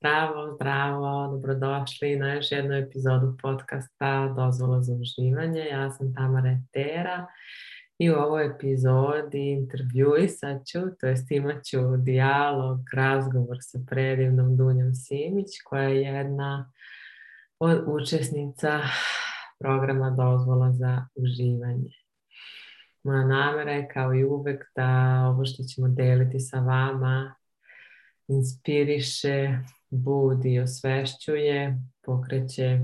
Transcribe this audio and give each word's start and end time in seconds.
Zdravo, 0.00 0.54
zdravo, 0.54 1.28
dobrodošli 1.32 2.16
na 2.16 2.34
još 2.34 2.52
jednu 2.52 2.74
epizodu 2.74 3.36
podcasta 3.42 4.34
Dozvola 4.36 4.82
za 4.82 4.94
uživanje. 4.94 5.60
Ja 5.60 5.90
sam 5.90 6.14
Tamara 6.14 6.58
Tera 6.72 7.26
i 7.98 8.10
u 8.10 8.14
ovoj 8.14 8.46
epizodi 8.46 9.50
intervjuisat 9.50 10.66
ću, 10.66 10.78
to 11.00 11.06
jest 11.06 11.30
imat 11.30 11.64
ću 11.64 11.96
dijalog, 11.96 12.80
razgovor 12.92 13.56
sa 13.60 13.78
predivnom 13.90 14.56
Dunjom 14.56 14.94
Simić 14.94 15.48
koja 15.64 15.88
je 15.88 16.02
jedna 16.02 16.72
od 17.58 17.84
učesnica 17.86 18.80
programa 19.58 20.10
Dozvola 20.10 20.72
za 20.72 21.06
uživanje. 21.14 21.90
Moja 23.04 23.26
namera 23.26 23.72
je 23.72 23.88
kao 23.88 24.14
i 24.14 24.24
uvek 24.24 24.64
da 24.76 25.20
ovo 25.30 25.44
što 25.44 25.62
ćemo 25.62 25.88
deliti 25.88 26.40
sa 26.40 26.60
vama 26.60 27.34
inspiriše, 28.28 29.58
budi, 29.90 30.60
osvešćuje, 30.60 31.78
pokreće, 32.02 32.80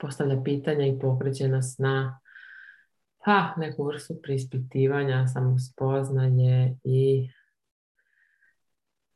postavlja 0.00 0.42
pitanja 0.44 0.86
i 0.86 0.98
pokreće 0.98 1.48
nas 1.48 1.78
na 1.78 2.20
pa, 3.24 3.54
neku 3.56 3.84
vrstu 3.84 4.14
prispitivanja, 4.22 5.26
samospoznanje 5.26 6.76
i 6.84 7.30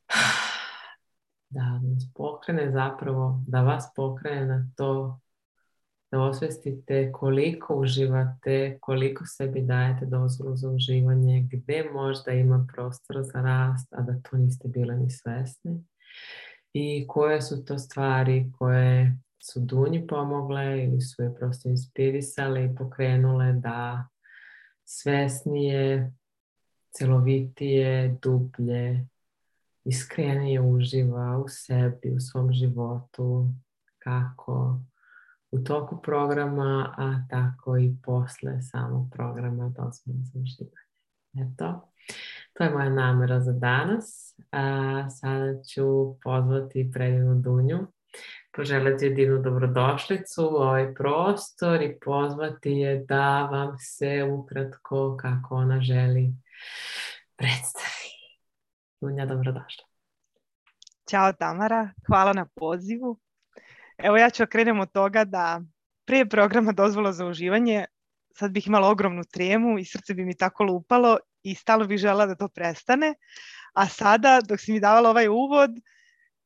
da 1.49 1.79
nas 1.79 2.03
pokrene 2.15 2.71
zapravo, 2.71 3.43
da 3.47 3.61
vas 3.61 3.85
pokrene 3.95 4.45
na 4.45 4.69
to 4.77 5.19
da 6.11 6.21
osvestite 6.21 7.11
koliko 7.11 7.75
uživate, 7.75 8.77
koliko 8.81 9.25
sebi 9.25 9.61
dajete 9.61 10.05
dozvolu 10.05 10.55
za 10.55 10.69
uživanje, 10.69 11.47
gde 11.51 11.89
možda 11.93 12.31
ima 12.31 12.67
prostor 12.73 13.17
za 13.21 13.41
rast, 13.41 13.93
a 13.93 14.01
da 14.01 14.19
to 14.21 14.37
niste 14.37 14.67
bili 14.67 14.95
ni 14.95 15.09
svesni 15.09 15.83
i 16.77 17.05
koje 17.07 17.41
su 17.41 17.65
to 17.65 17.79
stvari 17.79 18.51
koje 18.57 19.17
su 19.39 19.59
Dunji 19.59 20.07
pomogle 20.07 20.83
ili 20.83 21.01
su 21.01 21.23
je 21.23 21.35
prosto 21.35 21.69
inspirisale 21.69 22.65
i 22.65 22.75
pokrenule 22.75 23.53
da 23.53 24.07
svesnije, 24.83 26.13
celovitije, 26.91 28.17
dublje, 28.21 29.07
iskrenije 29.85 30.61
uživa 30.61 31.37
u 31.37 31.47
sebi, 31.47 32.11
u 32.15 32.19
svom 32.19 32.53
životu, 32.53 33.47
kako 33.99 34.79
u 35.51 35.59
toku 35.59 36.01
programa, 36.01 36.93
a 36.97 37.21
tako 37.29 37.77
i 37.77 37.95
posle 38.03 38.61
samog 38.61 39.11
programa 39.11 39.69
dozvoljno 39.69 40.23
za 40.23 40.39
uživanje. 40.39 41.51
Eto, 41.53 41.87
to 42.57 42.63
je 42.63 42.69
moja 42.69 42.89
namera 42.89 43.39
za 43.39 43.51
danas. 43.51 44.35
A, 44.51 45.09
sada 45.09 45.63
ću 45.63 45.83
pozvati 46.23 46.91
predivnu 46.93 47.35
Dunju, 47.35 47.87
poželjeti 48.55 49.05
je 49.05 49.13
divnu 49.13 49.41
dobrodošlicu 49.41 50.43
u 50.43 50.55
ovaj 50.55 50.93
prostor 50.93 51.81
i 51.81 51.99
pozvati 52.05 52.71
je 52.71 53.05
da 53.09 53.41
vam 53.51 53.77
se 53.79 54.23
ukratko 54.23 55.17
kako 55.17 55.55
ona 55.55 55.81
želi 55.81 56.33
predstavi. 57.35 58.09
Dunja, 59.01 59.25
dobrodošla. 59.25 59.85
Ćao 61.09 61.33
Tamara, 61.33 61.89
hvala 62.07 62.33
na 62.33 62.45
pozivu. 62.55 63.19
Evo 63.97 64.17
ja 64.17 64.29
ću 64.29 64.43
okrenem 64.43 64.79
od 64.79 64.91
toga 64.91 65.23
da 65.23 65.61
prije 66.05 66.29
programa 66.29 66.71
dozvola 66.71 67.11
za 67.13 67.25
uživanje 67.25 67.85
sad 68.37 68.51
bih 68.51 68.67
imala 68.67 68.89
ogromnu 68.89 69.23
tremu 69.23 69.79
i 69.79 69.85
srce 69.85 70.13
bi 70.13 70.25
mi 70.25 70.37
tako 70.37 70.63
lupalo 70.63 71.17
i 71.45 71.55
stalno 71.55 71.85
bih 71.85 71.97
žela 71.97 72.25
da 72.25 72.35
to 72.35 72.47
prestane. 72.47 73.13
A 73.73 73.87
sada, 73.87 74.39
dok 74.41 74.59
si 74.59 74.71
mi 74.71 74.79
davala 74.79 75.09
ovaj 75.09 75.27
uvod 75.27 75.71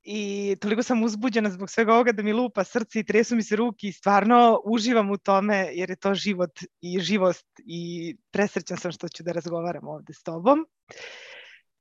i 0.03 0.55
toliko 0.61 0.83
sam 0.83 1.03
uzbuđena 1.03 1.50
zbog 1.50 1.70
svega 1.70 1.93
ovoga 1.93 2.11
da 2.11 2.23
mi 2.23 2.33
lupa 2.33 2.64
srce 2.64 2.99
i 2.99 3.04
tresu 3.04 3.36
mi 3.36 3.43
se 3.43 3.55
ruki 3.55 3.88
i 3.88 3.93
stvarno 3.93 4.61
uživam 4.65 5.11
u 5.11 5.17
tome 5.17 5.67
jer 5.73 5.89
je 5.89 5.95
to 5.95 6.14
život 6.14 6.59
i 6.82 6.99
živost 6.99 7.48
i 7.58 8.15
presrećan 8.32 8.77
sam 8.77 8.92
što 8.92 9.08
ću 9.08 9.23
da 9.23 9.32
razgovaram 9.32 9.88
ovde 9.88 10.14
s 10.14 10.23
tobom. 10.23 10.65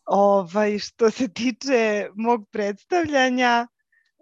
Ovaj, 0.04 0.78
što 0.78 1.10
se 1.10 1.28
tiče 1.28 2.08
mog 2.14 2.48
predstavljanja, 2.50 3.66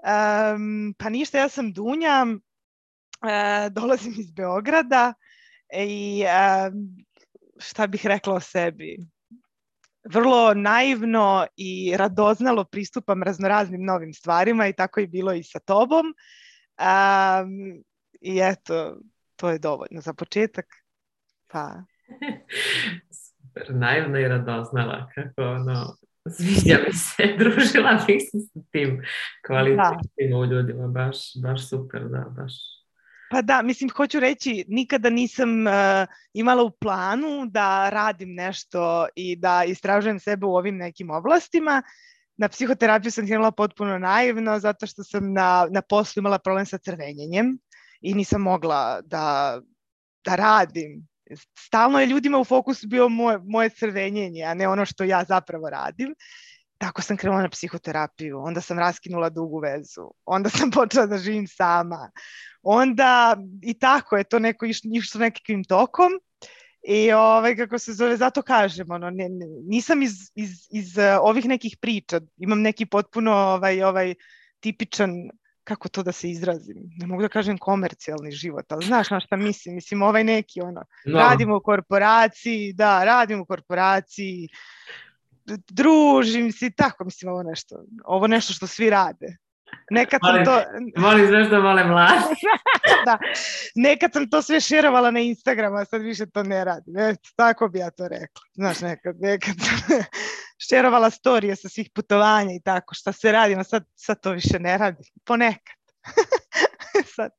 Um, 0.06 0.94
pa 0.98 1.08
ništa, 1.08 1.38
ja 1.38 1.48
sam 1.48 1.72
Dunja, 1.72 2.26
uh, 2.26 3.72
dolazim 3.72 4.14
iz 4.18 4.30
Beograda 4.30 5.14
i 5.74 6.24
um, 6.24 7.05
šta 7.58 7.86
bih 7.86 8.06
rekla 8.06 8.34
o 8.34 8.40
sebi? 8.40 8.96
Vrlo 10.04 10.54
naivno 10.54 11.46
i 11.56 11.96
radoznalo 11.96 12.64
pristupam 12.64 13.22
raznoraznim 13.22 13.84
novim 13.84 14.12
stvarima 14.14 14.66
i 14.66 14.72
tako 14.72 15.00
je 15.00 15.06
bilo 15.06 15.32
i 15.32 15.42
sa 15.42 15.58
tobom. 15.58 16.06
Um, 16.78 17.82
I 18.20 18.40
eto, 18.42 18.96
to 19.36 19.50
je 19.50 19.58
dovoljno 19.58 20.00
za 20.00 20.14
početak. 20.14 20.66
Pa. 21.46 21.82
Super, 23.56 23.74
naivno 23.74 24.18
i 24.18 24.28
radoznala, 24.28 25.10
kako 25.14 25.42
ono, 25.42 25.96
sviđa 26.30 26.78
mi 26.86 26.92
se, 26.92 27.22
družila 27.38 28.04
bih 28.06 28.22
se 28.30 28.38
sa 28.38 28.60
tim 28.70 29.02
kvalitetnim 29.46 30.38
u 30.38 30.44
ljudima, 30.44 30.88
baš, 30.88 31.16
baš 31.42 31.68
super, 31.68 32.08
da, 32.08 32.24
baš. 32.36 32.75
Pa 33.30 33.42
da, 33.42 33.62
mislim, 33.62 33.90
hoću 33.90 34.20
reći, 34.20 34.64
nikada 34.68 35.10
nisam 35.10 35.66
uh, 35.66 35.72
imala 36.32 36.62
u 36.62 36.70
planu 36.70 37.46
da 37.46 37.90
radim 37.90 38.34
nešto 38.34 39.06
i 39.14 39.36
da 39.36 39.64
istražujem 39.64 40.20
sebe 40.20 40.46
u 40.46 40.56
ovim 40.56 40.76
nekim 40.76 41.10
oblastima. 41.10 41.82
Na 42.36 42.48
psihoterapiju 42.48 43.10
sam 43.10 43.26
krenula 43.26 43.50
potpuno 43.50 43.98
naivno 43.98 44.58
zato 44.58 44.86
što 44.86 45.04
sam 45.04 45.32
na, 45.32 45.66
na 45.70 45.82
poslu 45.82 46.20
imala 46.20 46.38
problem 46.38 46.66
sa 46.66 46.78
crvenjenjem 46.78 47.58
i 48.00 48.14
nisam 48.14 48.42
mogla 48.42 49.00
da, 49.00 49.58
da 50.24 50.36
radim 50.36 51.06
stalno 51.58 52.00
je 52.00 52.06
ljudima 52.06 52.38
u 52.38 52.44
fokusu 52.44 52.86
bio 52.88 53.08
moje, 53.08 53.38
moje 53.44 53.70
crvenjenje, 53.70 54.42
a 54.42 54.54
ne 54.54 54.68
ono 54.68 54.86
što 54.86 55.04
ja 55.04 55.24
zapravo 55.24 55.70
radim. 55.70 56.14
Tako 56.78 57.02
sam 57.02 57.16
krenula 57.16 57.42
na 57.42 57.48
psihoterapiju, 57.48 58.38
onda 58.38 58.60
sam 58.60 58.78
raskinula 58.78 59.28
dugu 59.30 59.58
vezu, 59.58 60.10
onda 60.24 60.50
sam 60.50 60.70
počela 60.80 61.06
da 61.06 61.18
živim 61.18 61.46
sama, 61.48 62.10
onda 62.62 63.36
i 63.62 63.74
tako 63.78 64.16
je 64.16 64.24
to 64.24 64.38
neko 64.38 64.66
išlo 64.66 65.20
nekakvim 65.20 65.64
tokom 65.64 66.12
i 66.88 67.12
ovaj, 67.12 67.56
kako 67.56 67.78
se 67.78 67.92
zove, 67.92 68.16
zato 68.16 68.42
kažem, 68.42 68.90
ono, 68.90 69.10
ne, 69.10 69.28
ne, 69.28 69.46
nisam 69.68 70.02
iz, 70.02 70.12
iz, 70.34 70.50
iz 70.70 70.98
ovih 71.22 71.44
nekih 71.44 71.76
priča, 71.80 72.20
imam 72.36 72.60
neki 72.60 72.86
potpuno 72.86 73.32
ovaj, 73.32 73.82
ovaj 73.82 74.14
tipičan 74.60 75.30
kako 75.64 75.88
to 75.88 76.02
da 76.02 76.12
se 76.12 76.30
izrazim, 76.30 76.76
ne 76.96 77.06
mogu 77.06 77.22
da 77.22 77.28
kažem 77.28 77.58
komercijalni 77.58 78.30
život, 78.30 78.72
ali 78.72 78.86
znaš 78.86 79.10
na 79.10 79.20
šta 79.20 79.36
mislim, 79.36 79.74
mislim 79.74 80.02
ovaj 80.02 80.24
neki 80.24 80.60
ono, 80.60 80.84
no. 81.06 81.18
radimo 81.18 81.56
u 81.56 81.60
korporaciji, 81.60 82.72
da, 82.72 83.04
radimo 83.04 83.42
u 83.42 83.46
korporaciji, 83.46 84.48
družim 85.70 86.52
se 86.52 86.66
i 86.66 86.70
tako, 86.70 87.04
mislim 87.04 87.32
ovo 87.32 87.42
nešto, 87.42 87.76
ovo 88.04 88.26
nešto 88.26 88.52
što 88.52 88.66
svi 88.66 88.90
rade. 88.90 89.36
Nekad 89.90 90.20
sam 90.24 90.44
to... 90.44 90.62
Volim 90.96 91.46
što 91.46 91.60
vole 91.60 91.84
mladi. 91.84 92.34
da, 93.06 93.18
nekad 93.74 94.12
sam 94.12 94.30
to 94.30 94.42
sve 94.42 94.60
šerovala 94.60 95.10
na 95.10 95.20
Instagramu, 95.20 95.76
a 95.76 95.84
sad 95.84 96.02
više 96.02 96.26
to 96.26 96.42
ne 96.42 96.64
radim. 96.64 96.98
Eto, 96.98 97.28
tako 97.36 97.68
bi 97.68 97.78
ja 97.78 97.90
to 97.90 98.08
rekla. 98.08 98.42
Znaš, 98.54 98.80
nekad, 98.80 99.20
nekad 99.20 99.54
sam 99.60 99.98
šerovala 100.68 101.10
storije 101.10 101.56
sa 101.56 101.68
svih 101.68 101.90
putovanja 101.94 102.52
i 102.52 102.60
tako, 102.60 102.94
šta 102.94 103.12
se 103.12 103.32
radi, 103.32 103.54
a 103.54 103.64
sad, 103.64 103.84
sad 103.94 104.20
to 104.20 104.30
više 104.30 104.58
ne 104.58 104.78
radi. 104.78 105.02
Ponekad. 105.24 105.76
sad. 107.16 107.30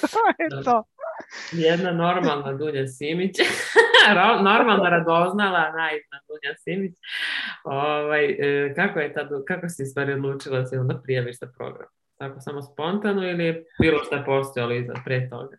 to 0.00 0.18
je 0.38 0.64
to. 0.64 0.84
Jedna 1.52 1.92
normalna 1.92 2.52
Dunja 2.52 2.86
Simić, 2.86 3.36
normalno 4.50 4.84
radoznala, 4.84 5.72
naivna 5.72 6.18
Dunja 6.28 6.54
Simić. 6.64 6.92
Ovaj, 7.64 8.24
e, 8.24 8.74
kako, 8.74 9.00
je 9.00 9.14
tad, 9.14 9.28
kako 9.46 9.68
si 9.68 9.86
stvari 9.86 10.12
odlučila 10.12 10.60
da 10.60 10.66
se 10.66 10.78
onda 10.78 11.00
prijaviš 11.04 11.38
za 11.38 11.46
program? 11.58 11.88
Tako 12.18 12.40
samo 12.40 12.62
spontano 12.62 13.22
ili 13.28 13.44
je 13.44 13.64
bilo 13.80 14.04
šta 14.04 14.22
postojalo 14.26 14.72
iza 14.72 14.92
pre 15.04 15.28
toga? 15.30 15.56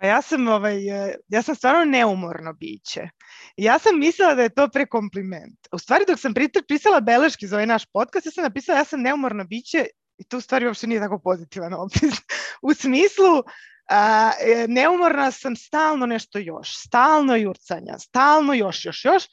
Pa 0.00 0.06
ja 0.06 0.22
sam, 0.22 0.48
ovaj, 0.48 0.88
e, 0.88 1.16
ja 1.28 1.42
sam 1.42 1.54
stvarno 1.54 1.84
neumorno 1.84 2.52
biće. 2.52 3.08
Ja 3.56 3.78
sam 3.78 3.98
mislila 3.98 4.34
da 4.34 4.42
je 4.42 4.54
to 4.54 4.68
prekompliment. 4.68 5.58
U 5.72 5.78
stvari 5.78 6.04
dok 6.08 6.18
sam 6.18 6.34
pisala 6.68 7.00
beleške 7.00 7.46
za 7.46 7.56
ovaj 7.56 7.66
naš 7.66 7.86
podcast, 7.92 8.26
ja 8.26 8.32
sam 8.32 8.44
napisala 8.44 8.78
ja 8.78 8.84
sam 8.84 9.02
neumorno 9.02 9.44
biće 9.44 9.86
i 10.18 10.24
to 10.24 10.36
u 10.36 10.40
stvari 10.40 10.66
uopšte 10.66 10.86
nije 10.86 11.00
tako 11.00 11.18
pozitivan 11.18 11.74
opis. 11.74 12.14
u 12.68 12.74
smislu 12.74 13.42
a, 13.88 14.32
e, 14.40 14.66
neumorna 14.68 15.30
sam 15.30 15.56
stalno 15.56 16.06
nešto 16.06 16.38
još, 16.38 16.76
stalno 16.76 17.36
jurcanja, 17.36 17.98
stalno 17.98 18.54
još, 18.54 18.84
još, 18.84 19.04
još. 19.04 19.24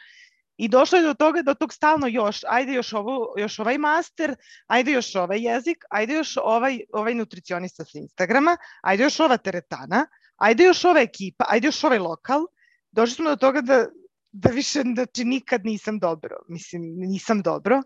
I 0.58 0.68
došlo 0.68 0.98
je 0.98 1.04
do 1.04 1.14
toga, 1.14 1.42
do 1.42 1.54
tog 1.54 1.74
stalno 1.74 2.08
još, 2.08 2.42
ajde 2.48 2.74
još, 2.74 2.94
ovo, 2.94 3.34
još 3.38 3.60
ovaj 3.60 3.78
master, 3.78 4.36
ajde 4.68 4.92
još 4.92 5.16
ovaj 5.16 5.42
jezik, 5.42 5.78
ajde 5.90 6.14
još 6.14 6.38
ovaj, 6.38 6.80
ovaj 6.94 7.14
nutricionista 7.14 7.86
sa 7.86 8.00
Instagrama, 8.00 8.58
ajde 8.82 9.04
još 9.04 9.20
ova 9.20 9.38
teretana, 9.38 10.08
ajde 10.36 10.64
još 10.64 10.86
ova 10.86 11.00
ekipa, 11.00 11.46
ajde 11.50 11.68
još 11.68 11.84
ovaj 11.84 12.00
lokal. 12.00 12.46
Došli 12.92 13.16
smo 13.16 13.30
do 13.30 13.36
toga 13.36 13.62
da, 13.62 13.86
da 14.32 14.50
više, 14.50 14.82
znači 14.96 15.26
nikad 15.26 15.66
nisam 15.66 16.00
dobro, 16.00 16.36
mislim, 16.48 16.82
nisam 16.98 17.42
dobro. 17.42 17.82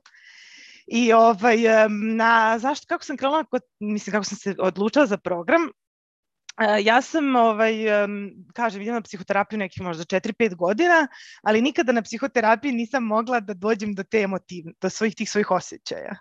I 0.88 1.13
ovaj, 1.13 1.57
na, 2.15 2.60
zašto, 2.60 2.86
kako 2.88 3.04
sam 3.04 3.18
krenula, 3.18 3.44
mislim, 3.80 4.12
kako 4.12 4.24
sam 4.24 4.38
se 4.38 4.56
odlučila 4.60 5.06
za 5.06 5.18
program, 5.18 5.69
ja 6.84 7.02
sam, 7.02 7.36
ovaj, 7.36 7.74
kažem, 8.54 8.82
idem 8.82 8.94
na 8.94 9.02
psihoterapiju 9.02 9.60
nekih 9.60 9.84
možda 9.84 10.04
4-5 10.04 10.56
godina, 10.56 11.08
ali 11.42 11.62
nikada 11.62 11.92
na 11.92 12.02
psihoterapiji 12.02 12.72
nisam 12.72 13.04
mogla 13.04 13.40
da 13.40 13.54
dođem 13.54 13.94
do 13.96 14.04
te 14.04 14.22
emotivne, 14.22 14.74
do 14.82 14.90
svojih 14.90 15.16
tih 15.16 15.30
svojih 15.30 15.52
osjećaja. 15.52 16.16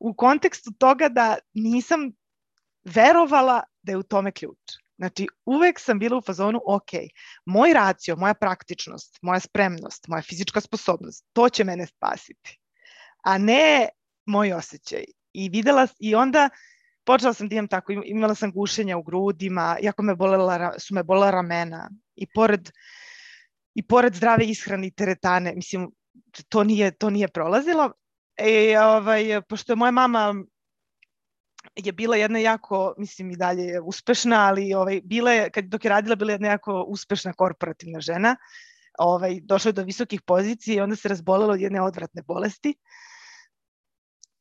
U 0.00 0.14
kontekstu 0.14 0.72
toga 0.78 1.08
da 1.08 1.36
nisam 1.54 2.10
verovala 2.84 3.62
da 3.82 3.92
je 3.92 3.96
u 3.96 4.02
tome 4.02 4.32
ključ. 4.32 4.58
Znači, 4.98 5.26
uvek 5.44 5.80
sam 5.80 5.98
bila 5.98 6.18
u 6.18 6.22
fazonu, 6.22 6.60
ok, 6.66 6.90
moj 7.46 7.72
racio, 7.72 8.16
moja 8.16 8.34
praktičnost, 8.34 9.18
moja 9.22 9.40
spremnost, 9.40 10.08
moja 10.08 10.22
fizička 10.22 10.60
sposobnost, 10.60 11.26
to 11.32 11.48
će 11.48 11.64
mene 11.64 11.86
spasiti, 11.86 12.58
a 13.24 13.38
ne 13.38 13.88
moj 14.26 14.52
osjećaj. 14.52 15.04
I 15.32 15.48
videla, 15.48 15.86
i 15.98 16.14
onda 16.14 16.50
počela 17.04 17.34
sam 17.34 17.48
da 17.48 17.54
imam 17.54 17.68
tako, 17.68 17.92
imala 17.92 18.34
sam 18.34 18.52
gušenja 18.52 18.96
u 18.96 19.02
grudima, 19.02 19.76
jako 19.82 20.02
me 20.02 20.14
bolela, 20.14 20.78
su 20.78 20.94
me 20.94 21.02
bolela 21.02 21.30
ramena 21.30 21.90
i 22.16 22.26
pored, 22.34 22.70
i 23.74 23.86
pored 23.86 24.14
zdrave 24.14 24.44
ishrane 24.44 24.86
i 24.86 24.90
teretane, 24.90 25.52
mislim, 25.54 25.90
to 26.48 26.64
nije, 26.64 26.90
to 26.90 27.10
nije 27.10 27.28
prolazilo. 27.28 27.92
E, 28.36 28.78
ovaj, 28.78 29.42
pošto 29.48 29.72
je 29.72 29.76
moja 29.76 29.90
mama 29.90 30.34
je 31.76 31.92
bila 31.92 32.16
jedna 32.16 32.38
jako, 32.38 32.94
mislim 32.98 33.30
i 33.30 33.36
dalje 33.36 33.62
je 33.62 33.80
uspešna, 33.80 34.46
ali 34.46 34.74
ovaj, 34.74 35.00
bila 35.04 35.32
je, 35.32 35.50
kad, 35.50 35.64
dok 35.64 35.84
je 35.84 35.88
radila, 35.88 36.16
bila 36.16 36.32
je 36.32 36.34
jedna 36.34 36.48
jako 36.48 36.82
uspešna 36.82 37.32
korporativna 37.32 38.00
žena, 38.00 38.36
ovaj, 38.98 39.40
došla 39.42 39.68
je 39.68 39.72
do 39.72 39.82
visokih 39.82 40.22
pozicija 40.22 40.76
i 40.76 40.80
onda 40.80 40.96
se 40.96 41.08
razbolela 41.08 41.52
od 41.52 41.60
jedne 41.60 41.82
odvratne 41.82 42.22
bolesti. 42.22 42.74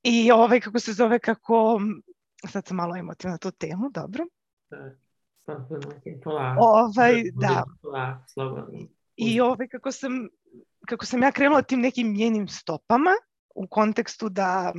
I 0.04 0.32
ovaj, 0.32 0.60
kako 0.60 0.80
se 0.80 0.94
zove, 0.94 1.20
kako, 1.20 1.82
sad 2.48 2.68
sam 2.68 2.78
malo 2.78 2.96
emotivna 2.96 3.32
na 3.32 3.38
tu 3.38 3.52
temu, 3.52 3.90
dobro. 3.90 4.26
Ovaj, 6.60 7.24
da. 7.34 7.64
I 9.16 9.42
ovaj, 9.42 9.68
kako 9.68 9.92
sam, 9.92 10.28
kako 10.88 11.06
sam 11.06 11.24
ja 11.24 11.32
krenula 11.32 11.62
tim 11.62 11.80
nekim 11.80 12.14
njenim 12.14 12.48
stopama, 12.48 13.12
u 13.56 13.68
kontekstu 13.68 14.30
da 14.30 14.74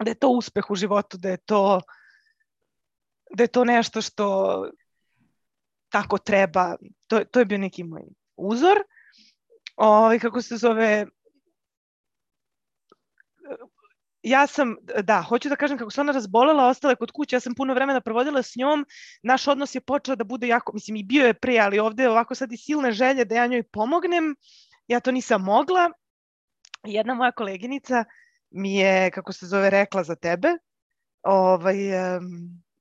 da 0.00 0.10
je 0.10 0.14
to 0.14 0.28
uspeh 0.28 0.70
u 0.70 0.74
životu, 0.74 1.18
da 1.18 1.28
je 1.28 1.36
to 1.36 1.80
da 3.36 3.42
je 3.42 3.48
to 3.48 3.64
nešto 3.64 4.02
što 4.02 4.68
tako 5.88 6.18
treba. 6.18 6.76
To, 7.06 7.24
to 7.24 7.38
je 7.38 7.44
bio 7.44 7.58
neki 7.58 7.84
moj 7.84 8.02
uzor. 8.36 8.78
Ovaj, 9.76 10.18
kako 10.18 10.42
se 10.42 10.56
zove, 10.56 11.06
ja 14.22 14.46
sam, 14.46 14.76
da, 15.02 15.22
hoću 15.22 15.48
da 15.48 15.56
kažem 15.56 15.78
kako 15.78 15.90
se 15.90 16.00
ona 16.00 16.12
razbolela, 16.12 16.66
ostala 16.66 16.92
je 16.92 16.96
kod 16.96 17.10
kuće, 17.10 17.36
ja 17.36 17.40
sam 17.40 17.54
puno 17.54 17.74
vremena 17.74 18.00
provodila 18.00 18.42
s 18.42 18.56
njom, 18.56 18.86
naš 19.22 19.48
odnos 19.48 19.74
je 19.74 19.80
počeo 19.80 20.16
da 20.16 20.24
bude 20.24 20.48
jako, 20.48 20.72
mislim 20.72 20.96
i 20.96 21.02
bio 21.02 21.26
je 21.26 21.34
pre, 21.34 21.58
ali 21.58 21.78
ovde 21.78 22.08
ovako 22.08 22.34
sad 22.34 22.52
i 22.52 22.56
silne 22.56 22.92
želje 22.92 23.24
da 23.24 23.34
ja 23.34 23.46
njoj 23.46 23.62
pomognem, 23.62 24.36
ja 24.86 25.00
to 25.00 25.12
nisam 25.12 25.42
mogla. 25.42 25.90
Jedna 26.84 27.14
moja 27.14 27.32
koleginica 27.32 28.04
mi 28.50 28.74
je, 28.74 29.10
kako 29.10 29.32
se 29.32 29.46
zove, 29.46 29.70
rekla 29.70 30.02
za 30.04 30.14
tebe, 30.14 30.48
ovaj, 31.22 31.76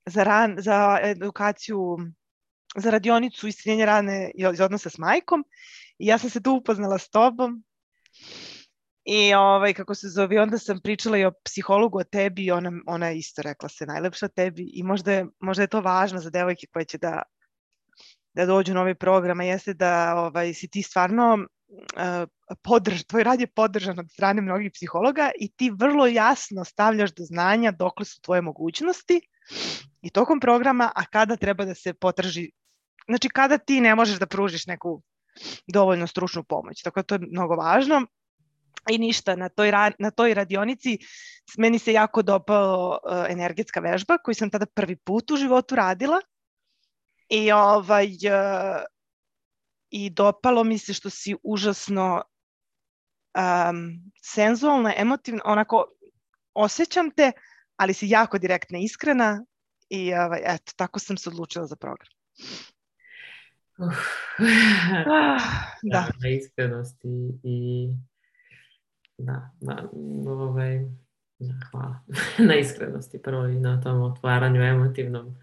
za, 0.06 0.24
ran, 0.24 0.56
za 0.60 1.00
edukaciju, 1.04 1.98
za 2.76 2.90
radionicu 2.90 3.48
istrinjenja 3.48 3.86
rane 3.86 4.32
iz 4.54 4.62
odnosa 4.62 4.90
s 4.90 4.98
majkom. 4.98 5.46
I 6.00 6.08
ja 6.08 6.18
sam 6.18 6.30
se 6.30 6.44
tu 6.44 6.52
upoznala 6.52 6.98
s 6.98 7.10
tobom 7.10 7.64
i 9.08 9.34
ovaj, 9.34 9.74
kako 9.74 9.96
se 9.96 10.10
zove, 10.10 10.42
onda 10.42 10.58
sam 10.58 10.80
pričala 10.84 11.18
i 11.18 11.26
o 11.26 11.32
psihologu 11.46 12.00
o 12.00 12.04
tebi 12.04 12.46
i 12.46 12.52
ona, 12.52 12.72
ona 12.88 13.12
isto 13.12 13.42
rekla 13.42 13.70
se 13.70 13.86
najlepša 13.86 14.26
o 14.26 14.30
tebi 14.30 14.70
i 14.74 14.84
možda 14.84 15.12
je, 15.14 15.26
možda 15.40 15.64
je 15.64 15.68
to 15.68 15.82
važno 15.82 16.20
za 16.20 16.30
devojke 16.30 16.68
koje 16.74 16.86
će 16.86 16.98
da 16.98 17.22
da 18.38 18.46
dođu 18.46 18.74
na 18.74 18.82
ovaj 18.82 18.96
program, 18.96 19.40
a 19.40 19.44
jeste 19.44 19.74
da 19.74 20.16
ovaj, 20.16 20.54
si 20.54 20.68
ti 20.68 20.84
stvarno 20.84 21.48
podrž, 22.64 23.04
tvoj 23.04 23.24
rad 23.24 23.40
je 23.40 23.48
podržan 23.48 24.00
od 24.00 24.12
strane 24.12 24.42
mnogih 24.42 24.72
psihologa 24.74 25.32
i 25.40 25.50
ti 25.52 25.72
vrlo 25.80 26.08
jasno 26.08 26.64
stavljaš 26.64 27.12
do 27.14 27.24
znanja 27.24 27.72
dokle 27.72 28.06
su 28.06 28.22
tvoje 28.22 28.42
mogućnosti 28.42 29.22
i 30.02 30.10
tokom 30.10 30.40
programa, 30.40 30.92
a 30.96 31.06
kada 31.06 31.36
treba 31.36 31.66
da 31.66 31.76
se 31.76 31.94
potraži, 31.94 32.52
znači 33.08 33.30
kada 33.30 33.58
ti 33.58 33.82
ne 33.82 33.96
možeš 33.96 34.20
da 34.20 34.26
pružiš 34.26 34.68
neku 34.68 35.02
dovoljno 35.68 36.08
stručnu 36.08 36.44
pomoć. 36.44 36.82
Tako 36.82 37.00
da 37.00 37.04
to 37.04 37.16
je 37.16 37.28
mnogo 37.32 37.56
važno. 37.56 38.06
I 38.90 38.98
ništa, 38.98 39.36
na 39.36 39.50
toj, 39.50 39.72
na 40.00 40.12
toj 40.12 40.34
radionici 40.34 40.98
meni 41.58 41.80
se 41.80 41.94
jako 41.94 42.22
dopao 42.22 42.90
uh, 42.90 43.26
energetska 43.30 43.80
vežba 43.80 44.18
koju 44.18 44.36
sam 44.36 44.50
tada 44.50 44.66
prvi 44.66 44.96
put 44.96 45.32
u 45.32 45.38
životu 45.38 45.76
radila. 45.76 46.20
I 47.30 47.52
ovaj, 47.52 48.08
uh, 48.08 48.84
i 49.90 50.10
dopalo 50.10 50.64
mi 50.64 50.78
se 50.78 50.94
što 50.94 51.10
si 51.10 51.36
užasno 51.44 52.24
um, 53.38 54.12
senzualna, 54.24 54.94
emotivna, 54.98 55.42
onako 55.46 55.86
osjećam 56.54 57.12
te, 57.12 57.32
ali 57.76 57.94
si 57.94 58.10
jako 58.10 58.38
direktna, 58.38 58.80
iskrena 58.80 59.46
i 59.90 60.14
ovaj, 60.14 60.42
eto, 60.46 60.72
tako 60.76 61.00
sam 61.00 61.18
se 61.18 61.30
odlučila 61.30 61.66
za 61.68 61.76
program. 61.76 62.10
Uf. 63.78 63.98
ah, 65.12 65.40
da. 65.84 66.10
Na 66.24 66.30
iskrenosti 66.30 67.08
i 67.44 67.90
da, 69.18 69.52
da, 69.62 69.90
ovaj, 70.28 70.86
da, 71.40 71.54
hvala 71.72 72.00
na 72.48 72.56
iskrenosti 72.56 73.22
prvo 73.22 73.48
i 73.48 73.60
na 73.60 73.82
tom 73.82 74.02
otvaranju 74.02 74.62
emotivnom 74.62 75.36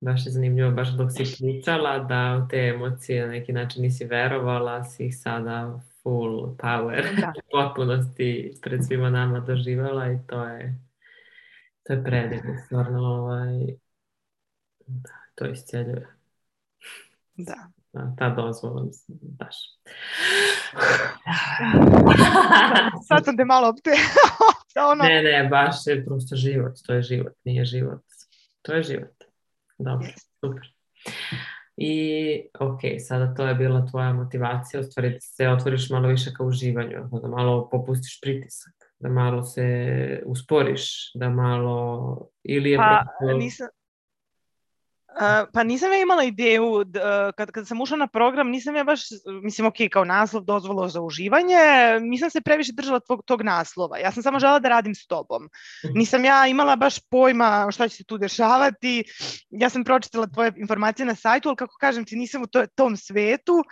baš 0.00 0.26
je 0.26 0.32
zanimljivo, 0.32 0.70
baš 0.70 0.88
dok 0.88 1.10
si 1.12 1.36
pričala 1.38 1.98
da 1.98 2.44
u 2.44 2.48
te 2.48 2.56
emocije 2.56 3.26
na 3.26 3.32
neki 3.32 3.52
način 3.52 3.82
nisi 3.82 4.04
verovala, 4.04 4.84
si 4.84 5.06
ih 5.06 5.18
sada 5.18 5.80
full 6.02 6.56
power 6.56 7.02
da. 7.20 7.32
potpunosti 7.52 8.52
pred 8.62 8.84
svima 8.86 9.10
nama 9.10 9.40
doživala 9.40 10.12
i 10.12 10.18
to 10.26 10.44
je 10.44 10.80
to 11.82 11.92
je 11.92 12.04
predivno, 12.04 12.56
stvarno 12.66 12.98
ovaj, 12.98 13.76
da, 14.86 15.10
to 15.34 15.46
isceljuje. 15.46 16.06
Da. 17.36 17.70
Da. 17.92 18.14
Ta 18.18 18.30
dozvola, 18.30 18.84
mislim, 18.84 19.18
baš. 19.22 19.56
Sad 23.08 23.24
sam 23.24 23.36
te 23.36 23.44
malo 23.44 23.68
opte. 23.68 23.90
ono... 24.92 25.04
Ne, 25.04 25.22
ne, 25.22 25.48
baš 25.48 25.86
je 25.86 26.04
prosto 26.04 26.36
život, 26.36 26.72
to 26.86 26.94
je 26.94 27.02
život, 27.02 27.32
nije 27.44 27.64
život. 27.64 28.02
To 28.62 28.72
je 28.72 28.82
život. 28.82 29.24
Dobro, 29.78 30.08
super. 30.40 30.74
I 31.76 32.42
ok, 32.60 32.80
sada 32.98 33.34
to 33.34 33.46
je 33.46 33.54
bila 33.54 33.86
tvoja 33.86 34.12
motivacija, 34.12 34.80
u 34.80 34.84
stvari 34.84 35.10
da 35.10 35.20
se 35.20 35.48
otvoriš 35.48 35.90
malo 35.90 36.08
više 36.08 36.30
ka 36.36 36.44
uživanju, 36.44 37.08
da 37.22 37.28
malo 37.28 37.68
popustiš 37.68 38.20
pritisak, 38.20 38.74
da 38.98 39.08
malo 39.08 39.42
se 39.42 40.22
usporiš, 40.26 41.14
da 41.14 41.28
malo 41.28 42.28
ili 42.42 42.70
je 42.70 42.76
pa, 42.76 43.04
prosto... 43.20 43.38
nisam, 43.38 43.68
pa 45.52 45.62
nisam 45.64 45.92
ja 45.92 46.00
imala 46.00 46.24
ideju, 46.24 46.84
da, 46.84 47.32
kad, 47.36 47.50
kad 47.50 47.68
sam 47.68 47.80
ušla 47.80 47.96
na 47.96 48.06
program, 48.06 48.50
nisam 48.50 48.76
ja 48.76 48.84
baš, 48.84 49.00
mislim, 49.42 49.66
ok, 49.66 49.74
kao 49.92 50.04
naslov 50.04 50.44
dozvolo 50.44 50.88
za 50.88 51.00
uživanje, 51.00 51.56
nisam 52.00 52.30
se 52.30 52.40
previše 52.40 52.72
držala 52.72 53.00
tog, 53.00 53.22
tog 53.24 53.42
naslova. 53.42 53.98
Ja 53.98 54.12
sam 54.12 54.22
samo 54.22 54.40
žela 54.40 54.58
da 54.58 54.68
radim 54.68 54.94
s 54.94 55.06
tobom. 55.06 55.48
Mhm. 55.84 55.98
Nisam 55.98 56.24
ja 56.24 56.46
imala 56.46 56.76
baš 56.76 56.98
pojma 57.10 57.68
šta 57.72 57.88
će 57.88 57.96
se 57.96 58.04
tu 58.04 58.18
dešavati. 58.18 59.04
Ja 59.50 59.68
sam 59.68 59.84
pročitala 59.84 60.26
tvoje 60.26 60.52
informacije 60.56 61.06
na 61.06 61.14
sajtu, 61.14 61.48
ali 61.48 61.56
kako 61.56 61.76
kažem 61.80 62.04
ti, 62.04 62.16
nisam 62.16 62.42
u 62.42 62.46
to, 62.46 62.66
tom 62.74 62.96
svetu. 62.96 63.64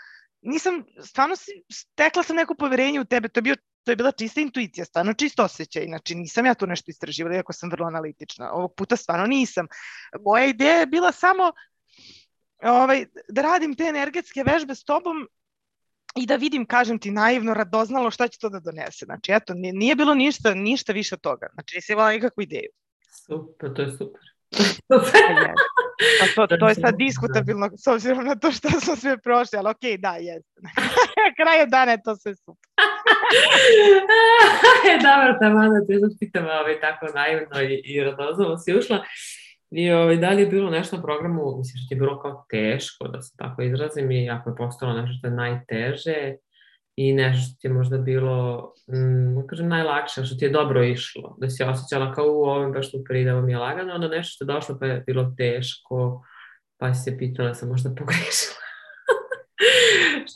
Nisam, 0.43 0.85
stvarno, 1.05 1.35
stekla 1.73 2.23
sam 2.23 2.37
neko 2.37 2.55
poverenje 2.55 3.01
u 3.01 3.05
tebe. 3.05 3.29
To 3.29 3.39
je 3.39 3.43
bio 3.43 3.57
to 3.89 3.93
je 3.93 3.97
bila 3.97 4.13
čista 4.13 4.41
intuicija, 4.41 4.85
stvarno 4.85 5.13
čisto 5.15 5.45
osjećaj, 5.45 5.87
znači 5.87 6.15
nisam 6.15 6.47
ja 6.47 6.55
tu 6.55 6.67
nešto 6.67 6.91
istraživala, 6.91 7.37
iako 7.37 7.53
sam 7.53 7.71
vrlo 7.71 7.87
analitična, 7.87 8.51
ovog 8.53 8.75
puta 8.75 8.97
stvarno 8.97 9.27
nisam. 9.27 9.67
Moja 10.25 10.47
ideja 10.47 10.75
je 10.75 10.87
bila 10.87 11.13
samo 11.13 11.53
ovaj, 12.63 13.07
da 13.29 13.43
radim 13.43 13.75
te 13.75 13.85
energetske 13.85 14.45
vežbe 14.47 14.75
s 14.75 14.85
tobom 14.85 15.29
i 16.17 16.27
da 16.27 16.37
vidim, 16.37 16.67
kažem 16.67 16.99
ti, 16.99 17.11
naivno, 17.11 17.55
radoznalo 17.55 18.11
šta 18.11 18.29
će 18.29 18.39
to 18.39 18.49
da 18.49 18.61
donese. 18.61 19.05
Znači, 19.05 19.33
eto, 19.33 19.55
nije 19.57 19.97
bilo 19.97 20.15
ništa, 20.15 20.55
ništa 20.55 20.93
više 20.93 21.15
od 21.15 21.21
toga. 21.21 21.47
Znači, 21.55 21.77
nisam 21.77 21.95
imala 21.95 22.13
nikakvu 22.13 22.43
ideju. 22.43 22.71
Super, 23.27 23.75
to 23.75 23.83
je 23.83 23.91
super. 23.91 24.21
Pa 26.21 26.47
to, 26.47 26.57
to 26.57 26.69
je 26.69 26.75
sad 26.75 26.97
diskutabilno 26.99 27.71
s 27.77 27.87
obzirom 27.87 28.25
na 28.25 28.35
to 28.35 28.53
što 28.53 28.69
smo 28.81 28.97
sve 28.97 29.19
prošli, 29.19 29.59
ali 29.59 29.71
okej, 29.71 29.93
okay, 29.93 30.01
da, 30.01 30.17
jeste. 30.17 30.61
Kraju 31.43 31.67
dana 31.67 31.93
je 31.93 32.03
to 32.03 32.17
sve 32.17 32.35
super. 32.35 32.68
E, 34.91 34.99
tamo 35.41 35.69
da 35.73 35.87
te 35.87 35.99
sad 36.01 36.11
pitam 36.21 36.45
ovaj, 36.45 36.81
tako 36.81 37.07
naivno 37.15 37.63
i, 37.63 37.83
i 37.85 38.01
radoznovo 38.05 38.57
si 38.57 38.75
ušla. 38.75 39.05
I 39.71 39.91
ovaj, 39.91 40.17
da 40.17 40.31
li 40.31 40.43
je 40.43 40.47
bilo 40.47 40.71
nešto 40.71 40.97
na 40.97 41.03
programu, 41.03 41.57
misliš 41.59 41.89
da 41.89 41.95
je 41.95 41.99
bilo 41.99 42.21
kao 42.21 42.47
teško, 42.51 43.09
da 43.09 43.21
se 43.23 43.37
tako 43.37 43.63
izrazim, 43.63 44.11
i 44.11 44.31
ako 44.31 44.51
je 44.51 44.57
postalo 44.57 44.93
nešto 44.93 45.15
što 45.19 45.27
je 45.27 45.35
najteže, 45.35 46.37
i 46.97 47.13
nešto 47.13 47.43
što 47.43 47.61
ti 47.61 47.67
je 47.67 47.73
možda 47.73 47.99
bilo, 47.99 48.73
mm, 48.89 49.47
kažem, 49.47 49.69
najlakše, 49.69 50.25
što 50.25 50.37
ti 50.37 50.45
je 50.45 50.51
dobro 50.51 50.85
išlo, 50.85 51.37
da 51.41 51.51
si 51.51 51.63
osjećala 51.63 52.13
kao 52.13 52.27
u 52.27 52.43
ovim 52.43 52.73
baš 52.73 52.91
tu 52.91 53.05
pridavom 53.09 53.49
je 53.49 53.59
lagano, 53.59 53.95
onda 53.95 54.09
nešto 54.09 54.31
što 54.35 54.45
je 54.45 54.55
došlo 54.55 54.77
pa 54.81 54.87
je 54.87 55.05
bilo 55.07 55.35
teško, 55.37 56.25
pa 56.79 56.95
si 56.95 57.03
se 57.03 57.19
pitala 57.19 57.49
da 57.49 57.55
sam 57.55 57.69
možda 57.69 57.91
pogrešila. 57.99 58.68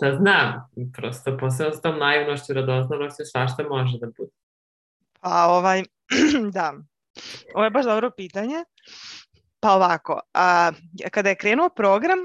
Šta 0.03 0.17
znam, 0.17 0.69
prosto 0.93 1.37
posebno 1.39 1.73
s 1.75 1.81
tom 1.81 1.99
naivnošću, 1.99 2.53
radoznalošću, 2.53 3.23
svašta 3.25 3.63
može 3.63 3.99
da 3.99 4.07
bude. 4.07 4.31
Pa 5.21 5.47
ovaj, 5.49 5.83
da, 6.55 6.75
ovo 7.55 7.65
je 7.65 7.71
baš 7.71 7.85
dobro 7.85 8.11
pitanje. 8.17 8.65
Pa 9.61 9.73
ovako, 9.73 10.21
a, 10.35 10.73
kada 11.11 11.29
je 11.29 11.37
krenuo 11.37 11.69
program, 11.69 12.19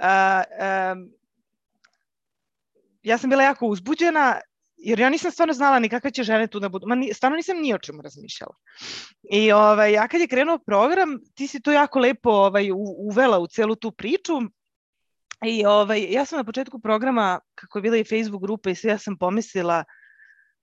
a, 0.00 0.42
a, 0.60 0.96
ja 3.02 3.18
sam 3.18 3.30
bila 3.30 3.42
jako 3.42 3.66
uzbuđena 3.66 4.40
jer 4.76 5.00
ja 5.00 5.10
nisam 5.10 5.30
stvarno 5.30 5.54
znala 5.54 5.78
ni 5.78 5.88
kakve 5.88 6.10
će 6.10 6.22
žene 6.22 6.46
tu 6.46 6.60
da 6.60 6.68
budu. 6.68 6.86
Ma, 6.86 6.94
ni, 6.94 7.14
stvarno 7.14 7.36
nisam 7.36 7.58
ni 7.58 7.74
o 7.74 7.78
čemu 7.78 8.02
razmišljala. 8.02 8.54
I 9.22 9.52
ovaj, 9.52 9.92
ja 9.92 10.08
kad 10.08 10.20
je 10.20 10.28
krenuo 10.28 10.58
program, 10.58 11.18
ti 11.34 11.46
si 11.46 11.60
to 11.60 11.72
jako 11.72 11.98
lepo 11.98 12.30
ovaj, 12.30 12.70
uvela 13.10 13.38
u 13.38 13.46
celu 13.46 13.74
tu 13.74 13.90
priču. 13.90 14.32
I 15.46 15.66
ovaj, 15.66 16.06
ja 16.10 16.24
sam 16.24 16.36
na 16.36 16.44
početku 16.44 16.78
programa, 16.78 17.40
kako 17.54 17.78
je 17.78 17.82
bila 17.82 17.96
i 17.96 18.04
Facebook 18.04 18.42
grupa 18.42 18.70
i 18.70 18.74
sve, 18.74 18.90
ja 18.90 18.98
sam 18.98 19.18
pomislila, 19.18 19.84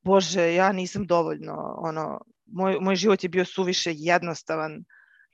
bože, 0.01 0.53
ja 0.53 0.71
nisam 0.71 1.07
dovoljno, 1.07 1.75
ono, 1.77 2.21
moj, 2.45 2.77
moj 2.81 2.95
život 2.95 3.23
je 3.23 3.29
bio 3.29 3.45
suviše 3.45 3.91
jednostavan, 3.95 4.73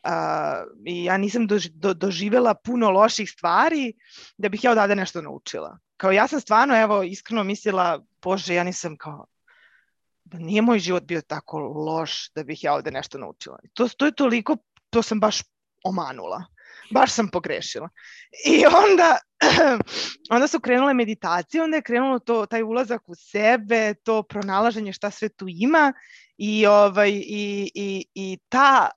uh, 0.03 0.63
i 0.85 1.03
ja 1.03 1.17
nisam 1.17 1.47
do, 1.47 1.59
do, 1.73 1.93
doživela 1.93 2.53
puno 2.53 2.89
loših 2.89 3.29
stvari 3.29 3.93
da 4.37 4.49
bih 4.49 4.63
ja 4.63 4.71
odavde 4.71 4.95
nešto 4.95 5.21
naučila. 5.21 5.77
Kao 5.97 6.11
ja 6.11 6.27
sam 6.27 6.41
stvarno, 6.41 6.81
evo, 6.81 7.03
iskreno 7.03 7.43
mislila, 7.43 8.03
bože, 8.21 8.55
ja 8.55 8.63
nisam 8.63 8.97
kao, 8.97 9.25
da 10.23 10.37
nije 10.37 10.61
moj 10.61 10.79
život 10.79 11.03
bio 11.03 11.21
tako 11.21 11.59
loš 11.59 12.31
da 12.35 12.43
bih 12.43 12.63
ja 12.63 12.73
ovde 12.73 12.91
nešto 12.91 13.17
naučila. 13.17 13.59
To, 13.73 13.87
to 13.87 14.05
je 14.05 14.11
toliko, 14.11 14.57
to 14.89 15.01
sam 15.01 15.19
baš 15.19 15.41
omanula. 15.83 16.45
Baš 16.91 17.11
sam 17.11 17.27
pogrešila. 17.27 17.89
I 18.45 18.65
onda, 18.65 19.17
onda 20.35 20.47
su 20.47 20.59
krenule 20.59 20.93
meditacije, 20.93 21.63
onda 21.63 21.77
je 21.77 21.83
krenulo 21.83 22.19
to, 22.19 22.45
taj 22.45 22.63
ulazak 22.63 23.01
u 23.09 23.15
sebe, 23.15 23.93
to 24.03 24.23
pronalaženje 24.23 24.93
šta 24.93 25.11
sve 25.11 25.29
tu 25.29 25.45
ima 25.47 25.93
i, 26.37 26.65
ovaj, 26.65 27.09
i, 27.09 27.71
i, 27.75 28.05
i 28.13 28.37
ta, 28.49 28.89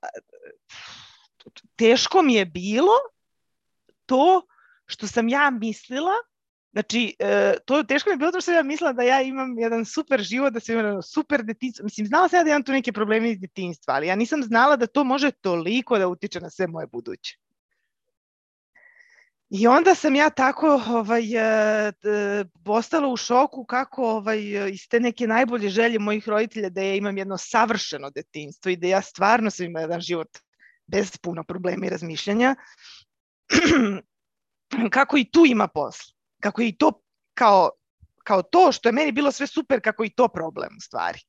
teško 1.75 2.21
mi 2.21 2.33
je 2.33 2.45
bilo 2.45 2.93
to 4.05 4.47
što 4.85 5.07
sam 5.07 5.29
ja 5.29 5.49
mislila 5.49 6.13
Znači, 6.73 7.15
e, 7.19 7.53
to 7.65 7.83
teško 7.83 8.09
mi 8.09 8.13
je 8.13 8.17
bilo 8.17 8.31
to 8.31 8.41
što 8.41 8.45
sam 8.45 8.55
ja 8.55 8.63
mislila 8.63 8.93
da 8.93 9.03
ja 9.03 9.21
imam 9.21 9.59
jedan 9.59 9.85
super 9.85 10.21
život, 10.21 10.53
da 10.53 10.59
sam 10.59 10.79
imam 10.79 11.01
super 11.01 11.43
detinstvo. 11.43 11.83
Mislim, 11.83 12.07
znala 12.07 12.29
sam 12.29 12.37
ja 12.37 12.43
da 12.43 12.49
imam 12.49 12.63
tu 12.63 12.71
neke 12.71 12.91
probleme 12.91 13.31
iz 13.31 13.39
detinstva, 13.39 13.93
ali 13.93 14.07
ja 14.07 14.15
nisam 14.15 14.43
znala 14.43 14.75
da 14.75 14.87
to 14.87 15.03
može 15.03 15.31
toliko 15.31 15.97
da 15.97 16.07
utiče 16.07 16.39
na 16.39 16.49
sve 16.49 16.67
moje 16.67 16.87
buduće. 16.87 17.37
I 19.55 19.67
onda 19.67 19.95
sam 19.95 20.15
ja 20.15 20.29
tako 20.29 20.81
ovaj, 20.87 21.23
e, 21.23 21.91
postala 22.65 23.07
u 23.07 23.17
šoku 23.17 23.65
kako 23.65 24.05
ovaj, 24.05 24.39
iz 24.71 24.87
te 24.89 24.99
neke 24.99 25.27
najbolje 25.27 25.69
želje 25.69 25.99
mojih 25.99 26.29
roditelja 26.29 26.69
da 26.69 26.81
ja 26.81 26.95
imam 26.95 27.17
jedno 27.17 27.37
savršeno 27.37 28.09
detinstvo 28.09 28.71
i 28.71 28.75
da 28.75 28.87
ja 28.87 29.01
stvarno 29.01 29.49
sam 29.49 29.65
imala 29.65 29.81
jedan 29.81 30.01
život 30.01 30.27
bez 30.87 31.17
puno 31.17 31.43
problema 31.43 31.85
i 31.85 31.89
razmišljanja, 31.89 32.55
kako 34.95 35.17
i 35.17 35.31
tu 35.31 35.45
ima 35.45 35.67
posla. 35.67 36.13
Kako 36.41 36.61
i 36.61 36.75
to 36.77 37.01
kao, 37.33 37.69
kao 38.23 38.41
to 38.41 38.71
što 38.71 38.89
je 38.89 38.93
meni 38.93 39.11
bilo 39.11 39.31
sve 39.31 39.47
super, 39.47 39.81
kako 39.81 40.03
i 40.03 40.09
to 40.09 40.27
problem 40.27 40.69
u 40.77 40.81
stvari. 40.81 41.19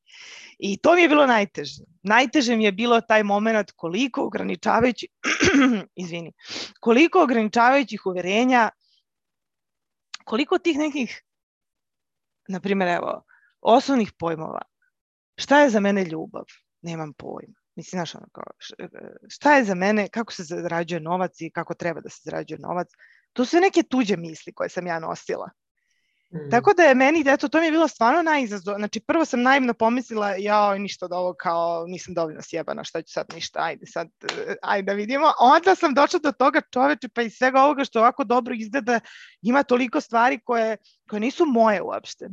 I 0.59 0.77
to 0.77 0.95
mi 0.95 1.01
je 1.01 1.09
bilo 1.09 1.25
najteže. 1.25 1.83
Najteže 2.03 2.55
mi 2.55 2.63
je 2.63 2.71
bilo 2.71 3.01
taj 3.01 3.23
moment 3.23 3.71
koliko 3.71 4.25
ograničavajući, 4.25 5.07
izvini, 6.03 6.33
koliko 6.79 7.23
ograničavajućih 7.23 8.05
uverenja, 8.05 8.69
koliko 10.25 10.57
tih 10.57 10.77
nekih, 10.77 11.21
na 12.47 12.59
primjer, 12.59 12.89
evo, 12.89 13.23
osnovnih 13.61 14.11
pojmova. 14.19 14.61
Šta 15.37 15.61
je 15.61 15.69
za 15.69 15.79
mene 15.79 16.03
ljubav? 16.03 16.43
Nemam 16.81 17.13
pojma. 17.13 17.55
Mislim, 17.75 17.97
znaš, 17.97 18.15
ono, 18.15 18.27
kao, 18.31 18.43
šta 19.29 19.55
je 19.55 19.63
za 19.63 19.75
mene, 19.75 20.09
kako 20.09 20.33
se 20.33 20.43
zarađuje 20.43 20.99
novac 20.99 21.41
i 21.41 21.49
kako 21.49 21.73
treba 21.73 22.01
da 22.01 22.09
se 22.09 22.21
zarađuje 22.23 22.59
novac. 22.59 22.87
To 23.33 23.45
su 23.45 23.57
neke 23.59 23.83
tuđe 23.83 24.17
misli 24.17 24.53
koje 24.53 24.69
sam 24.69 24.87
ja 24.87 24.99
nosila. 24.99 25.49
Mm. 26.35 26.49
Tako 26.51 26.73
da 26.73 26.83
je 26.83 26.95
meni, 26.95 27.23
eto, 27.27 27.47
to 27.47 27.59
mi 27.59 27.65
je 27.65 27.71
bilo 27.71 27.87
stvarno 27.87 28.21
najizazov. 28.21 28.75
Znači, 28.77 28.99
prvo 28.99 29.25
sam 29.25 29.41
naivno 29.41 29.73
pomislila, 29.73 30.35
ja, 30.37 30.77
ništa 30.77 31.05
od 31.05 31.13
ovo, 31.13 31.33
kao, 31.33 31.85
nisam 31.87 32.13
dovoljno 32.13 32.41
sjebana, 32.41 32.83
šta 32.83 33.01
ću 33.01 33.13
sad 33.13 33.25
ništa, 33.33 33.59
ajde 33.61 33.85
sad, 33.85 34.07
eh, 34.23 34.55
ajde 34.61 34.85
da 34.85 34.93
vidimo. 34.93 35.31
Onda 35.39 35.75
sam 35.75 35.93
došla 35.93 36.19
do 36.19 36.31
toga 36.31 36.61
čoveče, 36.73 37.09
pa 37.09 37.21
i 37.21 37.29
svega 37.29 37.61
ovoga 37.61 37.83
što 37.83 37.99
ovako 37.99 38.23
dobro 38.23 38.55
izgleda, 38.57 38.99
ima 39.41 39.63
toliko 39.63 40.01
stvari 40.01 40.39
koje, 40.43 40.77
koje 41.09 41.19
nisu 41.19 41.45
moje 41.45 41.81
uopšte. 41.81 42.29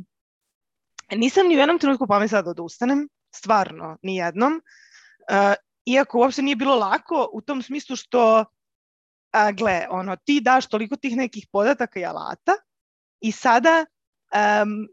Nisam 1.11 1.47
ni 1.47 1.55
u 1.55 1.59
jednom 1.59 1.79
trenutku 1.79 2.07
pomislila 2.07 2.41
da 2.41 2.49
odustanem, 2.49 3.09
stvarno, 3.35 3.97
ni 4.01 4.15
jednom. 4.15 4.53
Uh, 4.53 5.53
iako 5.85 6.19
uopšte 6.19 6.41
nije 6.41 6.55
bilo 6.55 6.75
lako 6.75 7.29
u 7.33 7.41
tom 7.41 7.61
smislu 7.61 7.95
što 7.95 8.45
a, 9.31 9.51
gle, 9.51 9.87
ono, 9.89 10.15
ti 10.15 10.41
daš 10.41 10.67
toliko 10.69 10.95
tih 10.95 11.17
nekih 11.17 11.47
podataka 11.51 11.99
i 11.99 12.05
alata 12.05 12.53
i 13.21 13.31
sada 13.31 13.85
um, 14.33 14.87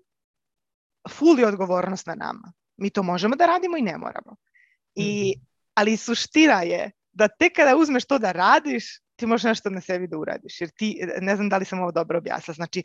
full 1.11 1.39
je 1.39 1.47
odgovornost 1.47 2.07
na 2.07 2.15
nama. 2.15 2.53
Mi 2.77 2.91
to 2.91 3.03
možemo 3.03 3.37
da 3.37 3.47
radimo 3.47 3.77
i 3.77 3.83
ne 3.83 3.99
moramo. 3.99 4.37
I, 4.95 5.35
mhm. 5.37 5.47
ali 5.75 5.97
suština 5.97 6.63
je 6.63 6.91
da 7.13 7.29
tek 7.29 7.57
kada 7.57 7.77
uzmeš 7.77 8.05
to 8.05 8.19
da 8.19 8.33
radiš, 8.33 9.01
ti 9.17 9.27
možeš 9.27 9.45
nešto 9.45 9.71
na 9.71 9.81
sebi 9.81 10.07
da 10.09 10.19
uradiš. 10.19 10.61
Jer 10.61 10.71
ti, 10.71 11.01
ne 11.21 11.37
znam 11.37 11.49
da 11.49 11.57
li 11.57 11.65
sam 11.65 11.81
ovo 11.81 11.93
dobro 11.93 12.19
objasnila, 12.19 12.55
znači, 12.55 12.83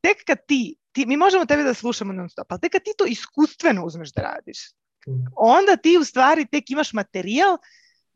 tek 0.00 0.24
kad 0.26 0.38
ti, 0.46 0.76
ti 0.92 1.06
mi 1.06 1.16
možemo 1.16 1.46
tebe 1.46 1.62
da 1.62 1.74
slušamo 1.74 2.12
non 2.12 2.28
stop, 2.28 2.52
ali 2.52 2.60
tek 2.60 2.72
kad 2.72 2.82
ti 2.82 2.90
to 2.98 3.04
iskustveno 3.04 3.84
uzmeš 3.84 4.12
da 4.12 4.22
radiš, 4.22 4.58
mhm. 5.08 5.26
onda 5.36 5.76
ti 5.76 5.98
u 6.00 6.04
stvari 6.04 6.46
tek 6.46 6.70
imaš 6.70 6.92
materijal 6.92 7.58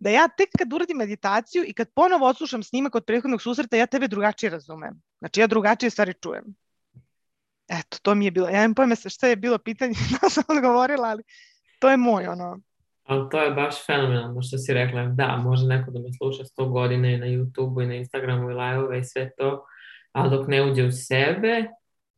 da 0.02 0.10
ja 0.10 0.28
tek 0.28 0.48
kad 0.58 0.72
uradim 0.72 0.96
meditaciju 0.96 1.64
i 1.66 1.72
kad 1.72 1.88
ponovo 1.94 2.26
odslušam 2.26 2.62
snimak 2.62 2.94
od 2.94 3.04
prethodnog 3.04 3.42
susreta, 3.42 3.76
ja 3.76 3.86
tebe 3.86 4.08
drugačije 4.08 4.50
razumem. 4.50 5.02
Znači 5.18 5.40
ja 5.40 5.46
drugačije 5.46 5.90
stvari 5.90 6.14
čujem. 6.22 6.44
Eto, 7.68 7.98
to 8.02 8.14
mi 8.14 8.24
je 8.24 8.30
bilo. 8.30 8.48
Ja 8.48 8.52
nemam 8.52 8.74
pojme 8.74 8.96
se 8.96 9.10
šta 9.10 9.28
je 9.28 9.36
bilo 9.36 9.58
pitanje, 9.58 9.94
da 10.22 10.30
sam 10.30 10.44
odgovorila, 10.48 11.08
ali 11.08 11.22
to 11.78 11.90
je 11.90 11.96
moj 11.96 12.26
ono. 12.26 12.60
Ali 13.04 13.28
to 13.30 13.42
je 13.42 13.50
baš 13.50 13.86
fenomenalno 13.86 14.42
što 14.42 14.58
si 14.58 14.74
rekla. 14.74 15.04
Da, 15.04 15.36
može 15.36 15.66
neko 15.66 15.90
da 15.90 16.00
me 16.00 16.12
sluša 16.12 16.42
100 16.44 16.68
godine 16.72 17.18
na 17.18 17.26
YouTube-u 17.26 17.82
i 17.82 17.86
na 17.86 17.94
Instagramu 17.94 18.50
i 18.50 18.54
live 18.54 18.98
i 18.98 19.04
sve 19.04 19.30
to, 19.38 19.64
ali 20.12 20.30
dok 20.30 20.48
ne 20.48 20.62
uđe 20.62 20.84
u 20.84 20.92
sebe, 20.92 21.64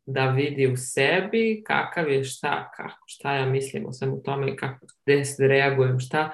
da 0.06 0.30
vidi 0.30 0.72
u 0.72 0.76
sebi 0.76 1.62
kakav 1.66 2.08
je 2.08 2.24
šta, 2.24 2.70
kako, 2.76 3.04
šta 3.06 3.34
ja 3.34 3.46
mislim 3.46 3.86
o 3.86 3.92
svemu 3.92 4.22
tome 4.22 4.52
i 4.52 4.56
kako, 4.56 4.86
gde 5.06 5.24
se 5.24 5.48
reagujem, 5.48 6.00
šta, 6.00 6.30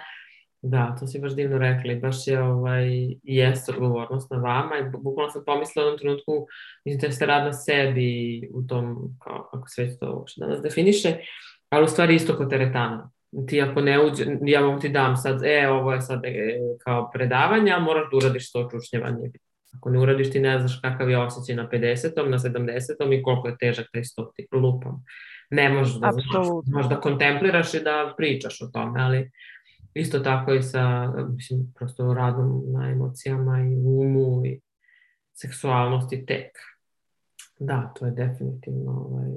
Da, 0.63 0.97
to 1.01 1.07
si 1.07 1.21
baš 1.21 1.35
divno 1.35 1.59
rekli. 1.59 2.01
Baš 2.01 2.27
je, 2.27 2.43
ovaj, 2.43 2.89
jeste 3.23 3.73
odgovornost 3.73 4.31
na 4.31 4.39
vama 4.39 4.79
i 4.79 4.91
bukvalno 4.99 5.31
sam 5.31 5.43
pomislila 5.47 5.85
u 5.85 5.89
jednom 5.89 5.99
trenutku, 5.99 6.47
mislim 6.85 7.11
da 7.11 7.15
ste 7.15 7.27
rad 7.27 7.45
na 7.45 7.53
sebi 7.53 8.43
u 8.55 8.63
tom, 8.67 9.17
kao, 9.25 9.49
kako 9.53 9.69
sve 9.69 9.99
to 9.99 10.15
uopšte 10.17 10.41
danas 10.41 10.63
definiše, 10.63 11.17
ali 11.69 11.85
u 11.85 11.89
stvari 11.89 12.15
isto 12.15 12.37
kao 12.37 12.47
teretana. 12.47 13.11
Ti 13.49 13.63
ako 13.63 13.81
ne 13.81 14.05
uđe, 14.05 14.25
ja 14.43 14.61
mogu 14.61 14.81
ti 14.81 14.89
dam 14.89 15.17
sad, 15.17 15.45
e, 15.45 15.69
ovo 15.69 15.93
je 15.93 16.01
sad 16.01 16.25
e, 16.25 16.59
kao 16.85 17.11
predavanje, 17.11 17.73
ali 17.73 17.85
moraš 17.85 18.05
da 18.11 18.17
uradiš 18.17 18.53
to 18.53 18.69
čučnjevanje. 18.71 19.31
Ako 19.77 19.91
ne 19.91 19.99
uradiš, 19.99 20.31
ti 20.31 20.41
ne 20.41 20.59
znaš 20.59 20.81
kakav 20.81 21.11
je 21.11 21.19
osjećaj 21.19 21.57
na 21.57 21.69
50. 21.73 22.29
na 22.29 22.39
70. 22.39 23.19
i 23.19 23.23
koliko 23.23 23.49
je 23.49 23.57
težak 23.59 23.87
taj 23.93 24.05
stoti, 24.05 24.47
lupom. 24.53 24.93
Ne 25.51 25.69
možeš 25.69 25.95
da 25.95 26.11
znaš, 26.13 26.47
možeš 26.67 26.89
da 26.89 27.01
kontempliraš 27.01 27.75
i 27.75 27.81
da 27.81 28.15
pričaš 28.17 28.63
o 28.63 28.67
tome, 28.73 29.01
ali 29.01 29.31
isto 29.95 30.19
tako 30.19 30.53
i 30.53 30.63
sa, 30.63 31.13
mislim, 31.29 31.73
prosto 31.75 32.15
radom 32.15 32.63
na 32.73 32.91
emocijama 32.91 33.61
i 33.61 33.77
umu 33.77 34.47
i 34.47 34.61
seksualnosti 35.35 36.27
tek. 36.27 36.59
Da, 37.59 37.93
to 37.99 38.07
je 38.07 38.13
definitivno 38.13 38.93
ovaj, 38.93 39.31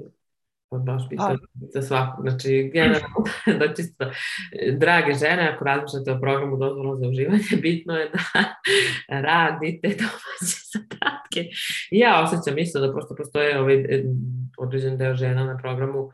baš 0.78 1.08
bitno 1.08 1.36
za 1.74 1.82
svakog. 1.82 2.28
Znači, 2.28 2.70
generalno, 2.72 3.24
da 3.58 3.74
čisto, 3.74 4.10
drage 4.78 5.12
žene, 5.14 5.50
ako 5.54 5.64
razmišljate 5.64 6.12
o 6.12 6.20
programu 6.20 6.56
dozvola 6.56 6.96
za 6.96 7.08
uživanje, 7.08 7.44
bitno 7.62 7.94
je 7.94 8.10
da 8.10 8.18
radite 9.28 9.88
domaće 10.02 10.58
zadatke. 10.72 11.50
Ja 11.90 12.22
osjećam 12.22 12.58
isto 12.58 12.80
da 12.80 12.92
prosto 12.92 13.14
postoje 13.14 13.60
ovaj 13.60 13.84
određen 14.58 14.96
deo 14.96 15.14
žena 15.14 15.44
na 15.44 15.56
programu 15.56 16.10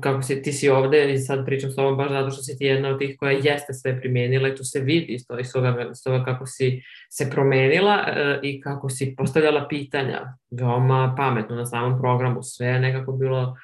kako 0.00 0.22
si, 0.22 0.42
ti 0.42 0.52
si 0.52 0.68
ovde 0.68 1.12
i 1.12 1.18
sad 1.18 1.46
pričam 1.46 1.70
s 1.70 1.76
tobom 1.76 1.96
baš 1.96 2.10
zato 2.10 2.30
što 2.30 2.42
si 2.42 2.58
ti 2.58 2.64
jedna 2.64 2.88
od 2.88 2.98
tih 2.98 3.16
koja 3.18 3.32
jeste 3.32 3.72
sve 3.74 4.00
primenila 4.00 4.48
i 4.48 4.54
tu 4.54 4.64
se 4.64 4.80
vidi 4.80 5.12
iz 5.12 5.26
toga, 5.26 5.40
iz 5.40 5.52
toga, 5.52 5.88
iz 5.92 6.02
toga 6.04 6.24
kako 6.24 6.46
si 6.46 6.82
se 7.10 7.30
promenila 7.30 8.04
e, 8.06 8.40
i 8.42 8.60
kako 8.60 8.88
si 8.88 9.14
postavljala 9.16 9.66
pitanja. 9.68 10.36
Veoma 10.50 11.14
pametno 11.16 11.56
na 11.56 11.66
samom 11.66 12.00
programu, 12.00 12.42
sve 12.42 12.66
je 12.66 12.80
nekako 12.80 13.12
bilo 13.12 13.56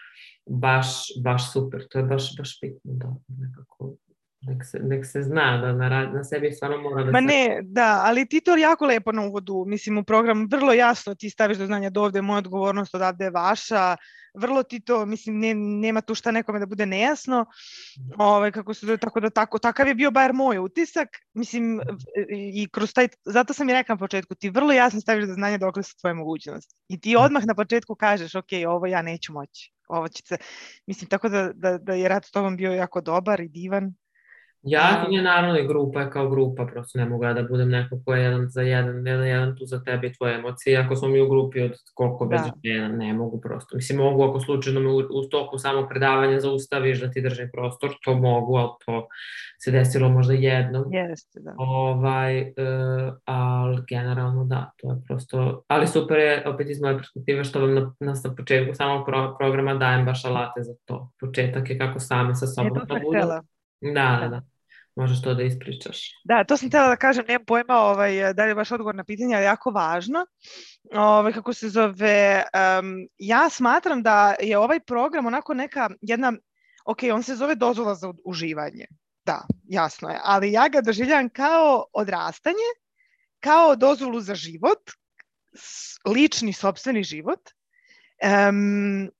baš, 0.46 0.86
baš 1.22 1.52
super, 1.52 1.88
to 1.90 1.98
je 1.98 2.04
baš, 2.04 2.36
baš 2.36 2.58
bitno 2.60 2.80
da 2.92 3.14
nekako 3.28 3.94
Nek 4.40 4.64
se, 4.64 4.78
nek 4.78 5.06
se 5.06 5.22
zna 5.22 5.56
da 5.60 5.72
na, 5.72 5.88
na 6.14 6.24
sebi 6.24 6.52
stvarno 6.52 6.78
mora 6.78 7.04
da 7.04 7.10
Ma 7.10 7.18
se... 7.18 7.24
ne, 7.24 7.60
da, 7.62 8.02
ali 8.04 8.26
ti 8.26 8.40
to 8.40 8.56
jako 8.56 8.86
lepo 8.86 9.12
na 9.12 9.22
uvodu, 9.22 9.64
mislim 9.66 9.98
u 9.98 10.04
program 10.04 10.46
vrlo 10.50 10.72
jasno 10.72 11.14
ti 11.14 11.30
staviš 11.30 11.58
do 11.58 11.66
znanja 11.66 11.90
da 11.90 12.00
ovde 12.00 12.18
je 12.18 12.22
moja 12.22 12.38
odgovornost, 12.38 12.94
odavde 12.94 13.24
je 13.24 13.30
vaša, 13.30 13.96
vrlo 14.34 14.62
ti 14.62 14.80
to, 14.80 15.06
mislim, 15.06 15.38
ne, 15.38 15.54
nema 15.54 16.00
tu 16.00 16.14
šta 16.14 16.30
nekome 16.30 16.58
da 16.58 16.66
bude 16.66 16.86
nejasno, 16.86 17.46
ovaj, 18.18 18.52
kako 18.52 18.74
se 18.74 18.96
tako 18.96 19.20
da 19.20 19.30
tako, 19.30 19.58
takav 19.58 19.88
je 19.88 19.94
bio 19.94 20.10
bar 20.10 20.32
moj 20.32 20.58
utisak, 20.58 21.08
mislim, 21.34 21.80
i 22.54 22.68
kroz 22.72 22.92
taj, 22.92 23.08
zato 23.24 23.52
sam 23.52 23.68
i 23.68 23.72
rekla 23.72 23.94
na 23.94 23.98
početku, 23.98 24.34
ti 24.34 24.50
vrlo 24.50 24.72
jasno 24.72 25.00
staviš 25.00 25.26
do 25.26 25.32
znanja 25.32 25.58
dokle 25.58 25.82
su 25.82 25.96
tvoje 26.00 26.14
mogućnosti. 26.14 26.74
I 26.88 27.00
ti 27.00 27.16
odmah 27.16 27.46
na 27.46 27.54
početku 27.54 27.94
kažeš, 27.94 28.34
ok, 28.34 28.52
ovo 28.68 28.86
ja 28.86 29.02
neću 29.02 29.32
moći, 29.32 29.72
ovo 29.88 30.08
će 30.08 30.22
se, 30.26 30.36
mislim, 30.86 31.08
tako 31.10 31.28
da, 31.28 31.52
da, 31.54 31.78
da 31.78 31.92
je 31.92 32.08
rad 32.08 32.24
s 32.24 32.30
tobom 32.30 32.56
bio 32.56 32.72
jako 32.72 33.00
dobar 33.00 33.40
i 33.40 33.48
divan. 33.48 33.94
Ja 34.62 35.04
um, 35.06 35.12
je 35.12 35.22
naravno 35.22 35.58
i 35.58 35.66
grupa 35.66 36.00
je 36.00 36.10
kao 36.10 36.28
grupa, 36.30 36.66
prosto 36.66 36.98
ne 36.98 37.06
mogu 37.06 37.24
ja 37.24 37.32
da 37.32 37.42
budem 37.42 37.70
neko 37.70 38.00
ko 38.04 38.14
je 38.14 38.22
jedan 38.22 38.48
za 38.48 38.62
jedan, 38.62 39.06
jedan, 39.06 39.26
jedan 39.26 39.56
tu 39.56 39.66
za 39.66 39.82
tebe 39.84 40.06
i 40.06 40.12
tvoje 40.12 40.34
emocije. 40.34 40.78
Ako 40.78 40.96
smo 40.96 41.08
mi 41.08 41.20
u 41.20 41.28
grupi 41.28 41.62
od 41.62 41.72
koliko 41.94 42.26
da. 42.26 42.36
već 42.36 42.52
žena, 42.64 42.88
ne 42.88 43.14
mogu 43.14 43.40
prosto. 43.40 43.76
Mislim, 43.76 43.98
mogu 43.98 44.22
ako 44.22 44.40
slučajno 44.40 44.80
me 44.80 44.88
u, 44.88 44.96
u 44.96 45.28
toku 45.30 45.58
samog 45.58 45.88
predavanja 45.88 46.40
zaustaviš 46.40 47.00
da 47.00 47.10
ti 47.10 47.20
drži 47.20 47.48
prostor, 47.52 47.90
to 48.04 48.14
mogu, 48.14 48.56
ali 48.56 48.70
to 48.86 49.06
se 49.64 49.70
desilo 49.70 50.08
možda 50.08 50.32
jednom. 50.32 50.84
Jeste, 50.92 51.40
da. 51.40 51.54
Ovaj, 51.58 52.40
uh, 52.40 53.14
ali 53.24 53.82
generalno 53.88 54.44
da, 54.44 54.70
to 54.76 54.90
je 54.90 54.96
prosto, 55.06 55.62
ali 55.68 55.86
super 55.86 56.18
je 56.18 56.48
opet 56.48 56.70
iz 56.70 56.80
moje 56.80 56.96
perspektive 56.96 57.44
što 57.44 57.60
vam 57.60 57.74
na, 57.74 57.80
na, 58.00 58.12
na 58.24 58.34
početku 58.36 58.74
samog 58.74 59.06
pro, 59.06 59.36
programa 59.38 59.74
dajem 59.74 60.04
baš 60.04 60.24
alate 60.24 60.62
za 60.62 60.74
to. 60.84 61.10
Početak 61.20 61.70
je 61.70 61.78
kako 61.78 62.00
same 62.00 62.34
sa 62.34 62.46
sobom 62.46 62.74
da 62.74 62.94
budu. 62.94 63.57
Da, 63.80 64.18
da, 64.22 64.28
da. 64.28 64.42
Možeš 64.96 65.22
to 65.22 65.34
da 65.34 65.42
ispričaš. 65.42 66.10
Da, 66.24 66.44
to 66.44 66.56
sam 66.56 66.68
htjela 66.68 66.88
da 66.88 66.96
kažem, 66.96 67.24
nemam 67.28 67.44
pojma 67.44 67.74
ovaj, 67.74 68.34
da 68.34 68.44
li 68.44 68.50
je 68.50 68.54
baš 68.54 68.72
odgovor 68.72 68.94
na 68.94 69.04
pitanje, 69.04 69.36
ali 69.36 69.44
jako 69.44 69.70
važno. 69.70 70.26
Ovaj, 70.94 71.32
kako 71.32 71.52
se 71.52 71.68
zove, 71.68 72.42
um, 72.42 73.08
ja 73.18 73.48
smatram 73.50 74.02
da 74.02 74.34
je 74.40 74.58
ovaj 74.58 74.80
program 74.80 75.26
onako 75.26 75.54
neka 75.54 75.90
jedna, 76.00 76.32
ok, 76.84 76.98
on 77.12 77.22
se 77.22 77.36
zove 77.36 77.54
dozvola 77.54 77.94
za 77.94 78.12
uživanje. 78.24 78.86
Da, 79.26 79.46
jasno 79.68 80.08
je, 80.08 80.18
ali 80.22 80.52
ja 80.52 80.68
ga 80.68 80.80
doživljam 80.80 81.28
kao 81.28 81.84
odrastanje, 81.92 82.68
kao 83.40 83.76
dozvolu 83.76 84.20
za 84.20 84.34
život, 84.34 84.90
lični, 86.06 86.52
sobstveni 86.52 87.02
život. 87.02 87.40
Um, 88.48 89.10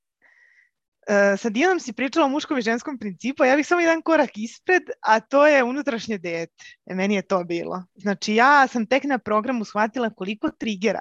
Sa 1.39 1.49
Dijanom 1.49 1.81
si 1.81 1.93
pričala 1.93 2.27
o 2.27 2.29
muškom 2.29 2.59
i 2.59 2.63
ženskom 2.63 2.99
principu, 2.99 3.45
ja 3.45 3.57
bih 3.57 3.67
samo 3.67 3.81
jedan 3.81 4.03
korak 4.03 4.31
ispred, 4.37 4.83
a 5.01 5.21
to 5.21 5.47
je 5.47 5.65
unutrašnje 5.65 6.19
dete. 6.19 6.53
E, 6.87 6.95
meni 6.95 7.15
je 7.15 7.23
to 7.23 7.45
bilo. 7.45 7.85
Znači, 7.95 8.35
ja 8.35 8.67
sam 8.67 8.87
tek 8.87 9.05
na 9.05 9.19
programu 9.19 9.65
shvatila 9.65 10.11
koliko 10.11 10.51
trigera 10.51 11.01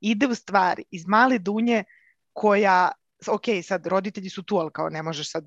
ide 0.00 0.26
u 0.26 0.34
stvari 0.34 0.84
iz 0.90 1.06
male 1.06 1.38
dunje 1.38 1.84
koja, 2.32 2.90
ok, 3.28 3.44
sad 3.62 3.86
roditelji 3.86 4.30
su 4.30 4.42
tu, 4.42 4.56
ali 4.56 4.70
kao 4.72 4.88
ne 4.90 5.02
možeš 5.02 5.30
sad 5.30 5.44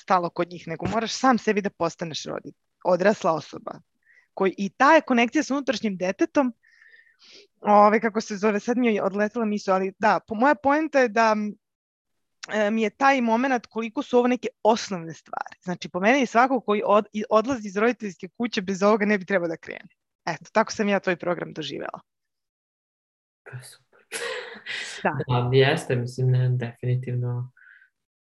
stalo 0.00 0.30
kod 0.30 0.50
njih, 0.50 0.68
nego 0.68 0.86
moraš 0.86 1.12
sam 1.12 1.38
sebi 1.38 1.62
da 1.62 1.70
postaneš 1.70 2.24
roditelj, 2.24 2.60
odrasla 2.84 3.32
osoba. 3.32 3.80
Koji, 4.34 4.54
I 4.58 4.68
ta 4.68 4.94
je 4.94 5.00
konekcija 5.00 5.42
sa 5.42 5.54
unutrašnjim 5.54 5.96
detetom, 5.96 6.54
ove, 7.60 8.00
kako 8.00 8.20
se 8.20 8.36
zove, 8.36 8.60
sad 8.60 8.76
mi 8.78 8.94
je 8.94 9.02
odletela 9.02 9.44
misla, 9.44 9.74
ali 9.74 9.92
da, 9.98 10.20
po, 10.26 10.34
moja 10.34 10.54
poenta 10.54 11.00
je 11.00 11.08
da 11.08 11.36
mi 12.70 12.82
je 12.82 12.90
taj 12.90 13.20
moment 13.20 13.66
koliko 13.66 14.02
su 14.02 14.18
ovo 14.18 14.28
neke 14.28 14.48
osnovne 14.62 15.14
stvari. 15.14 15.56
Znači, 15.62 15.88
po 15.88 16.00
meni 16.00 16.26
svako 16.26 16.60
koji 16.60 16.82
od, 16.84 17.06
odlazi 17.30 17.68
iz 17.68 17.76
roditeljske 17.76 18.28
kuće 18.28 18.62
bez 18.62 18.82
ovoga 18.82 19.06
ne 19.06 19.18
bi 19.18 19.24
trebao 19.24 19.48
da 19.48 19.56
krene. 19.56 19.88
Eto, 20.26 20.44
tako 20.52 20.72
sam 20.72 20.88
ja 20.88 21.00
tvoj 21.00 21.16
program 21.16 21.52
doživela. 21.52 22.00
Pa 23.44 23.62
super. 23.62 23.98
Da. 25.02 25.10
da, 25.28 25.50
jeste, 25.52 25.96
mislim, 25.96 26.30
ne, 26.30 26.48
definitivno 26.48 27.52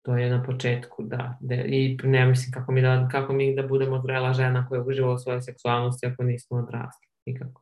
to 0.01 0.17
je 0.17 0.29
na 0.29 0.43
početku, 0.43 1.03
da. 1.03 1.37
De, 1.41 1.65
I 1.67 1.97
ne 2.03 2.25
mislim 2.25 2.51
kako 2.51 2.71
mi, 2.71 2.81
da, 2.81 3.07
kako 3.11 3.33
mi 3.33 3.55
da 3.55 3.67
budemo 3.67 4.01
zrela 4.01 4.33
žena 4.33 4.67
koja 4.69 4.81
uživa 4.81 5.13
u 5.13 5.17
svojoj 5.17 5.41
seksualnosti 5.41 6.05
ako 6.05 6.23
nismo 6.23 6.57
odrasli. 6.57 7.07
Nikako. 7.25 7.61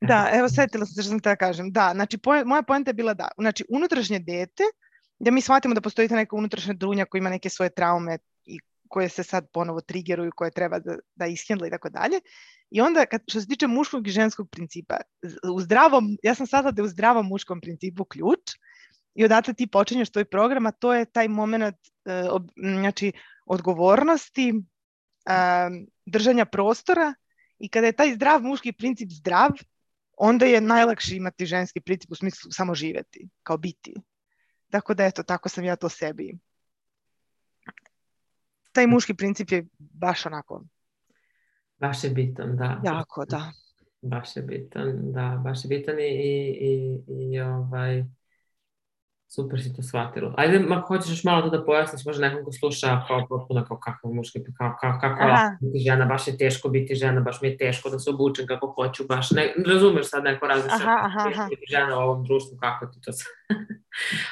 Da, 0.00 0.30
evo 0.32 0.48
setila 0.48 0.86
sam 0.86 0.94
se 0.94 1.02
što 1.02 1.10
sam 1.10 1.20
te 1.20 1.28
da 1.28 1.36
kažem. 1.36 1.70
Da, 1.72 1.90
znači 1.94 2.18
po, 2.18 2.30
moja 2.44 2.62
poenta 2.62 2.90
je 2.90 2.94
bila 2.94 3.14
da, 3.14 3.28
znači 3.38 3.64
unutrašnje 3.68 4.18
dete 4.18 4.62
da 5.18 5.30
mi 5.30 5.40
shvatimo 5.40 5.74
da 5.74 5.80
postoji 5.80 6.08
ta 6.08 6.16
neka 6.16 6.36
unutrašnja 6.36 6.74
drunja 6.74 7.04
koja 7.04 7.18
ima 7.18 7.30
neke 7.30 7.48
svoje 7.48 7.70
traume 7.70 8.18
i 8.44 8.58
koje 8.88 9.08
se 9.08 9.22
sad 9.22 9.46
ponovo 9.52 9.80
trigeruju, 9.80 10.32
koje 10.36 10.50
treba 10.50 10.78
da, 10.78 10.96
da 11.14 11.26
ishendla 11.26 11.66
i 11.66 11.70
tako 11.70 11.88
dalje. 11.88 12.20
I 12.70 12.80
onda, 12.80 13.06
kad, 13.06 13.22
što 13.28 13.40
se 13.40 13.46
tiče 13.46 13.66
muškog 13.66 14.08
i 14.08 14.10
ženskog 14.10 14.50
principa, 14.50 14.96
u 15.54 15.60
zdravom, 15.60 16.16
ja 16.22 16.34
sam 16.34 16.46
sada 16.46 16.70
da 16.70 16.82
je 16.82 16.84
u 16.84 16.88
zdravom 16.88 17.26
muškom 17.26 17.60
principu 17.60 18.04
ključ 18.04 18.40
i 19.14 19.24
odatle 19.24 19.54
ti 19.54 19.66
počinješ 19.66 20.10
tvoj 20.10 20.24
program, 20.24 20.66
a 20.66 20.72
to 20.72 20.94
je 20.94 21.04
taj 21.04 21.28
moment 21.28 21.74
uh, 21.74 22.30
ob, 22.30 22.48
znači, 22.56 23.12
odgovornosti, 23.46 24.52
uh, 24.52 25.84
držanja 26.06 26.44
prostora 26.44 27.14
i 27.58 27.68
kada 27.68 27.86
je 27.86 27.92
taj 27.92 28.14
zdrav 28.14 28.42
muški 28.42 28.72
princip 28.72 29.10
zdrav, 29.12 29.50
onda 30.16 30.46
je 30.46 30.60
najlakše 30.60 31.16
imati 31.16 31.46
ženski 31.46 31.80
princip 31.80 32.10
u 32.10 32.14
smislu 32.14 32.50
samo 32.50 32.74
živeti, 32.74 33.28
kao 33.42 33.56
biti. 33.56 33.94
Tako 34.70 34.94
da 34.94 35.04
eto, 35.04 35.22
tako 35.22 35.48
sam 35.48 35.64
ja 35.64 35.76
to 35.76 35.88
sebi. 35.88 36.38
Taj 38.72 38.86
muški 38.86 39.14
princip 39.14 39.50
je 39.50 39.66
baš 39.78 40.26
onako. 40.26 40.64
Baš 41.78 42.04
je 42.04 42.10
bitan, 42.10 42.56
da. 42.56 42.80
Jako, 42.84 43.24
da. 43.24 43.52
Baš 44.02 44.36
je 44.36 44.42
bitan, 44.42 45.12
da, 45.12 45.40
baš 45.44 45.64
je 45.64 45.68
bitan 45.68 46.00
i, 46.00 46.02
i, 46.02 46.34
i, 46.60 47.02
i 47.08 47.40
ovaj, 47.40 48.04
super 49.34 49.62
si 49.62 49.76
to 49.76 49.82
shvatila. 49.82 50.34
Ajde, 50.36 50.64
ako 50.70 50.94
hoćeš 50.94 51.10
još 51.10 51.24
malo 51.24 51.42
to 51.42 51.50
da 51.50 51.64
pojasniš, 51.64 52.04
možda 52.04 52.28
nekom 52.28 52.44
ko 52.44 52.52
sluša 52.52 53.04
kao 53.08 53.26
potpuno 53.28 53.64
kao 53.64 53.78
kakav 53.78 54.10
muški, 54.10 54.38
kao, 54.58 54.76
kao, 54.80 54.98
kako 55.00 55.24
biti 55.60 55.78
žena, 55.78 56.04
baš 56.04 56.28
je 56.28 56.38
teško 56.38 56.68
biti 56.68 56.94
žena, 56.94 57.20
baš 57.20 57.40
mi 57.40 57.48
je 57.48 57.56
teško 57.56 57.90
da 57.90 57.98
se 57.98 58.10
obučem 58.10 58.46
kako 58.46 58.66
hoću, 58.66 59.04
baš 59.08 59.30
ne, 59.30 59.54
razumeš 59.66 60.06
sad 60.10 60.24
neko 60.24 60.46
različa 60.46 60.74
aha, 60.74 60.98
aha, 61.02 61.28
aha. 61.28 61.46
biti 61.50 61.66
žena 61.70 61.98
u 61.98 62.02
ovom 62.02 62.24
društvu, 62.24 62.58
kako 62.60 62.86
ti 62.86 63.00
to 63.04 63.12
sad, 63.12 63.32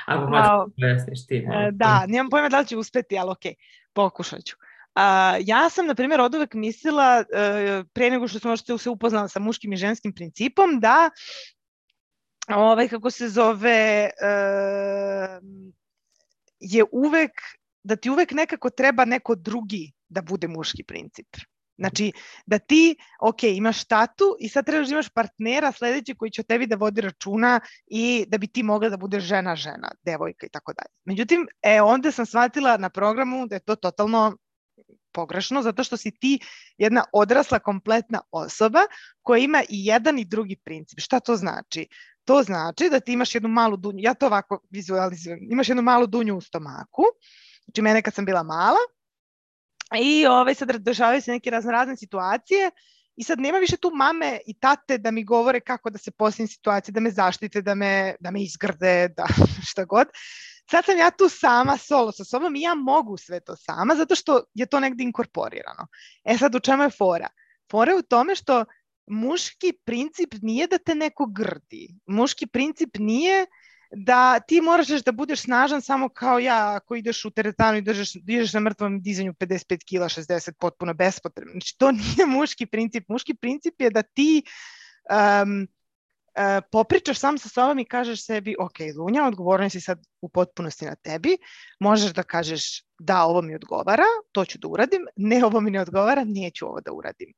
ako 0.06 0.26
hoćeš 0.26 0.48
da 0.48 0.66
pojasniš 0.80 1.26
ti. 1.26 1.46
Malo. 1.48 1.70
Da, 1.72 2.04
nemam 2.08 2.30
pojma 2.30 2.48
da 2.48 2.60
li 2.60 2.66
će 2.66 2.76
uspeti, 2.76 3.18
ali 3.18 3.30
okej, 3.30 3.52
okay, 3.52 3.92
pokušat 3.92 4.44
ću. 4.44 4.56
A, 4.94 5.36
ja 5.40 5.70
sam, 5.70 5.86
na 5.86 5.94
primjer, 5.94 6.20
od 6.20 6.34
uvek 6.34 6.54
mislila, 6.54 7.24
pre 7.92 8.10
nego 8.10 8.28
što 8.28 8.38
sam 8.38 8.78
se 8.78 8.90
upoznala 8.90 9.28
sa 9.28 9.40
muškim 9.40 9.72
i 9.72 9.76
ženskim 9.76 10.12
principom, 10.12 10.80
da 10.80 11.10
ovaj, 12.48 12.88
kako 12.88 13.10
se 13.10 13.28
zove, 13.28 14.10
uh, 14.22 15.42
je 16.60 16.84
uvek, 16.92 17.30
da 17.82 17.96
ti 17.96 18.10
uvek 18.10 18.32
nekako 18.32 18.70
treba 18.70 19.04
neko 19.04 19.34
drugi 19.34 19.92
da 20.08 20.22
bude 20.22 20.48
muški 20.48 20.84
princip. 20.84 21.26
Znači, 21.78 22.12
da 22.46 22.58
ti, 22.58 22.96
ok, 23.20 23.42
imaš 23.42 23.84
tatu 23.84 24.36
i 24.40 24.48
sad 24.48 24.66
trebaš 24.66 24.88
da 24.88 24.92
imaš 24.92 25.08
partnera 25.08 25.72
sledeći 25.72 26.14
koji 26.14 26.30
će 26.30 26.40
o 26.40 26.44
tebi 26.44 26.66
da 26.66 26.76
vodi 26.76 27.00
računa 27.00 27.60
i 27.86 28.24
da 28.28 28.38
bi 28.38 28.46
ti 28.46 28.62
mogla 28.62 28.88
da 28.88 28.96
bude 28.96 29.20
žena, 29.20 29.56
žena, 29.56 29.90
devojka 30.02 30.46
i 30.46 30.48
tako 30.48 30.72
dalje. 30.72 30.94
Međutim, 31.04 31.46
e, 31.62 31.80
onda 31.82 32.12
sam 32.12 32.26
shvatila 32.26 32.76
na 32.76 32.90
programu 32.90 33.46
da 33.46 33.56
je 33.56 33.60
to 33.60 33.76
totalno 33.76 34.36
pogrešno, 35.12 35.62
zato 35.62 35.84
što 35.84 35.96
si 35.96 36.10
ti 36.10 36.38
jedna 36.78 37.04
odrasla 37.12 37.58
kompletna 37.58 38.20
osoba 38.30 38.80
koja 39.22 39.38
ima 39.38 39.62
i 39.62 39.86
jedan 39.86 40.18
i 40.18 40.24
drugi 40.24 40.56
princip. 40.56 41.00
Šta 41.00 41.20
to 41.20 41.36
znači? 41.36 41.86
To 42.24 42.42
znači 42.42 42.88
da 42.90 43.00
ti 43.00 43.12
imaš 43.12 43.34
jednu 43.34 43.48
malu 43.48 43.76
dunju, 43.76 43.98
ja 44.02 44.14
to 44.14 44.26
ovako 44.26 44.60
vizualizujem, 44.70 45.38
imaš 45.50 45.68
jednu 45.68 45.82
malu 45.82 46.06
dunju 46.06 46.36
u 46.36 46.40
stomaku, 46.40 47.02
znači 47.64 47.82
mene 47.82 48.02
kad 48.02 48.14
sam 48.14 48.24
bila 48.24 48.42
mala, 48.42 48.78
i 50.00 50.26
ovaj, 50.26 50.54
sad 50.54 50.76
dešavaju 50.76 51.22
se 51.22 51.30
neke 51.30 51.50
razne 51.50 51.96
situacije 51.96 52.70
i 53.16 53.24
sad 53.24 53.40
nema 53.40 53.58
više 53.58 53.76
tu 53.76 53.90
mame 53.94 54.38
i 54.46 54.54
tate 54.54 54.98
da 54.98 55.10
mi 55.10 55.24
govore 55.24 55.60
kako 55.60 55.90
da 55.90 55.98
se 55.98 56.10
postavim 56.10 56.48
situacije, 56.48 56.92
da 56.92 57.00
me 57.00 57.10
zaštite, 57.10 57.62
da 57.62 57.74
me, 57.74 58.14
da 58.20 58.30
me 58.30 58.42
izgrde, 58.42 59.08
da 59.16 59.26
šta 59.70 59.84
god. 59.84 60.08
Sad 60.70 60.84
sam 60.84 60.98
ja 60.98 61.10
tu 61.10 61.28
sama, 61.28 61.76
solo 61.76 62.12
sa 62.12 62.24
sobom 62.24 62.56
i 62.56 62.60
ja 62.60 62.74
mogu 62.74 63.16
sve 63.16 63.40
to 63.40 63.56
sama 63.56 63.94
zato 63.94 64.14
što 64.14 64.42
je 64.54 64.66
to 64.66 64.80
negde 64.80 65.04
inkorporirano. 65.04 65.86
E 66.24 66.38
sad 66.38 66.54
u 66.54 66.60
čemu 66.60 66.82
je 66.82 66.90
fora? 66.90 67.28
Fora 67.70 67.92
je 67.92 67.98
u 67.98 68.02
tome 68.02 68.34
što 68.34 68.64
muški 69.06 69.72
princip 69.84 70.34
nije 70.42 70.66
da 70.66 70.78
te 70.78 70.94
neko 70.94 71.26
grdi. 71.26 71.88
Muški 72.06 72.46
princip 72.46 72.98
nije 72.98 73.46
da 73.96 74.40
ti 74.40 74.60
moraš 74.60 74.88
da 74.88 75.12
budeš 75.12 75.42
snažan 75.42 75.82
samo 75.82 76.08
kao 76.08 76.38
ja 76.38 76.74
ako 76.76 76.94
ideš 76.94 77.24
u 77.24 77.30
teretanu 77.30 77.78
i 77.78 77.82
držeš, 77.82 78.12
dižeš 78.12 78.52
na 78.52 78.60
mrtvom 78.60 79.02
dizanju 79.02 79.32
55 79.32 79.84
kila, 79.84 80.08
60 80.08 80.52
potpuno 80.60 80.94
bespotrebno. 80.94 81.52
Znači 81.52 81.78
to 81.78 81.92
nije 82.02 82.26
muški 82.26 82.66
princip. 82.66 83.08
Muški 83.08 83.34
princip 83.34 83.80
je 83.80 83.90
da 83.90 84.02
ti 84.02 84.42
um, 85.10 85.62
uh, 85.62 86.64
popričaš 86.72 87.18
sam 87.18 87.38
sa 87.38 87.48
sobom 87.48 87.78
i 87.78 87.84
kažeš 87.84 88.26
sebi, 88.26 88.56
ok, 88.58 88.78
Lunja, 88.96 89.26
odgovornost 89.26 89.72
si 89.72 89.80
sad 89.80 90.06
u 90.20 90.28
potpunosti 90.28 90.84
na 90.84 90.94
tebi, 90.94 91.36
možeš 91.80 92.12
da 92.12 92.22
kažeš 92.22 92.82
da, 92.98 93.24
ovo 93.24 93.42
mi 93.42 93.54
odgovara, 93.54 94.04
to 94.32 94.44
ću 94.44 94.58
da 94.58 94.68
uradim, 94.68 95.06
ne, 95.16 95.44
ovo 95.44 95.60
mi 95.60 95.70
ne 95.70 95.80
odgovara, 95.80 96.24
neću 96.24 96.66
ovo 96.66 96.80
da 96.80 96.92
uradim. 96.92 97.32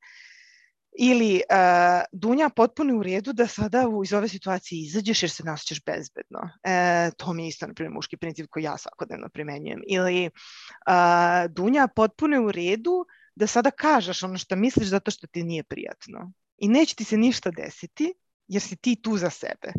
Ili 0.97 1.35
uh, 1.35 2.03
Dunja 2.11 2.49
potpuno 2.49 2.97
u 2.97 3.03
redu 3.03 3.33
da 3.33 3.47
sada 3.47 3.83
iz 4.03 4.13
ove 4.13 4.27
situacije 4.27 4.81
izađeš 4.81 5.23
jer 5.23 5.29
se 5.31 5.43
ne 5.43 5.55
bezbedno. 5.85 6.49
E, 6.63 7.11
to 7.17 7.33
mi 7.33 7.43
je 7.43 7.47
isto, 7.47 7.67
na 7.67 7.73
primjer, 7.73 7.93
muški 7.93 8.17
princip 8.17 8.47
koji 8.49 8.63
ja 8.63 8.77
svakodnevno 8.77 9.29
primenjujem. 9.29 9.81
Ili 9.87 10.25
uh, 10.25 11.51
Dunja 11.51 11.87
potpuno 11.87 12.45
u 12.45 12.51
redu 12.51 13.05
da 13.35 13.47
sada 13.47 13.71
kažeš 13.71 14.23
ono 14.23 14.37
što 14.37 14.55
misliš 14.55 14.87
zato 14.87 15.11
što 15.11 15.27
ti 15.27 15.43
nije 15.43 15.63
prijatno. 15.63 16.31
I 16.57 16.67
neće 16.67 16.95
ti 16.95 17.03
se 17.03 17.17
ništa 17.17 17.51
desiti 17.51 18.13
jer 18.47 18.61
si 18.61 18.75
ti 18.75 18.95
tu 19.01 19.17
za 19.17 19.29
sebe. 19.29 19.73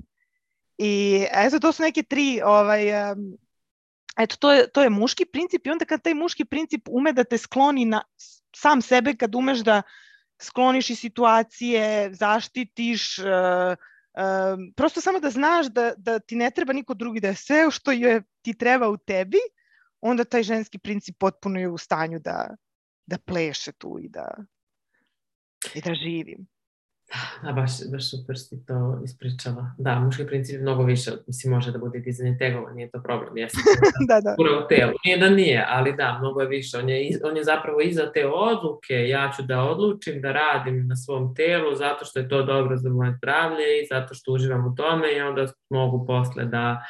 I 0.79 1.24
eto, 1.33 1.59
to 1.59 1.72
su 1.72 1.83
neke 1.83 2.02
tri 2.02 2.40
ovaj, 2.44 3.12
um, 3.12 3.38
eto, 4.16 4.37
to 4.37 4.52
je, 4.52 4.70
to 4.70 4.83
je 4.83 4.90
muški 4.90 5.24
princip 5.24 5.66
i 5.66 5.70
onda 5.70 5.85
kad 5.85 6.02
taj 6.02 6.14
muški 6.14 6.44
princip 6.44 6.88
ume 6.90 7.12
da 7.12 7.24
te 7.24 7.38
skloni 7.38 7.85
na 7.85 8.02
sam 8.57 8.83
sebe, 8.83 9.14
kad 9.14 9.35
umeš 9.35 9.59
da 9.59 9.83
skloniš 10.42 10.90
i 10.90 10.94
situacije, 10.94 12.14
zaštitiš, 12.14 13.18
uh, 13.18 13.25
prosto 14.77 15.01
samo 15.01 15.20
da 15.20 15.31
znaš 15.31 15.66
da, 15.66 15.92
da 15.96 16.18
ti 16.18 16.37
ne 16.37 16.51
treba 16.51 16.72
niko 16.72 16.94
drugi, 16.94 17.20
da 17.20 17.29
je 17.29 17.35
sve 17.35 17.70
što 17.70 17.92
je, 17.92 18.22
ti 18.42 18.55
treba 18.59 18.88
u 18.88 18.96
tebi, 18.96 19.38
onda 20.01 20.25
taj 20.25 20.42
ženski 20.42 20.79
princip 20.79 21.16
potpuno 21.18 21.61
je 21.61 21.68
u 21.68 21.79
stanju 21.79 22.18
da, 22.18 22.57
da 23.07 23.18
pleše 23.18 23.72
tu 23.72 23.99
i 24.01 24.09
da, 24.09 24.35
i 25.75 25.81
da 25.81 25.94
živim. 25.94 26.46
Da, 27.42 27.53
baš, 27.53 27.71
baš 27.92 28.11
super 28.11 28.38
si 28.38 28.66
to 28.66 29.01
ispričala. 29.05 29.75
Da, 29.79 29.99
muški 29.99 30.27
princip 30.27 30.55
je 30.55 30.62
mnogo 30.62 30.83
više, 30.83 31.11
mislim, 31.27 31.53
može 31.53 31.73
da 31.73 31.79
bude 31.79 31.99
dizanje 31.99 32.37
tegova, 32.38 32.73
nije 32.73 32.90
to 32.90 33.03
problem. 33.03 33.37
Jeste 33.37 33.59
da, 34.09 34.21
da. 34.21 34.35
Puno 34.37 34.51
u 34.64 34.69
telu. 34.69 34.92
Nije 35.05 35.19
da 35.19 35.31
nije, 35.31 35.66
ali 35.69 35.97
da, 35.97 36.19
mnogo 36.19 36.40
je 36.40 36.49
više. 36.49 36.79
On 36.79 36.88
je, 36.88 37.19
on 37.25 37.37
je 37.37 37.45
zapravo 37.45 37.81
iza 37.81 38.12
te 38.12 38.27
odluke, 38.27 39.09
ja 39.09 39.31
ću 39.37 39.42
da 39.42 39.62
odlučim 39.62 40.21
da 40.21 40.33
radim 40.33 40.87
na 40.88 40.97
svom 40.97 41.35
telu 41.35 41.75
zato 41.75 42.05
što 42.05 42.19
je 42.19 42.29
to 42.29 42.42
dobro 42.42 42.77
za 42.77 42.90
moje 42.90 43.12
zdravlje 43.16 43.83
i 43.83 43.87
zato 43.90 44.14
što 44.14 44.33
uživam 44.33 44.66
u 44.66 44.75
tome 44.75 45.16
i 45.16 45.21
onda 45.21 45.47
mogu 45.71 46.07
posle 46.07 46.45
da 46.45 46.83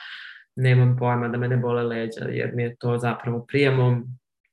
nemam 0.56 0.96
pojma 0.98 1.28
da 1.28 1.38
me 1.38 1.48
ne 1.48 1.56
bole 1.56 1.82
leđa, 1.82 2.24
jer 2.28 2.50
mi 2.54 2.62
je 2.62 2.76
to 2.76 2.98
zapravo 2.98 3.44
prijemom 3.48 4.04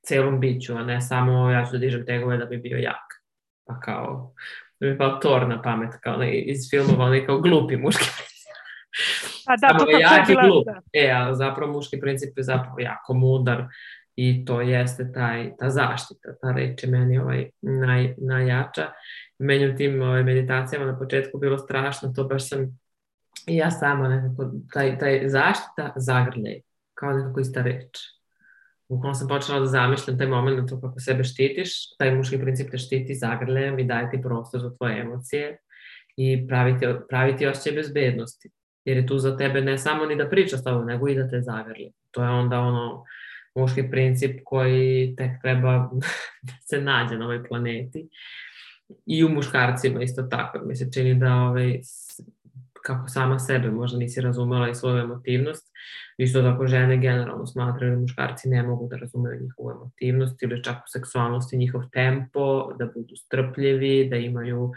celom 0.05 0.39
biću, 0.39 0.73
a 0.75 0.83
ne 0.83 1.01
samo 1.01 1.51
ja 1.51 1.65
ću 1.65 1.71
da 1.71 1.77
dižem 1.77 2.05
tegove 2.05 2.37
da 2.37 2.45
bi 2.45 2.57
bio 2.57 2.77
jak. 2.77 3.23
Pa 3.65 3.79
kao, 3.79 4.33
da 4.83 4.91
mi 4.91 4.97
pao 4.97 5.19
Thor 5.19 5.47
na 5.47 5.61
pamet, 5.61 5.89
kao 6.01 6.13
onaj 6.13 6.43
iz 6.45 6.69
filmova, 6.69 7.05
onaj 7.05 7.25
kao 7.25 7.39
glupi 7.39 7.77
muški 7.77 8.05
princip. 8.17 8.33
A 9.47 9.55
da, 9.55 9.67
Samo 9.67 9.79
to 9.79 9.85
kako 9.85 10.31
je 10.31 10.47
glup. 10.47 10.65
Da. 10.65 10.81
E, 10.93 11.11
a 11.11 11.33
zapravo 11.35 11.73
muški 11.73 11.99
princip 11.99 12.37
je 12.37 12.43
zapravo 12.43 12.79
jako 12.79 13.13
mudar 13.13 13.65
i 14.15 14.45
to 14.45 14.61
jeste 14.61 15.11
taj, 15.11 15.51
ta 15.59 15.69
zaštita, 15.69 16.35
ta 16.41 16.51
reč 16.51 16.83
je 16.83 16.89
meni 16.89 17.17
ovaj 17.19 17.49
naj, 17.61 18.13
najjača. 18.17 18.91
Meni 19.39 19.69
u 19.69 19.75
tim 19.75 20.01
ovaj, 20.01 20.23
meditacijama 20.23 20.85
na 20.85 20.99
početku 20.99 21.37
bilo 21.37 21.57
strašno, 21.57 22.13
to 22.15 22.23
baš 22.23 22.49
sam 22.49 22.79
i 23.47 23.55
ja 23.55 23.71
sama 23.71 24.07
nekako, 24.07 24.51
taj, 24.73 24.97
taj 24.97 25.29
zaštita 25.29 25.93
zagrljaj, 25.95 26.61
kao 26.93 27.13
nekako 27.13 27.39
ista 27.39 27.61
reč 27.61 27.97
bukvalno 28.93 29.13
sam 29.13 29.27
počela 29.27 29.59
da 29.59 29.65
zamišljam 29.65 30.17
taj 30.17 30.27
moment 30.27 30.59
na 30.59 30.65
to 30.65 30.81
kako 30.81 30.99
sebe 30.99 31.23
štitiš, 31.23 31.97
taj 31.97 32.15
muški 32.15 32.39
princip 32.39 32.71
te 32.71 32.77
štiti 32.77 33.15
zagrljem 33.15 33.79
i 33.79 33.83
daje 33.83 34.09
ti 34.09 34.21
prostor 34.21 34.61
za 34.61 34.73
tvoje 34.77 35.01
emocije 35.01 35.57
i 36.17 36.47
praviti, 36.47 36.85
praviti 37.09 37.47
osjećaj 37.47 37.73
bezbednosti. 37.73 38.49
Jer 38.85 38.97
je 38.97 39.07
tu 39.07 39.17
za 39.19 39.37
tebe 39.37 39.61
ne 39.61 39.77
samo 39.77 40.05
ni 40.05 40.15
da 40.15 40.29
priča 40.29 40.57
s 40.57 40.63
tobom, 40.63 40.85
nego 40.85 41.07
i 41.07 41.15
da 41.15 41.27
te 41.27 41.41
zagrli. 41.41 41.91
To 42.11 42.23
je 42.23 42.29
onda 42.29 42.59
ono 42.59 43.03
muški 43.55 43.89
princip 43.91 44.39
koji 44.43 45.15
tek 45.17 45.41
treba 45.41 45.89
da 46.47 46.53
se 46.69 46.81
nađe 46.81 47.17
na 47.17 47.25
ovoj 47.25 47.43
planeti. 47.47 48.09
I 49.05 49.23
u 49.23 49.29
muškarcima 49.29 50.03
isto 50.03 50.23
tako. 50.23 50.59
Mi 50.65 50.75
se 50.75 50.91
čini 50.93 51.15
da 51.15 51.33
ovaj, 51.35 51.79
kako 52.85 53.07
sama 53.07 53.39
sebe 53.39 53.71
možda 53.71 53.97
nisi 53.97 54.21
razumela 54.21 54.69
i 54.69 54.75
svoju 54.75 54.97
emotivnost. 54.97 55.71
Isto 56.17 56.41
tako 56.41 56.67
žene 56.67 56.97
generalno 56.97 57.45
smatraju 57.45 57.95
da 57.95 58.01
muškarci 58.01 58.49
ne 58.49 58.63
mogu 58.63 58.87
da 58.87 58.97
razumeju 58.97 59.41
njihovu 59.41 59.71
emotivnost 59.71 60.43
ili 60.43 60.63
čak 60.63 60.75
u 60.75 60.87
seksualnosti 60.87 61.57
njihov 61.57 61.81
tempo, 61.91 62.73
da 62.79 62.85
budu 62.85 63.15
strpljivi, 63.15 64.09
da 64.09 64.15
imaju 64.15 64.71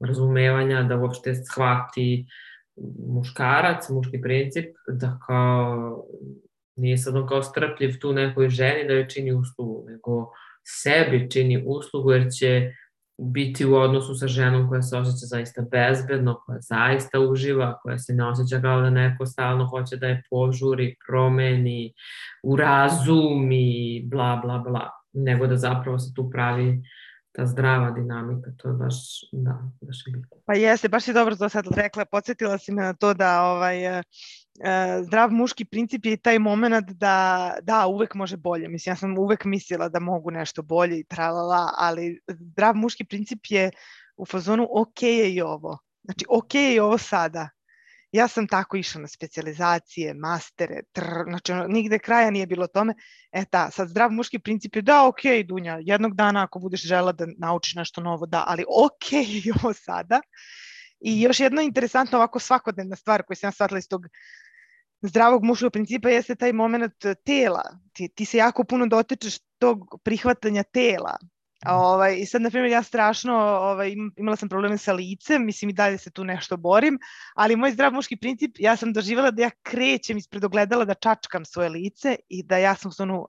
razumevanja, 0.00 0.82
da 0.82 0.96
uopšte 0.96 1.34
shvati 1.34 2.26
muškarac, 3.08 3.88
muški 3.88 4.20
princip, 4.20 4.76
da 4.88 5.18
kao 5.26 6.04
nije 6.76 6.98
sad 6.98 7.16
on 7.16 7.26
kao 7.26 7.42
strpljiv 7.42 7.98
tu 8.00 8.12
nekoj 8.12 8.48
ženi 8.48 8.88
da 8.88 8.94
joj 8.94 9.08
čini 9.08 9.32
uslugu, 9.32 9.84
nego 9.88 10.30
sebi 10.64 11.30
čini 11.30 11.64
uslugu 11.66 12.12
jer 12.12 12.28
će 12.38 12.72
biti 13.20 13.66
u 13.66 13.74
odnosu 13.74 14.14
sa 14.14 14.28
ženom 14.28 14.68
koja 14.68 14.82
se 14.82 14.96
osjeća 14.96 15.26
zaista 15.26 15.62
bezbedno, 15.70 16.42
koja 16.46 16.60
zaista 16.60 17.20
uživa, 17.20 17.78
koja 17.82 17.98
se 17.98 18.14
ne 18.14 18.28
osjeća 18.28 18.60
kao 18.60 18.80
da 18.80 18.90
neko 18.90 19.26
stalno 19.26 19.66
hoće 19.66 19.96
da 19.96 20.06
je 20.06 20.22
požuri, 20.30 20.96
promeni, 21.06 21.92
urazumi, 22.42 24.02
bla, 24.04 24.40
bla, 24.44 24.58
bla, 24.58 24.90
nego 25.12 25.46
da 25.46 25.56
zapravo 25.56 25.98
se 25.98 26.14
tu 26.14 26.30
pravi 26.30 26.82
ta 27.32 27.46
zdrava 27.46 27.90
dinamika, 27.90 28.50
to 28.56 28.68
je 28.68 28.74
baš, 28.74 28.94
da, 29.32 29.62
baš 29.80 30.06
je 30.06 30.12
bitno. 30.12 30.36
Pa 30.46 30.54
jeste, 30.54 30.88
baš 30.88 31.04
si 31.04 31.12
dobro 31.12 31.36
to 31.36 31.48
sad 31.48 31.66
rekla, 31.76 32.04
podsjetila 32.04 32.58
si 32.58 32.72
me 32.72 32.82
na 32.82 32.94
to 32.94 33.14
da 33.14 33.42
ovaj, 33.42 34.02
zdrav 35.02 35.30
muški 35.32 35.64
princip 35.64 36.06
je 36.06 36.16
taj 36.16 36.38
moment 36.38 36.90
da, 36.90 37.54
da, 37.62 37.86
uvek 37.86 38.14
može 38.14 38.36
bolje. 38.36 38.68
Mislim, 38.68 38.92
ja 38.92 38.96
sam 38.96 39.18
uvek 39.18 39.44
mislila 39.44 39.88
da 39.88 40.00
mogu 40.00 40.30
nešto 40.30 40.62
bolje 40.62 40.98
i 40.98 41.04
tralala, 41.04 41.72
ali 41.76 42.20
zdrav 42.28 42.76
muški 42.76 43.04
princip 43.04 43.38
je 43.48 43.70
u 44.16 44.26
fazonu 44.26 44.68
ok 44.70 45.02
je 45.02 45.34
i 45.34 45.40
ovo. 45.40 45.78
Znači, 46.02 46.24
ok 46.28 46.54
je 46.54 46.74
i 46.74 46.80
ovo 46.80 46.98
sada 46.98 47.48
ja 48.12 48.28
sam 48.28 48.46
tako 48.46 48.76
išla 48.76 49.00
na 49.00 49.08
specializacije, 49.08 50.14
mastere, 50.14 50.82
tr, 50.92 51.02
znači 51.28 51.52
nigde 51.68 51.98
kraja 51.98 52.30
nije 52.30 52.46
bilo 52.46 52.66
tome. 52.66 52.94
E 53.32 53.44
ta, 53.44 53.70
sad 53.70 53.88
zdrav 53.88 54.10
muški 54.10 54.38
princip 54.38 54.76
je 54.76 54.82
da, 54.82 55.06
ok, 55.06 55.20
Dunja, 55.46 55.78
jednog 55.80 56.14
dana 56.14 56.42
ako 56.42 56.58
budeš 56.58 56.82
žela 56.82 57.12
da 57.12 57.26
naučiš 57.38 57.74
nešto 57.74 58.00
novo, 58.00 58.26
da, 58.26 58.44
ali 58.46 58.64
ok 58.68 59.12
je 59.12 59.52
ovo 59.62 59.72
sada. 59.72 60.20
I 61.00 61.20
još 61.22 61.40
jedna 61.40 61.62
interesantna 61.62 62.18
ovako 62.18 62.38
svakodnevna 62.38 62.96
stvar 62.96 63.22
koju 63.22 63.36
sam 63.36 63.48
ja 63.48 63.52
shvatila 63.52 63.78
iz 63.78 63.88
tog 63.88 64.06
zdravog 65.02 65.44
muškog 65.44 65.72
principa 65.72 66.08
jeste 66.08 66.34
taj 66.34 66.52
moment 66.52 67.04
tela. 67.24 67.62
Ti, 67.92 68.08
ti 68.08 68.24
se 68.24 68.36
jako 68.36 68.64
puno 68.64 68.86
dotičeš 68.86 69.38
tog 69.58 69.78
prihvatanja 70.04 70.62
tela. 70.62 71.16
Ovaj, 71.66 72.16
I 72.18 72.26
sad, 72.26 72.42
na 72.42 72.50
primjer, 72.50 72.72
ja 72.72 72.82
strašno 72.82 73.34
ovaj, 73.36 73.94
imala 74.16 74.36
sam 74.36 74.48
probleme 74.48 74.78
sa 74.78 74.92
licem, 74.92 75.44
mislim 75.44 75.70
i 75.70 75.72
dalje 75.72 75.98
se 75.98 76.10
tu 76.10 76.24
nešto 76.24 76.56
borim, 76.56 76.98
ali 77.34 77.56
moj 77.56 77.72
zdrav 77.72 77.92
muški 77.92 78.16
princip, 78.16 78.50
ja 78.58 78.76
sam 78.76 78.92
doživala 78.92 79.30
da 79.30 79.42
ja 79.42 79.50
krećem 79.62 80.16
ispred 80.16 80.44
ogledala 80.44 80.84
da 80.84 80.94
čačkam 80.94 81.44
svoje 81.44 81.68
lice 81.68 82.16
i 82.28 82.42
da 82.42 82.56
ja 82.56 82.74
sam 82.74 82.90
u 82.90 83.28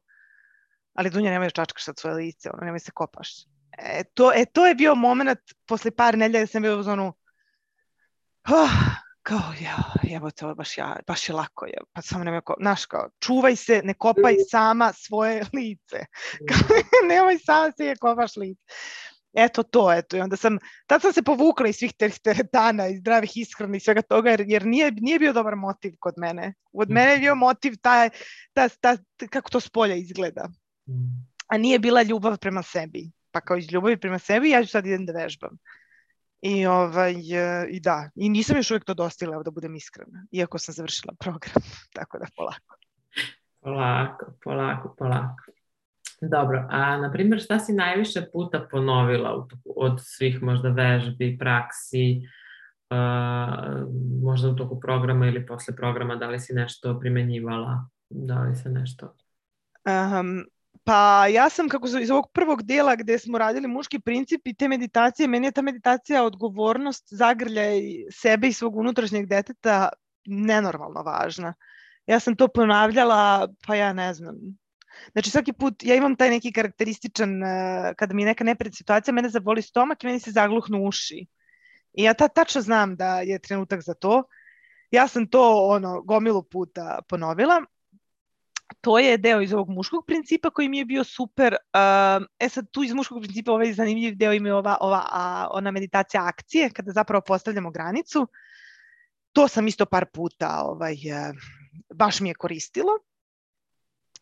ali 0.93 1.09
Dunja 1.09 1.31
nemoj 1.31 1.47
da 1.47 1.51
čačkaš 1.51 1.83
sad 1.83 1.99
svoje 1.99 2.15
lice, 2.15 2.49
ono, 2.53 2.65
nemoj 2.65 2.79
se 2.79 2.91
kopaš. 2.91 3.29
E, 3.77 4.03
to, 4.13 4.31
e, 4.35 4.45
to 4.45 4.67
je 4.67 4.75
bio 4.75 4.95
moment 4.95 5.39
posle 5.65 5.91
par 5.91 6.17
nedelja 6.17 6.43
da 6.43 6.47
sam 6.47 6.61
bio 6.61 6.79
u 6.79 6.83
zonu 6.83 7.13
oh, 8.49 8.71
kao, 9.23 9.53
ja, 9.61 9.77
evo 10.15 10.31
to 10.31 10.55
baš, 10.55 10.77
ja, 10.77 10.95
baš 11.07 11.29
je 11.29 11.35
lako, 11.35 11.65
je, 11.65 11.77
pa 11.93 12.01
samo 12.01 12.23
nemoj, 12.23 12.41
ko, 12.41 12.55
znaš, 12.59 12.85
kao, 12.85 13.09
čuvaj 13.19 13.55
se, 13.55 13.81
ne 13.83 13.93
kopaj 13.93 14.35
sama 14.49 14.93
svoje 14.93 15.43
lice, 15.57 16.05
kao, 16.49 16.77
nemoj 17.09 17.37
sama 17.37 17.71
se 17.77 17.85
je 17.85 17.95
kopaš 17.95 18.35
lice. 18.35 18.61
Eto 19.33 19.63
to, 19.63 19.93
eto, 19.93 20.17
i 20.17 20.19
onda 20.19 20.35
sam, 20.35 20.57
tad 20.87 21.01
sam 21.01 21.13
se 21.13 21.23
povukla 21.23 21.67
iz 21.67 21.75
svih 21.75 21.93
teh 21.97 22.19
teretana, 22.19 22.87
iz 22.87 22.99
zdravih 22.99 23.37
ishrana 23.37 23.77
i 23.77 23.79
svega 23.79 24.01
toga, 24.01 24.29
jer, 24.29 24.43
jer 24.47 24.65
nije, 24.65 24.91
nije 24.91 25.19
bio 25.19 25.33
dobar 25.33 25.55
motiv 25.55 25.93
kod 25.99 26.13
mene. 26.17 26.53
Od 26.73 26.89
mm. 26.89 26.93
mene 26.93 27.11
je 27.11 27.17
bio 27.17 27.35
motiv 27.35 27.73
taj, 27.81 28.09
ta, 28.53 28.69
ta, 28.69 28.97
ta, 29.17 29.27
kako 29.27 29.49
to 29.49 29.59
s 29.59 29.69
polja 29.69 29.95
izgleda. 29.95 30.49
Mm. 30.89 31.27
A 31.47 31.57
nije 31.57 31.79
bila 31.79 32.01
ljubav 32.03 32.37
prema 32.37 32.63
sebi. 32.63 33.11
Pa 33.31 33.41
kao 33.41 33.57
iz 33.57 33.71
ljubavi 33.71 33.97
prema 33.97 34.19
sebi, 34.19 34.49
ja 34.49 34.63
ću 34.63 34.69
sad 34.69 34.85
idem 34.85 35.05
da 35.05 35.13
vežbam. 35.13 35.57
I, 36.41 36.65
ovaj, 36.65 37.13
e, 37.13 37.67
I 37.69 37.79
da, 37.79 38.09
i 38.15 38.29
nisam 38.29 38.57
još 38.57 38.71
uvijek 38.71 38.85
to 38.85 38.93
dostigla, 38.93 39.43
da 39.43 39.51
budem 39.51 39.75
iskrena, 39.75 40.25
iako 40.31 40.57
sam 40.57 40.73
završila 40.73 41.13
program, 41.19 41.63
tako 41.97 42.17
da 42.17 42.25
polako. 42.37 42.75
Polako, 43.61 44.25
polako, 44.43 44.95
polako. 44.97 45.43
Dobro, 46.21 46.67
a 46.69 46.97
na 46.97 47.11
primjer 47.11 47.41
šta 47.41 47.59
si 47.59 47.73
najviše 47.73 48.21
puta 48.33 48.67
ponovila 48.71 49.47
od 49.75 49.99
svih 50.01 50.43
možda 50.43 50.69
vežbi, 50.69 51.37
praksi, 51.39 52.21
uh, 52.89 53.87
možda 54.23 54.49
u 54.49 54.55
toku 54.55 54.79
programa 54.79 55.27
ili 55.27 55.45
posle 55.45 55.75
programa, 55.75 56.15
da 56.15 56.27
li 56.27 56.39
si 56.39 56.53
nešto 56.53 56.99
primenjivala, 56.99 57.89
da 58.09 58.41
li 58.41 58.55
se 58.55 58.69
nešto... 58.69 59.15
Um, 59.85 60.45
pa 60.83 61.27
ja 61.27 61.49
sam 61.49 61.69
kako 61.69 61.87
iz 62.01 62.11
ovog 62.11 62.31
prvog 62.33 62.63
dela 62.63 62.95
gde 62.95 63.19
smo 63.19 63.37
radili 63.37 63.67
muški 63.67 63.99
princip 63.99 64.47
i 64.47 64.53
te 64.53 64.67
meditacije, 64.67 65.27
meni 65.27 65.47
je 65.47 65.51
ta 65.51 65.61
meditacija 65.61 66.23
odgovornost, 66.23 67.07
zagrljaj 67.11 67.81
sebe 68.11 68.47
i 68.47 68.53
svog 68.53 68.75
unutrašnjeg 68.75 69.25
deteta 69.25 69.89
nenormalno 70.25 71.01
važna. 71.01 71.53
Ja 72.05 72.19
sam 72.19 72.35
to 72.35 72.47
ponavljala, 72.47 73.47
pa 73.67 73.75
ja 73.75 73.93
ne 73.93 74.13
znam, 74.13 74.35
Znači 75.11 75.29
svaki 75.29 75.53
put 75.53 75.83
ja 75.83 75.95
imam 75.95 76.15
taj 76.15 76.29
neki 76.29 76.51
karakterističan, 76.51 77.43
uh, 77.43 77.49
kada 77.97 78.13
mi 78.13 78.21
je 78.21 78.25
neka 78.25 78.43
nepred 78.43 78.75
situacija, 78.75 79.13
mene 79.13 79.29
zaboli 79.29 79.61
stomak 79.61 80.03
i 80.03 80.07
meni 80.07 80.19
se 80.19 80.31
zagluhnu 80.31 80.83
uši. 80.87 81.25
I 81.93 82.03
ja 82.03 82.13
ta, 82.13 82.27
tačno 82.27 82.61
znam 82.61 82.95
da 82.95 83.21
je 83.21 83.39
trenutak 83.39 83.81
za 83.81 83.93
to. 83.93 84.23
Ja 84.91 85.07
sam 85.07 85.27
to 85.27 85.67
ono 85.67 86.01
gomilu 86.01 86.43
puta 86.43 86.99
ponovila. 87.09 87.61
To 88.81 88.99
je 88.99 89.17
deo 89.17 89.41
iz 89.41 89.53
ovog 89.53 89.69
muškog 89.69 90.05
principa 90.05 90.49
koji 90.49 90.69
mi 90.69 90.77
je 90.77 90.85
bio 90.85 91.03
super. 91.03 91.53
Uh, 91.53 92.25
e 92.39 92.49
sad 92.49 92.71
tu 92.71 92.83
iz 92.83 92.93
muškog 92.93 93.21
principa 93.21 93.51
ovaj 93.51 93.73
zanimljiv 93.73 94.15
deo 94.15 94.33
ima 94.33 94.55
ova, 94.55 94.77
ova 94.81 95.05
a, 95.11 95.47
ona 95.51 95.71
meditacija 95.71 96.25
akcije 96.25 96.69
kada 96.69 96.91
zapravo 96.91 97.21
postavljamo 97.27 97.71
granicu. 97.71 98.27
To 99.31 99.47
sam 99.47 99.67
isto 99.67 99.85
par 99.85 100.05
puta 100.13 100.61
ovaj, 100.65 100.93
uh, 100.93 101.35
baš 101.95 102.19
mi 102.19 102.29
je 102.29 102.35
koristilo. 102.35 102.91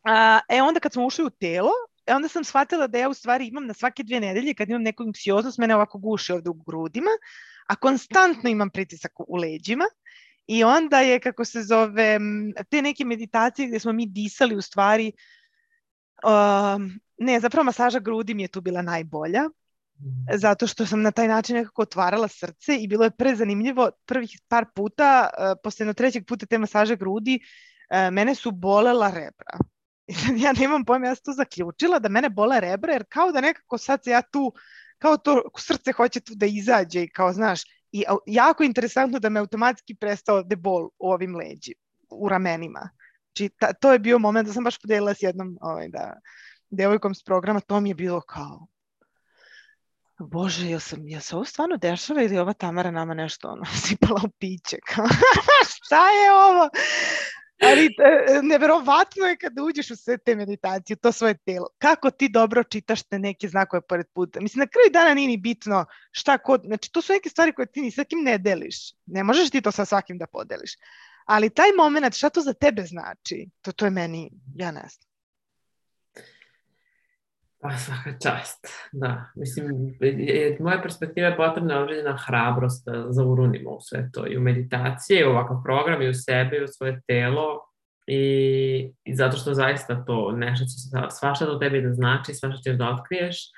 A, 0.04 0.40
e 0.50 0.62
onda 0.62 0.80
kad 0.80 0.94
smo 0.94 1.06
ušli 1.06 1.26
u 1.26 1.30
telo, 1.30 1.72
e 2.06 2.16
onda 2.16 2.28
sam 2.28 2.44
shvatila 2.44 2.88
da 2.88 2.98
ja 2.98 3.10
u 3.10 3.14
stvari 3.14 3.48
imam 3.48 3.66
na 3.66 3.74
svake 3.74 4.04
dvije 4.04 4.20
nedelje 4.20 4.54
kad 4.54 4.70
imam 4.70 4.82
neku 4.82 5.04
anksioznost, 5.04 5.58
mene 5.58 5.76
ovako 5.76 5.98
guši 5.98 6.34
ovde 6.34 6.50
u 6.50 6.54
grudima, 6.54 7.12
a 7.68 7.76
konstantno 7.76 8.50
imam 8.50 8.70
pritisak 8.70 9.12
u 9.28 9.36
leđima 9.36 9.86
i 10.50 10.64
onda 10.64 11.00
je, 11.00 11.20
kako 11.20 11.46
se 11.46 11.64
zove, 11.64 12.20
te 12.70 12.82
neke 12.82 13.06
meditacije 13.06 13.68
gde 13.68 13.80
smo 13.80 13.94
mi 13.94 14.06
disali 14.06 14.56
u 14.56 14.62
stvari, 14.62 15.12
uh, 16.24 16.82
ne, 17.18 17.40
zapravo 17.40 17.64
masaža 17.64 18.00
grudi 18.00 18.34
mi 18.34 18.42
je 18.42 18.48
tu 18.48 18.62
bila 18.62 18.82
najbolja, 18.82 19.44
zato 20.34 20.68
što 20.68 20.86
sam 20.86 21.02
na 21.02 21.12
taj 21.12 21.28
način 21.28 21.56
nekako 21.56 21.82
otvarala 21.82 22.28
srce 22.28 22.78
i 22.78 22.88
bilo 22.88 23.04
je 23.04 23.12
prezanimljivo 23.12 23.92
prvih 24.06 24.40
par 24.48 24.66
puta, 24.76 25.30
uh, 25.30 25.60
posle 25.64 25.84
jedno 25.84 25.94
trećeg 25.94 26.26
puta 26.26 26.46
te 26.46 26.58
masaže 26.58 26.96
grudi, 26.96 27.40
uh, 27.40 28.14
mene 28.14 28.36
su 28.36 28.52
bolela 28.52 29.12
rebra. 29.12 29.60
I 30.08 30.14
sad 30.14 30.38
ja 30.38 30.54
nemam 30.54 30.86
pojma, 30.86 31.08
ja 31.08 31.16
sam 31.16 31.24
tu 31.24 31.34
zaključila 31.34 32.00
da 32.00 32.10
mene 32.10 32.30
bole 32.30 32.60
rebra, 32.60 32.94
jer 32.94 33.06
kao 33.10 33.32
da 33.32 33.42
nekako 33.42 33.78
sad 33.78 34.04
se 34.04 34.10
ja 34.10 34.22
tu, 34.22 34.54
kao 34.98 35.18
to 35.18 35.42
srce 35.58 35.92
hoće 35.92 36.20
tu 36.20 36.34
da 36.36 36.46
izađe 36.46 37.04
i 37.04 37.10
kao, 37.10 37.34
znaš, 37.34 37.62
i 37.92 38.04
jako 38.26 38.64
interesantno 38.64 39.20
da 39.20 39.30
me 39.30 39.40
automatski 39.40 39.96
prestao 39.96 40.44
de 40.44 40.56
bol 40.56 40.90
u 41.00 41.12
ovim 41.12 41.36
leđi, 41.36 41.74
u 42.10 42.30
ramenima. 42.30 42.90
Znači, 43.26 43.50
ta, 43.60 43.74
to 43.74 43.94
je 43.94 44.00
bio 44.00 44.20
moment 44.20 44.48
da 44.48 44.54
sam 44.54 44.64
baš 44.64 44.78
podelila 44.82 45.14
s 45.14 45.22
jednom 45.24 45.58
ovaj, 45.62 45.88
da, 45.88 46.14
devojkom 46.70 47.16
s 47.16 47.24
programa, 47.24 47.60
to 47.60 47.80
mi 47.80 47.90
je 47.90 47.96
bilo 47.96 48.22
kao, 48.22 48.68
Bože, 50.20 50.70
ja 50.70 50.80
sam, 50.80 51.08
ja 51.08 51.22
se 51.22 51.36
ovo 51.36 51.46
stvarno 51.46 51.78
dešava 51.78 52.22
ili 52.22 52.38
ova 52.38 52.54
Tamara 52.54 52.92
nama 52.92 53.14
nešto 53.14 53.48
ono, 53.48 53.66
sipala 53.88 54.22
u 54.26 54.30
piće? 54.30 54.78
Kao, 54.96 55.08
šta 55.64 56.10
je 56.10 56.34
ovo? 56.34 56.70
Ali 57.62 57.86
e, 57.86 58.42
neverovatno 58.42 59.26
je 59.26 59.38
kada 59.38 59.64
uđeš 59.64 59.92
u 59.92 59.96
sve 59.96 60.18
te 60.18 60.36
meditacije, 60.36 60.98
to 60.98 61.12
svoje 61.12 61.38
telo. 61.38 61.68
Kako 61.78 62.12
ti 62.12 62.30
dobro 62.30 62.64
čitaš 62.64 63.04
te 63.04 63.20
neke 63.20 63.48
znakove 63.48 63.82
pored 63.82 64.06
puta. 64.14 64.42
Mislim, 64.42 64.60
na 64.60 64.68
kraju 64.68 64.90
dana 64.94 65.14
nije 65.14 65.28
ni 65.28 65.38
bitno 65.38 65.86
šta 66.12 66.38
kod... 66.38 66.62
Znači, 66.66 66.92
to 66.92 67.02
su 67.02 67.14
neke 67.14 67.30
stvari 67.30 67.54
koje 67.54 67.66
ti 67.66 67.82
ni 67.82 67.92
sa 67.92 68.04
kim 68.04 68.20
ne 68.24 68.38
deliš. 68.38 68.76
Ne 69.06 69.24
možeš 69.24 69.50
ti 69.50 69.62
to 69.62 69.72
sa 69.72 69.86
svakim 69.86 70.18
da 70.18 70.28
podeliš. 70.28 70.72
Ali 71.26 71.50
taj 71.50 71.72
moment, 71.78 72.16
šta 72.16 72.30
to 72.30 72.42
za 72.42 72.54
tebe 72.54 72.84
znači, 72.84 73.50
to, 73.62 73.72
to 73.72 73.86
je 73.86 73.92
meni, 73.92 74.32
ja 74.56 74.72
ne 74.72 74.86
znam. 74.90 75.09
Pa 77.62 77.78
svaka 77.78 78.12
čast, 78.24 78.68
da. 78.92 79.26
Mislim, 79.36 79.98
je, 80.02 80.58
moja 80.60 80.82
perspektiva 80.82 81.28
je 81.28 81.38
potrebna 81.38 81.80
određena 81.80 82.18
hrabrost 82.28 82.86
da 82.86 83.06
zaurunimo 83.10 83.70
u 83.70 83.82
sve 83.82 84.10
to 84.14 84.28
i 84.28 84.38
u 84.38 84.42
meditacije, 84.42 85.22
i 85.22 85.26
u 85.26 85.30
ovakav 85.30 85.58
program, 85.64 86.02
i 86.02 86.10
u 86.10 86.14
sebe, 86.14 86.58
i 86.58 86.64
u 86.64 86.68
svoje 86.68 87.02
telo 87.08 87.70
i, 88.08 88.94
i 89.04 89.16
zato 89.16 89.38
što 89.38 89.54
zaista 89.54 90.06
to 90.06 90.32
nešto 90.32 90.66
će 90.66 91.10
svašta 91.10 91.46
do 91.46 91.56
tebi 91.56 91.82
da 91.82 91.94
znači, 91.94 92.34
svašta 92.34 92.62
ćeš 92.62 92.78
da 92.78 92.90
otkriješ, 92.90 93.52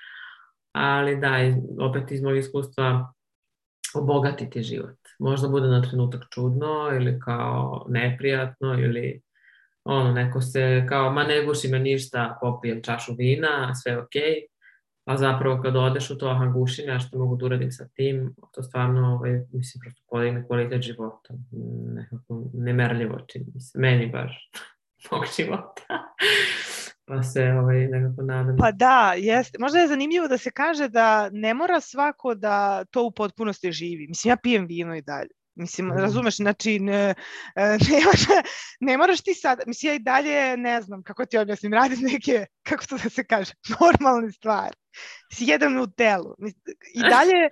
ali 0.72 1.20
da, 1.20 1.32
opet 1.80 2.12
iz 2.12 2.22
mojeg 2.22 2.40
iskustva 2.40 3.14
obogatiti 3.96 4.64
život. 4.64 4.98
Možda 5.20 5.48
bude 5.48 5.68
na 5.68 5.82
trenutak 5.82 6.22
čudno 6.30 6.90
ili 6.96 7.20
kao 7.20 7.86
neprijatno 7.90 8.74
ili 8.74 9.22
ono, 9.84 10.12
neko 10.12 10.41
se 10.41 10.86
kao, 10.89 11.12
ma 11.12 11.24
ne 11.24 11.46
guši 11.46 11.67
me 11.67 11.80
ništa, 11.80 12.38
popijem 12.41 12.84
čašu 12.84 13.13
vina, 13.17 13.76
sve 13.76 13.98
okay. 13.98 14.46
a 15.06 15.17
zapravo 15.17 15.62
kad 15.62 15.76
odeš 15.76 16.10
u 16.10 16.17
to, 16.17 16.28
aha, 16.28 16.46
guši 16.46 16.84
me, 16.88 17.00
što 17.00 17.17
mogu 17.17 17.36
da 17.36 17.46
uradim 17.46 17.72
sa 17.72 17.88
tim, 17.94 18.36
to 18.54 18.63
stvarno, 18.63 19.13
ovaj, 19.13 19.32
mislim, 19.32 19.82
prosto 19.82 20.02
podigne 20.10 20.48
kvalitet 20.48 20.82
života, 20.82 21.34
nekako 21.94 22.44
nemerljivo 22.54 23.20
čini 23.28 23.46
mi 23.54 23.62
se, 23.62 23.80
meni 23.80 24.08
baš, 24.08 24.52
mog 25.12 25.24
života. 25.38 26.13
pa 27.06 27.24
se 27.24 27.52
ovaj, 27.52 27.88
nekako 27.88 28.22
nadam. 28.22 28.58
Pa 28.58 28.72
da, 28.72 29.13
jeste. 29.17 29.58
Možda 29.60 29.80
je 29.80 29.88
zanimljivo 29.88 30.28
da 30.28 30.38
se 30.38 30.52
kaže 30.52 30.89
da 30.89 31.30
ne 31.32 31.54
mora 31.54 31.82
svako 31.82 32.36
da 32.36 32.86
to 32.86 33.04
u 33.04 33.12
potpunosti 33.12 33.72
živi. 33.72 34.08
Mislim, 34.08 34.32
ja 34.32 34.38
pijem 34.44 34.65
vino 34.65 34.96
i 34.96 35.02
dalje. 35.02 35.40
Mislim, 35.56 35.88
mm. 35.88 35.98
razumeš, 35.98 36.36
znači, 36.36 36.80
ne, 36.80 37.14
ne, 37.90 38.44
ne 38.80 38.98
moraš 38.98 39.22
ti 39.22 39.34
sad, 39.34 39.60
mislim, 39.68 39.92
ja 39.92 39.96
i 39.96 40.00
dalje 40.00 40.58
ne 40.58 40.82
znam 40.82 41.04
kako 41.04 41.26
ti 41.26 41.38
objasnim, 41.38 41.74
radim 41.74 42.00
neke, 42.02 42.46
kako 42.70 42.86
to 42.86 42.98
da 42.98 43.10
se 43.10 43.24
kaže, 43.24 43.54
normalne 43.80 44.32
stvari. 44.32 44.76
Si 45.34 45.46
jedan 45.46 45.78
u 45.78 45.88
telu. 45.92 46.36
I 46.94 47.02
dalje, 47.10 47.50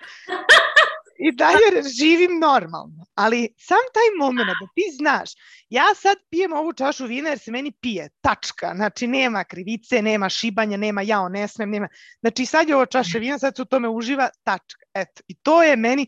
i 1.20 1.32
dalje 1.32 1.90
živim 2.00 2.40
normalno. 2.40 3.06
Ali 3.16 3.54
sam 3.58 3.78
taj 3.94 4.28
moment 4.28 4.48
da 4.48 4.68
ti 4.76 4.96
znaš, 4.98 5.32
ja 5.70 5.86
sad 5.96 6.18
pijem 6.30 6.54
ovu 6.54 6.74
čašu 6.74 7.06
vina 7.06 7.30
jer 7.30 7.40
se 7.40 7.52
meni 7.52 7.72
pije, 7.72 8.10
tačka. 8.22 8.74
Znači 8.76 9.08
nema 9.08 9.44
krivice, 9.44 10.02
nema 10.02 10.30
šibanja, 10.30 10.78
nema 10.78 11.02
jao 11.02 11.30
ne 11.30 11.48
smem, 11.48 11.70
nema. 11.70 11.88
Znači 12.20 12.46
sad 12.46 12.70
je 12.70 12.76
ovo 12.76 12.86
čaša 12.86 13.18
vina, 13.18 13.40
sad 13.40 13.56
se 13.56 13.62
u 13.62 13.66
tome 13.66 13.90
uživa, 13.90 14.30
tačka. 14.44 14.82
Eto, 14.94 15.22
i 15.28 15.36
to 15.36 15.64
je 15.64 15.76
meni, 15.76 16.08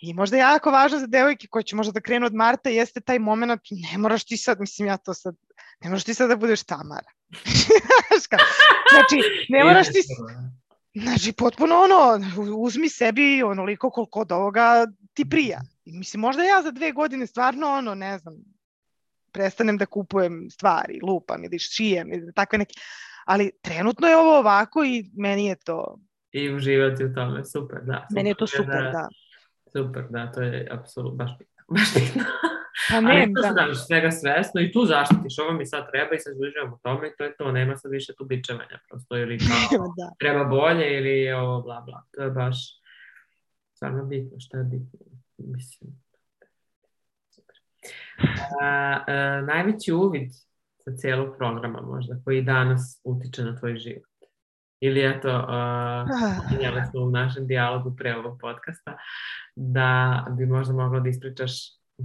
I 0.00 0.14
možda 0.14 0.36
je 0.36 0.40
jako 0.40 0.70
važno 0.70 0.98
za 0.98 1.06
devojke 1.06 1.46
koje 1.46 1.62
će 1.62 1.76
možda 1.76 1.92
da 1.92 2.00
krenu 2.00 2.26
od 2.26 2.34
Marta 2.34 2.70
jeste 2.70 3.00
taj 3.00 3.18
moment, 3.18 3.62
ne 3.92 3.98
moraš 3.98 4.24
ti 4.24 4.36
sad, 4.36 4.60
mislim 4.60 4.88
ja 4.88 4.96
to 4.96 5.14
sad, 5.14 5.34
ne 5.80 5.90
moraš 5.90 6.04
ti 6.04 6.14
sad 6.14 6.28
da 6.28 6.36
budeš 6.36 6.62
Tamara. 6.62 7.10
znači, 8.92 9.16
ne 9.48 9.64
moraš 9.64 9.86
ti, 9.86 10.00
znači 10.94 11.32
potpuno 11.32 11.74
ono, 11.74 12.20
uzmi 12.56 12.88
sebi 12.88 13.42
onoliko 13.42 13.90
koliko 13.90 14.20
od 14.20 14.32
ovoga 14.32 14.86
ti 15.14 15.24
prija. 15.30 15.60
I 15.84 15.92
mislim, 15.92 16.20
možda 16.20 16.42
ja 16.42 16.62
za 16.62 16.70
dve 16.70 16.92
godine 16.92 17.26
stvarno 17.26 17.68
ono, 17.68 17.94
ne 17.94 18.18
znam, 18.18 18.34
prestanem 19.32 19.76
da 19.76 19.86
kupujem 19.86 20.50
stvari, 20.50 21.00
lupam 21.02 21.44
ili 21.44 21.58
šijem 21.58 22.12
ili 22.12 22.32
takve 22.34 22.58
neke, 22.58 22.74
ali 23.24 23.50
trenutno 23.62 24.08
je 24.08 24.16
ovo 24.16 24.38
ovako 24.38 24.84
i 24.84 25.10
meni 25.16 25.46
je 25.46 25.56
to... 25.56 25.98
I 26.32 26.54
uživati 26.54 27.04
u 27.04 27.14
tome, 27.14 27.44
super, 27.44 27.78
da. 27.82 28.06
Meni 28.14 28.28
je 28.28 28.34
to 28.34 28.46
super, 28.46 28.82
da. 28.82 28.90
da 28.90 29.08
Super, 29.72 30.04
da, 30.10 30.32
to 30.32 30.42
je 30.42 30.68
apsolutno 30.70 31.16
baš 31.16 31.38
bitno. 31.38 31.64
Baš 31.68 31.94
bitno. 31.96 32.22
Pa 32.90 33.00
ne, 33.00 33.10
Ali 33.10 33.34
to 33.34 33.42
da. 33.42 33.52
znaš, 33.52 33.86
svega 33.86 34.10
svesno 34.10 34.60
i 34.60 34.72
tu 34.72 34.84
zaštitiš, 34.84 35.38
ovo 35.38 35.52
mi 35.52 35.66
sad 35.66 35.90
treba 35.90 36.14
i 36.14 36.18
sad 36.18 36.32
u 36.72 36.78
tome 36.82 37.08
i 37.08 37.12
to 37.18 37.24
je 37.24 37.36
to, 37.36 37.52
nema 37.52 37.76
sad 37.76 37.90
više 37.90 38.12
tu 38.18 38.24
bičevanja 38.24 38.78
prosto 38.88 39.16
ili 39.16 39.38
kao 39.70 39.86
da. 39.96 40.12
treba 40.18 40.44
bolje 40.44 40.98
ili 40.98 41.10
je 41.10 41.36
ovo 41.36 41.62
bla 41.62 41.80
bla. 41.80 42.02
To 42.10 42.22
je 42.22 42.30
baš 42.30 42.80
stvarno 43.74 44.04
bitno, 44.04 44.40
što 44.40 44.56
je 44.56 44.64
bitno. 44.64 44.98
Mislim, 45.38 45.90
super. 47.30 47.56
A, 48.60 49.00
a, 49.06 49.40
najveći 49.40 49.92
uvid 49.92 50.30
sa 50.78 50.96
cijelog 50.96 51.36
programa 51.38 51.80
možda 51.80 52.14
koji 52.24 52.42
danas 52.42 53.00
utiče 53.04 53.42
na 53.42 53.56
tvoj 53.58 53.76
život. 53.76 54.09
Ili 54.80 55.04
eto, 55.04 55.28
uh, 55.28 56.90
smo 56.90 57.00
u 57.00 57.10
našem 57.10 57.46
dijalogu 57.46 57.96
pre 57.96 58.16
ovog 58.16 58.38
podcasta, 58.40 58.96
da 59.56 60.26
bi 60.38 60.46
možda 60.46 60.74
mogla 60.74 61.00
da 61.00 61.08
ispričaš 61.08 61.52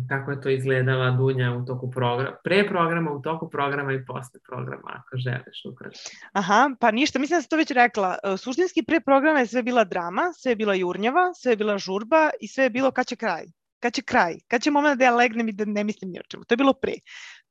kako 0.09 0.31
je 0.31 0.41
to 0.41 0.49
izgledala 0.49 1.11
Dunja 1.11 1.53
u 1.53 1.65
toku 1.65 1.91
programa, 1.91 2.35
pre 2.43 2.67
programa, 2.67 3.11
u 3.11 3.21
toku 3.21 3.49
programa 3.49 3.93
i 3.93 4.05
posle 4.05 4.39
programa, 4.47 4.91
ako 4.99 5.17
želiš 5.17 5.65
ukratko. 5.71 5.99
Aha, 6.33 6.69
pa 6.79 6.91
ništa, 6.91 7.19
mislim 7.19 7.38
da 7.38 7.41
sam 7.41 7.49
to 7.49 7.57
već 7.57 7.71
rekla. 7.71 8.17
E, 8.23 8.38
suštinski 8.38 8.83
pre 8.83 8.99
programa 8.99 9.39
je 9.39 9.47
sve 9.47 9.63
bila 9.63 9.83
drama, 9.83 10.33
sve 10.38 10.51
je 10.51 10.55
bila 10.55 10.73
jurnjava, 10.73 11.33
sve 11.33 11.51
je 11.51 11.57
bila 11.57 11.77
žurba 11.77 12.29
i 12.41 12.47
sve 12.47 12.63
je 12.63 12.69
bilo 12.69 12.91
kad 12.91 13.07
će 13.07 13.15
kraj. 13.15 13.45
Kad 13.79 13.93
će 13.93 14.01
kraj, 14.01 14.35
kad 14.47 14.61
će 14.61 14.71
moment 14.71 14.99
da 14.99 15.05
ja 15.05 15.15
legnem 15.15 15.49
i 15.49 15.53
da 15.53 15.65
ne 15.65 15.83
mislim 15.83 16.11
ni 16.11 16.19
o 16.19 16.23
čemu. 16.29 16.43
To 16.43 16.53
je 16.53 16.57
bilo 16.57 16.73
pre. 16.73 16.93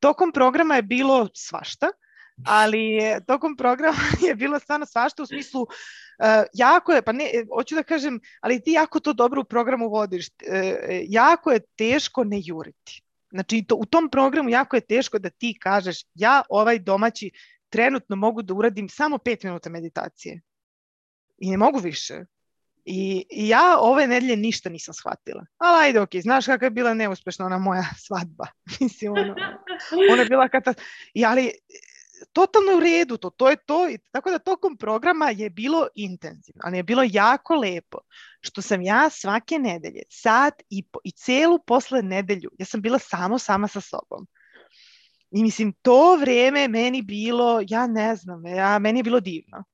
Tokom 0.00 0.32
programa 0.32 0.76
je 0.76 0.82
bilo 0.82 1.28
svašta, 1.34 1.86
ali 2.46 2.98
tokom 3.26 3.56
programa 3.56 3.98
je 4.28 4.34
bilo 4.34 4.58
stvarno 4.58 4.86
svašta 4.86 5.22
u 5.22 5.26
smislu 5.26 5.66
Uh, 6.18 6.44
jako 6.52 6.92
je, 6.92 7.02
pa 7.02 7.12
ne, 7.12 7.24
hoću 7.54 7.74
da 7.74 7.82
kažem, 7.82 8.20
ali 8.40 8.62
ti 8.62 8.72
jako 8.72 9.00
to 9.00 9.12
dobro 9.12 9.40
u 9.40 9.44
programu 9.44 9.88
vodiš. 9.88 10.28
Uh, 10.28 10.34
jako 11.08 11.50
je 11.50 11.60
teško 11.76 12.24
ne 12.24 12.40
juriti. 12.44 13.02
Znači, 13.30 13.64
to, 13.68 13.76
u 13.76 13.84
tom 13.84 14.10
programu 14.10 14.50
jako 14.50 14.76
je 14.76 14.86
teško 14.86 15.18
da 15.18 15.30
ti 15.30 15.58
kažeš 15.60 15.96
ja 16.14 16.42
ovaj 16.48 16.78
domaći 16.78 17.30
trenutno 17.68 18.16
mogu 18.16 18.42
da 18.42 18.54
uradim 18.54 18.88
samo 18.88 19.18
pet 19.18 19.42
minuta 19.42 19.70
meditacije. 19.70 20.40
I 21.38 21.50
ne 21.50 21.56
mogu 21.56 21.78
više. 21.78 22.24
I, 22.84 23.26
I 23.30 23.48
ja 23.48 23.78
ove 23.80 24.06
nedelje 24.06 24.36
ništa 24.36 24.68
nisam 24.68 24.94
shvatila. 24.94 25.46
Ali 25.58 25.86
ajde, 25.86 26.00
ok, 26.00 26.10
znaš 26.22 26.46
kakva 26.46 26.66
je 26.66 26.70
bila 26.70 26.94
neuspešna 26.94 27.46
ona 27.46 27.58
moja 27.58 27.84
svadba. 28.06 28.46
Mislim, 28.80 29.12
ono, 29.12 29.34
ona 30.12 30.22
je 30.22 30.28
bila 30.28 30.48
kata... 30.48 30.74
I, 31.14 31.24
ali 31.24 31.52
totalno 32.32 32.76
u 32.76 32.80
redu, 32.80 33.16
to, 33.16 33.30
to 33.30 33.50
je 33.50 33.56
to. 33.56 33.88
I, 33.88 33.98
tako 34.12 34.30
da 34.30 34.38
tokom 34.38 34.76
programa 34.76 35.30
je 35.30 35.50
bilo 35.50 35.86
intenzivno, 35.94 36.60
ali 36.64 36.76
je 36.76 36.82
bilo 36.82 37.02
jako 37.06 37.54
lepo, 37.54 37.98
što 38.40 38.62
sam 38.62 38.82
ja 38.82 39.10
svake 39.10 39.58
nedelje, 39.58 40.02
sat 40.10 40.62
i, 40.70 40.82
po, 40.82 40.98
i 41.04 41.10
celu 41.12 41.58
posle 41.66 42.02
nedelju, 42.02 42.50
ja 42.58 42.66
sam 42.66 42.80
bila 42.80 42.98
samo 42.98 43.38
sama 43.38 43.68
sa 43.68 43.80
sobom. 43.80 44.26
I 45.30 45.42
mislim, 45.42 45.72
to 45.82 46.16
vreme 46.16 46.68
meni 46.68 47.02
bilo, 47.02 47.60
ja 47.68 47.86
ne 47.86 48.16
znam, 48.16 48.46
ja, 48.46 48.78
meni 48.78 48.98
je 48.98 49.02
bilo 49.02 49.20
divno. 49.20 49.64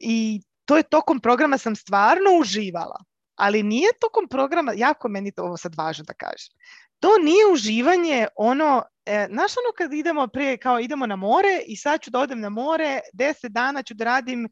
I 0.00 0.42
to 0.64 0.76
je 0.76 0.82
tokom 0.82 1.20
programa 1.20 1.58
sam 1.58 1.76
stvarno 1.76 2.30
uživala, 2.40 3.04
ali 3.34 3.62
nije 3.62 3.88
tokom 4.00 4.28
programa, 4.28 4.72
jako 4.76 5.08
meni 5.08 5.32
to 5.32 5.42
ovo 5.42 5.56
sad 5.56 5.74
važno 5.76 6.04
da 6.04 6.14
kažem, 6.14 6.54
to 7.00 7.08
nije 7.22 7.52
uživanje 7.52 8.26
ono, 8.36 8.82
e, 9.10 9.26
znaš 9.30 9.52
ono 9.56 9.72
kad 9.76 9.92
idemo 9.92 10.26
pre, 10.28 10.56
kao 10.56 10.80
idemo 10.80 11.06
na 11.06 11.16
more 11.16 11.62
i 11.66 11.76
sad 11.76 12.00
ću 12.00 12.10
da 12.10 12.18
odem 12.20 12.40
na 12.40 12.48
more, 12.48 13.00
deset 13.12 13.52
dana 13.52 13.82
ću 13.82 13.94
da 13.94 14.04
radim 14.04 14.48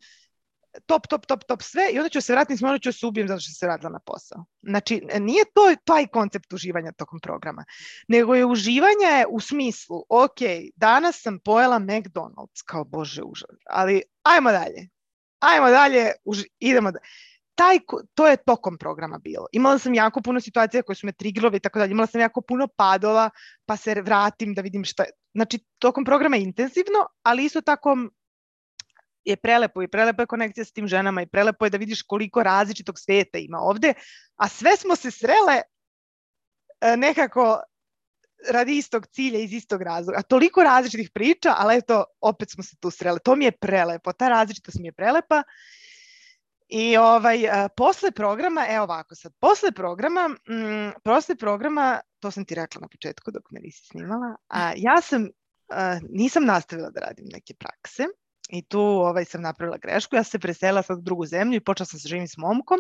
top, 0.87 1.07
top, 1.07 1.27
top, 1.27 1.45
top 1.45 1.63
sve 1.63 1.91
i 1.93 1.99
onda 1.99 2.09
ću 2.09 2.21
se 2.21 2.33
vratiti 2.33 2.57
s 2.57 2.61
mora 2.61 2.79
ću 2.79 2.93
se 2.93 3.07
ubijem 3.07 3.29
zato 3.29 3.41
što 3.41 3.53
se 3.53 3.67
vratila 3.67 3.91
na 3.91 3.99
posao. 3.99 4.45
Znači, 4.63 5.03
nije 5.21 5.45
to 5.55 5.75
taj 5.85 6.07
koncept 6.07 6.53
uživanja 6.53 6.93
tokom 6.93 7.21
programa, 7.21 7.65
nego 8.09 8.35
je 8.35 8.47
uživanje 8.47 9.25
u 9.31 9.41
smislu, 9.41 10.05
ok, 10.09 10.41
danas 10.77 11.23
sam 11.23 11.39
pojela 11.39 11.79
McDonald's, 11.79 12.63
kao 12.65 12.85
bože 12.85 13.23
užas, 13.23 13.57
ali 13.71 14.03
ajmo 14.23 14.51
dalje, 14.53 14.89
ajmo 15.39 15.71
dalje, 15.71 16.13
uži, 16.25 16.45
idemo 16.59 16.91
dalje. 16.91 17.05
Taj, 17.59 17.79
to 18.15 18.27
je 18.27 18.37
tokom 18.37 18.79
programa 18.79 19.19
bilo. 19.19 19.47
Imala 19.53 19.79
sam 19.79 19.95
jako 19.95 20.21
puno 20.23 20.41
situacija 20.41 20.83
koje 20.83 20.97
su 20.97 21.07
me 21.07 21.13
trigirove 21.13 21.57
i 21.57 21.61
tako 21.61 21.79
dalje. 21.79 21.91
Imala 21.91 22.07
sam 22.07 22.21
jako 22.21 22.41
puno 22.41 22.69
padova, 22.69 23.31
pa 23.67 23.77
se 23.77 23.95
vratim 23.95 24.55
da 24.55 24.63
vidim 24.63 24.85
šta 24.85 25.03
je. 25.03 25.11
Znači, 25.35 25.59
tokom 25.79 26.05
programa 26.05 26.37
je 26.37 26.43
intenzivno, 26.43 27.07
ali 27.23 27.45
isto 27.45 27.61
tako 27.61 27.97
je 29.25 29.37
prelepo 29.37 29.83
i 29.83 29.89
prelepo 29.89 30.23
je 30.23 30.27
konekcija 30.27 30.65
s 30.65 30.73
tim 30.73 30.89
ženama 30.89 31.23
i 31.23 31.27
prelepo 31.27 31.67
je 31.67 31.71
da 31.71 31.77
vidiš 31.77 32.03
koliko 32.03 32.43
različitog 32.43 32.99
sveta 32.99 33.39
ima 33.39 33.59
ovde, 33.59 33.95
a 34.37 34.49
sve 34.49 34.77
smo 34.77 34.97
se 34.97 35.11
srele 35.11 35.63
e, 36.81 36.97
nekako 36.97 37.61
radi 38.51 38.79
istog 38.79 39.07
cilja 39.07 39.39
iz 39.39 39.53
istog 39.53 39.83
razloga. 39.83 40.19
A 40.19 40.23
toliko 40.23 40.63
različitih 40.63 41.11
priča, 41.15 41.55
ali 41.57 41.77
eto, 41.77 42.05
opet 42.21 42.51
smo 42.51 42.63
se 42.63 42.77
tu 42.81 42.91
srele. 42.91 43.19
To 43.19 43.37
mi 43.37 43.45
je 43.45 43.53
prelepo, 43.53 44.13
ta 44.13 44.29
različitost 44.29 44.79
mi 44.79 44.89
je 44.89 44.93
prelepa. 44.93 45.43
I 46.69 46.97
ovaj, 46.97 47.49
a, 47.49 47.69
posle 47.69 48.11
programa, 48.11 48.67
evo 48.69 48.85
ovako 48.85 49.15
sad, 49.15 49.33
posle 49.41 49.73
programa, 49.73 50.31
m, 50.49 50.93
posle 51.05 51.37
programa, 51.37 52.01
to 52.21 52.31
sam 52.31 52.45
ti 52.45 52.55
rekla 52.55 52.81
na 52.81 52.89
početku 52.89 53.31
dok 53.31 53.51
me 53.51 53.61
nisi 53.61 53.87
snimala, 53.87 54.37
a 54.49 54.73
ja 54.77 55.01
sam, 55.01 55.29
a, 55.69 55.99
nisam 56.11 56.45
nastavila 56.45 56.91
da 56.91 57.01
radim 57.01 57.27
neke 57.33 57.55
prakse 57.55 58.05
i 58.49 58.63
tu 58.63 58.81
ovaj, 58.81 59.25
sam 59.25 59.43
napravila 59.43 59.79
grešku, 59.79 60.17
ja 60.17 60.25
sam 60.25 60.31
se 60.31 60.39
presela 60.39 60.83
sad 60.83 60.99
u 60.99 61.03
drugu 61.03 61.27
zemlju 61.27 61.57
i 61.57 61.65
počela 61.65 61.87
sam 61.87 62.01
se 62.01 62.09
živim 62.09 62.29
s 62.29 62.37
momkom. 62.37 62.79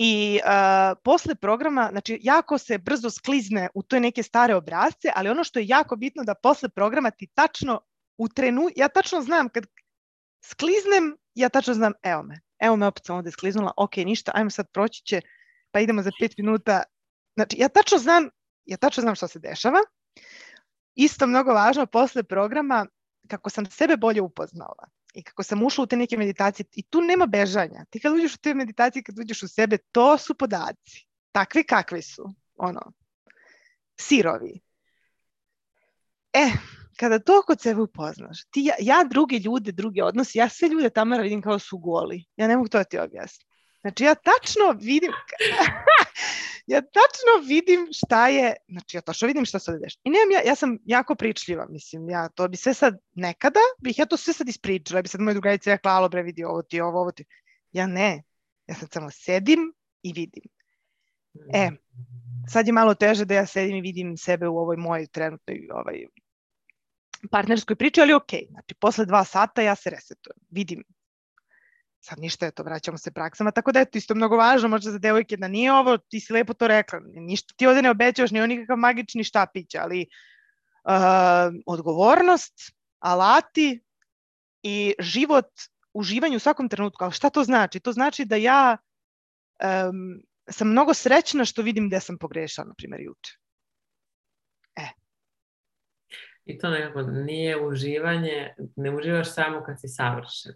I 0.00 0.40
uh, 0.44 0.98
posle 1.04 1.34
programa, 1.34 1.88
znači 1.90 2.18
jako 2.22 2.58
se 2.58 2.78
brzo 2.78 3.10
sklizne 3.10 3.68
u 3.74 3.82
toj 3.82 4.00
neke 4.00 4.22
stare 4.22 4.54
obrazce, 4.54 5.12
ali 5.14 5.28
ono 5.28 5.44
što 5.44 5.58
je 5.58 5.66
jako 5.66 5.96
bitno 5.96 6.24
da 6.24 6.34
posle 6.34 6.68
programa 6.68 7.10
ti 7.10 7.26
tačno 7.34 7.80
u 8.18 8.28
trenu, 8.28 8.68
ja 8.76 8.88
tačno 8.88 9.20
znam 9.22 9.48
kad 9.48 9.66
skliznem, 10.44 11.16
ja 11.34 11.48
tačno 11.48 11.74
znam, 11.74 11.92
evo 12.02 12.22
me, 12.22 12.40
evo 12.58 12.76
me 12.76 12.86
opet 12.86 13.06
sam 13.06 13.16
ovde 13.16 13.30
skliznula, 13.30 13.72
ok, 13.76 13.96
ništa, 13.96 14.32
ajmo 14.34 14.50
sad 14.50 14.66
proći 14.72 15.02
će, 15.02 15.20
pa 15.70 15.80
idemo 15.80 16.02
za 16.02 16.10
pet 16.20 16.38
minuta. 16.38 16.82
Znači, 17.34 17.56
ja 17.58 17.68
tačno 17.68 17.98
znam, 17.98 18.28
ja 18.64 18.76
tačno 18.76 19.00
znam 19.00 19.14
što 19.14 19.28
se 19.28 19.38
dešava. 19.38 19.78
Isto 20.94 21.26
mnogo 21.26 21.52
važno 21.52 21.86
posle 21.86 22.22
programa, 22.22 22.86
kako 23.28 23.50
sam 23.50 23.66
sebe 23.66 23.96
bolje 23.96 24.22
upoznala 24.22 24.88
i 25.14 25.22
kako 25.22 25.42
sam 25.42 25.62
ušla 25.62 25.84
u 25.84 25.86
te 25.86 25.96
neke 25.96 26.16
meditacije 26.16 26.66
i 26.72 26.82
tu 26.82 27.00
nema 27.00 27.26
bežanja. 27.26 27.84
Ti 27.90 28.00
kad 28.00 28.12
uđeš 28.12 28.34
u 28.34 28.38
te 28.38 28.54
meditacije, 28.54 29.02
kad 29.02 29.18
uđeš 29.18 29.42
u 29.42 29.48
sebe, 29.48 29.78
to 29.92 30.18
su 30.18 30.34
podaci. 30.34 31.06
Takvi 31.32 31.64
kakvi 31.64 32.02
su. 32.02 32.34
Ono, 32.56 32.92
sirovi. 34.00 34.60
E, 36.32 36.50
kada 36.98 37.18
to 37.18 37.42
kod 37.46 37.60
sebe 37.60 37.80
upoznaš, 37.80 38.44
ti, 38.50 38.64
ja, 38.64 38.74
ja 38.80 39.04
druge 39.04 39.38
ljude, 39.38 39.72
druge 39.72 40.02
odnose, 40.02 40.38
ja 40.38 40.48
sve 40.48 40.68
ljude 40.68 40.90
tamo 40.90 41.16
vidim 41.16 41.42
kao 41.42 41.58
su 41.58 41.78
goli. 41.78 42.24
Ja 42.36 42.48
ne 42.48 42.56
mogu 42.56 42.68
to 42.68 42.78
da 42.78 42.84
ti 42.84 42.98
objasniti. 42.98 43.46
Znači 43.80 44.04
ja 44.04 44.14
tačno 44.14 44.72
vidim, 44.80 45.12
ja 46.72 46.80
tačno 46.80 47.48
vidim 47.48 47.88
šta 47.92 48.28
je, 48.28 48.54
znači 48.68 48.96
ja 48.96 49.00
tačno 49.00 49.26
vidim 49.26 49.44
šta 49.44 49.58
se 49.58 49.70
ovde 49.70 49.86
dešava. 49.86 50.00
I 50.04 50.10
nemam 50.10 50.30
ja, 50.32 50.40
ja 50.50 50.54
sam 50.54 50.78
jako 50.84 51.14
pričljiva, 51.14 51.66
mislim, 51.70 52.10
ja 52.10 52.28
to 52.28 52.48
bi 52.48 52.56
sve 52.56 52.74
sad, 52.74 52.98
nekada 53.14 53.60
bih 53.82 53.98
ja 53.98 54.06
to 54.06 54.16
sve 54.16 54.32
sad 54.32 54.48
ispričala, 54.48 54.98
ja 54.98 55.02
bi 55.02 55.08
sad 55.08 55.20
moja 55.20 55.34
drugarica 55.34 55.70
rekla, 55.70 55.92
alo 55.92 56.08
bre, 56.08 56.22
vidi 56.22 56.44
ovo 56.44 56.62
ti, 56.62 56.80
ovo, 56.80 57.00
ovo 57.00 57.12
ti. 57.12 57.24
Ja 57.72 57.86
ne, 57.86 58.22
ja 58.66 58.74
sad 58.74 58.92
samo 58.92 59.10
sedim 59.10 59.72
i 60.02 60.12
vidim. 60.12 60.42
E, 61.54 61.70
sad 62.48 62.66
je 62.66 62.72
malo 62.72 62.94
teže 62.94 63.24
da 63.24 63.34
ja 63.34 63.46
sedim 63.46 63.76
i 63.76 63.80
vidim 63.80 64.16
sebe 64.16 64.48
u 64.48 64.58
ovoj 64.58 64.76
mojoj 64.76 65.06
trenutnoj 65.06 65.68
ovaj, 65.72 66.04
partnerskoj 67.30 67.76
priči, 67.76 68.00
ali 68.00 68.14
ok, 68.14 68.30
znači 68.50 68.74
posle 68.80 69.06
dva 69.06 69.24
sata 69.24 69.62
ja 69.62 69.74
se 69.74 69.90
resetujem, 69.90 70.38
vidim 70.50 70.84
sad 72.00 72.18
ništa 72.18 72.46
je 72.46 72.52
to, 72.52 72.62
vraćamo 72.62 72.98
se 72.98 73.10
praksama, 73.10 73.50
tako 73.50 73.72
da 73.72 73.78
je 73.78 73.90
to 73.90 73.98
isto 73.98 74.14
mnogo 74.14 74.36
važno, 74.36 74.68
možda 74.68 74.90
za 74.90 74.98
devojke 74.98 75.36
da 75.36 75.48
nije 75.48 75.72
ovo, 75.72 75.98
ti 75.98 76.20
si 76.20 76.32
lepo 76.32 76.54
to 76.54 76.68
rekla, 76.68 77.00
ništa 77.14 77.54
ti 77.56 77.66
ovde 77.66 77.82
ne 77.82 77.90
obećaš, 77.90 78.30
nije 78.30 78.46
nikakav 78.46 78.76
magični 78.76 79.24
štapić, 79.24 79.74
ali 79.74 80.06
uh, 80.84 81.54
odgovornost, 81.66 82.54
alati 82.98 83.80
i 84.62 84.94
život, 84.98 85.50
uživanje 85.92 86.36
u 86.36 86.40
svakom 86.40 86.68
trenutku, 86.68 87.04
ali 87.04 87.12
šta 87.12 87.30
to 87.30 87.44
znači? 87.44 87.80
To 87.80 87.92
znači 87.92 88.24
da 88.24 88.36
ja 88.36 88.76
um, 89.62 90.22
sam 90.50 90.68
mnogo 90.68 90.94
srećna 90.94 91.44
što 91.44 91.62
vidim 91.62 91.88
gde 91.88 92.00
sam 92.00 92.18
pogrešala, 92.18 92.68
na 92.68 92.74
primjer, 92.74 93.00
juče. 93.00 93.32
E. 94.76 94.88
I 96.48 96.58
to 96.58 96.70
nekako 96.70 97.02
nije 97.02 97.66
uživanje, 97.66 98.54
ne 98.76 98.96
uživaš 98.96 99.34
samo 99.34 99.62
kad 99.66 99.80
si 99.80 99.88
savršen 99.88 100.52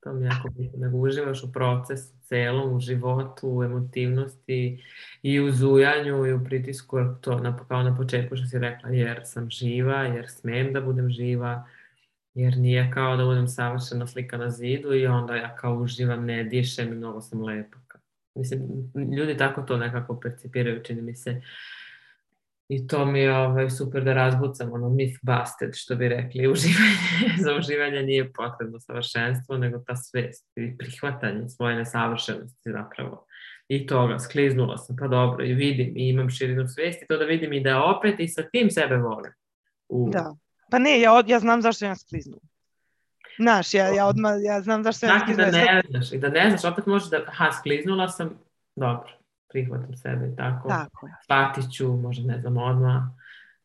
To 0.00 0.12
mi 0.12 0.24
jako 0.24 0.48
bitno, 0.48 0.78
nego 0.78 0.98
uživaš 0.98 1.42
u 1.42 1.52
procesu 1.52 2.14
celom, 2.22 2.76
u 2.76 2.80
životu, 2.80 3.48
u 3.48 3.64
emotivnosti 3.64 4.82
i 5.22 5.40
u 5.40 5.52
zujanju 5.52 6.26
i 6.26 6.32
u 6.32 6.44
pritisku, 6.44 6.98
to 7.20 7.38
na, 7.38 7.56
kao 7.68 7.82
na 7.82 7.96
početku 7.96 8.36
što 8.36 8.46
si 8.46 8.58
rekla, 8.58 8.90
jer 8.90 9.20
sam 9.24 9.50
živa, 9.50 9.96
jer 9.96 10.30
smem 10.30 10.72
da 10.72 10.80
budem 10.80 11.10
živa, 11.10 11.66
jer 12.34 12.56
nije 12.56 12.90
kao 12.94 13.16
da 13.16 13.24
budem 13.24 13.48
savršena 13.48 14.06
slika 14.06 14.36
na 14.36 14.50
zidu 14.50 14.94
i 14.94 15.06
onda 15.06 15.36
ja 15.36 15.56
kao 15.56 15.74
uživam, 15.74 16.24
ne 16.24 16.44
dišem 16.44 16.92
i 16.92 16.96
mnogo 16.96 17.20
sam 17.20 17.42
lepa. 17.42 17.76
Mislim, 18.34 18.60
ljudi 19.16 19.36
tako 19.36 19.62
to 19.62 19.76
nekako 19.76 20.20
percipiraju, 20.20 20.82
čini 20.82 21.02
mi 21.02 21.14
se. 21.14 21.30
Uh, 21.30 21.75
I 22.68 22.86
to 22.86 23.04
mi 23.04 23.20
je 23.20 23.36
ovaj, 23.36 23.70
super 23.70 24.04
da 24.04 24.12
razbucam, 24.12 24.72
ono 24.72 24.88
myth 24.88 25.18
busted, 25.22 25.70
što 25.74 25.96
bi 25.96 26.08
rekli. 26.08 26.48
Uživanje, 26.52 27.36
za 27.44 27.54
uživanje 27.58 28.02
nije 28.02 28.32
potrebno 28.32 28.80
savršenstvo, 28.80 29.56
nego 29.56 29.78
ta 29.78 29.96
svest 29.96 30.46
i 30.56 30.78
prihvatanje 30.78 31.48
svoje 31.48 31.76
nesavršenosti 31.76 32.70
zapravo. 32.72 33.26
I 33.68 33.86
toga, 33.86 34.18
skliznula 34.18 34.78
sam, 34.78 34.96
pa 34.96 35.08
dobro, 35.08 35.44
i 35.44 35.54
vidim, 35.54 35.96
i 35.96 36.08
imam 36.08 36.30
širinu 36.30 36.68
svesti, 36.68 37.06
to 37.08 37.16
da 37.16 37.24
vidim 37.24 37.52
i 37.52 37.60
da 37.60 37.84
opet 37.84 38.14
i 38.20 38.28
sa 38.28 38.42
tim 38.42 38.70
sebe 38.70 38.96
volim. 38.96 39.32
U... 39.88 40.10
Da. 40.12 40.34
Pa 40.70 40.78
ne, 40.78 41.00
ja, 41.00 41.22
ja 41.26 41.38
znam 41.38 41.62
zašto 41.62 41.84
ja 41.84 41.96
skliznula. 41.96 42.42
Znaš, 43.38 43.74
ja, 43.74 43.86
ja 43.86 44.06
odmah, 44.06 44.32
ja 44.42 44.60
znam 44.60 44.84
zašto 44.84 45.06
ja 45.06 45.12
znači 45.12 45.24
skliznula. 45.32 45.50
da 45.50 45.58
ne 45.58 45.82
znaš, 45.90 46.12
i 46.12 46.18
da 46.18 46.28
ne 46.28 46.50
znaš, 46.50 46.72
opet 46.72 46.86
možeš 46.86 47.10
da, 47.10 47.24
aha, 47.26 47.52
skliznula 47.52 48.08
sam, 48.08 48.38
dobro 48.76 49.16
prihvatam 49.56 49.96
sebe 49.96 50.28
i 50.32 50.36
tako. 50.36 50.68
Tako 51.26 51.56
je. 51.56 51.70
Ću, 51.72 51.88
možda 51.88 52.32
ne 52.32 52.40
znam, 52.40 52.56
odmah, 52.56 53.02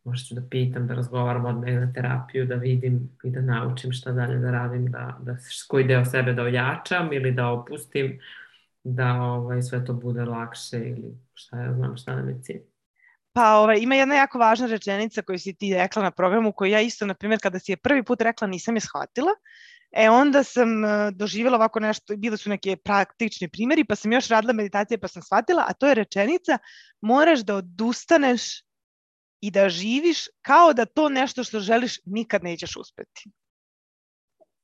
možda 0.04 0.26
ću 0.26 0.34
da 0.34 0.42
pitam, 0.50 0.86
da 0.86 0.94
razgovaram 0.94 1.44
odmah 1.44 1.74
na 1.74 1.92
terapiju, 1.92 2.46
da 2.46 2.54
vidim 2.54 3.10
i 3.24 3.30
da 3.30 3.40
naučim 3.40 3.92
šta 3.92 4.12
dalje 4.12 4.38
da 4.38 4.50
radim, 4.50 4.86
da, 4.86 5.18
da 5.22 5.36
koji 5.68 5.84
deo 5.84 6.04
sebe 6.04 6.32
da 6.32 6.42
ojačam 6.42 7.12
ili 7.12 7.32
da 7.32 7.48
opustim, 7.48 8.18
da 8.84 9.12
ovaj, 9.22 9.62
sve 9.62 9.84
to 9.84 9.92
bude 9.92 10.24
lakše 10.24 10.78
ili 10.78 11.12
šta 11.34 11.60
ja 11.60 11.74
znam, 11.74 11.96
šta 11.96 12.16
nam 12.16 12.28
je 12.28 12.40
cilj. 12.42 12.62
Pa 13.32 13.56
ovaj, 13.56 13.78
ima 13.80 13.94
jedna 13.94 14.14
jako 14.14 14.38
važna 14.38 14.66
rečenica 14.66 15.22
koju 15.22 15.38
si 15.38 15.54
ti 15.54 15.74
rekla 15.74 16.02
na 16.02 16.10
programu, 16.10 16.52
koju 16.52 16.70
ja 16.70 16.80
isto, 16.80 17.06
na 17.06 17.14
primjer, 17.14 17.40
kada 17.42 17.58
si 17.58 17.72
je 17.72 17.76
prvi 17.76 18.02
put 18.02 18.20
rekla, 18.20 18.46
nisam 18.46 18.76
je 18.76 18.80
shvatila, 18.80 19.32
E 19.92 20.08
onda 20.10 20.44
sam 20.44 20.84
e, 20.84 21.10
doživjela 21.10 21.56
ovako 21.56 21.80
nešto, 21.80 22.16
bile 22.16 22.36
su 22.36 22.50
neke 22.50 22.76
praktični 22.76 23.48
primjeri, 23.48 23.84
pa 23.84 23.96
sam 23.96 24.12
još 24.12 24.28
radila 24.28 24.52
meditacije 24.52 24.98
pa 24.98 25.08
sam 25.08 25.22
shvatila, 25.22 25.64
a 25.68 25.72
to 25.72 25.88
je 25.88 25.94
rečenica, 25.94 26.58
moraš 27.00 27.40
da 27.40 27.56
odustaneš 27.56 28.42
i 29.40 29.50
da 29.50 29.68
živiš 29.68 30.26
kao 30.42 30.72
da 30.72 30.86
to 30.86 31.08
nešto 31.08 31.44
što 31.44 31.60
želiš 31.60 31.98
nikad 32.04 32.44
nećeš 32.44 32.76
uspeti. 32.76 33.30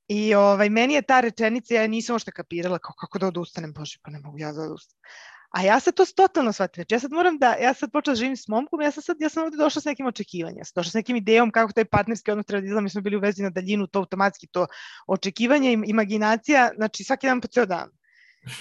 I 0.09 0.35
ovaj, 0.35 0.71
meni 0.71 0.95
je 0.95 1.03
ta 1.03 1.21
rečenica, 1.21 1.75
ja 1.75 1.87
nisam 1.87 2.17
ošte 2.17 2.33
kapirala 2.33 2.79
kao 2.79 2.95
kako 2.99 3.19
da 3.19 3.27
odustanem, 3.27 3.73
bože, 3.73 3.99
pa 4.03 4.11
ne 4.11 4.21
mogu 4.21 4.39
ja 4.39 4.53
da 4.53 4.63
odustanem. 4.63 5.03
A 5.51 5.63
ja 5.63 5.81
sad 5.81 5.95
to 5.95 6.05
totalno 6.17 6.53
shvatim. 6.53 6.81
Znači 6.83 6.95
ja 6.95 7.01
sad 7.01 7.13
moram 7.13 7.39
da, 7.39 7.53
ja 7.53 7.75
sad 7.75 7.93
počela 7.93 8.15
da 8.15 8.19
živim 8.19 8.37
s 8.37 8.49
momkom, 8.49 8.81
ja 8.81 8.91
sam 8.91 9.03
sad, 9.03 9.17
ja 9.21 9.29
sam 9.29 9.45
ovde 9.45 9.57
došla 9.57 9.83
s 9.83 9.85
nekim 9.85 10.07
očekivanjem, 10.07 10.65
došla 10.75 10.91
s 10.91 10.95
nekim 10.95 11.17
idejom 11.17 11.51
kako 11.51 11.73
taj 11.73 11.85
partnerski 11.85 12.31
odnos 12.31 12.47
treba 12.47 12.61
da 12.61 12.65
izgleda, 12.65 12.81
mi 12.81 12.91
smo 12.91 13.01
bili 13.01 13.17
u 13.17 13.21
vezi 13.21 13.43
na 13.43 13.51
daljinu, 13.51 13.87
to 13.87 13.99
automatski, 13.99 14.47
to 14.47 14.67
očekivanje, 15.07 15.79
imaginacija, 15.87 16.71
znači 16.77 17.05
svaki 17.05 17.27
dan 17.27 17.41
po 17.41 17.49
ceo 17.49 17.67
dan. 17.67 17.91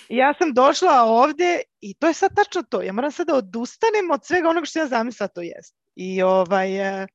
I 0.10 0.18
ja 0.18 0.34
sam 0.34 0.54
došla 0.54 1.04
ovde 1.04 1.62
i 1.82 1.94
to 1.94 2.08
je 2.08 2.14
sad 2.14 2.36
tačno 2.36 2.64
to. 2.64 2.82
Ja 2.82 2.94
moram 2.94 3.12
sad 3.12 3.28
da 3.28 3.36
odustanem 3.36 4.12
od 4.12 4.26
svega 4.26 4.50
onoga 4.50 4.66
što 4.66 4.80
ja 4.80 4.88
zamislila 4.88 5.28
to 5.28 5.42
jest. 5.42 5.76
I 5.96 6.22
ovaj, 6.22 7.02
uh, 7.02 7.08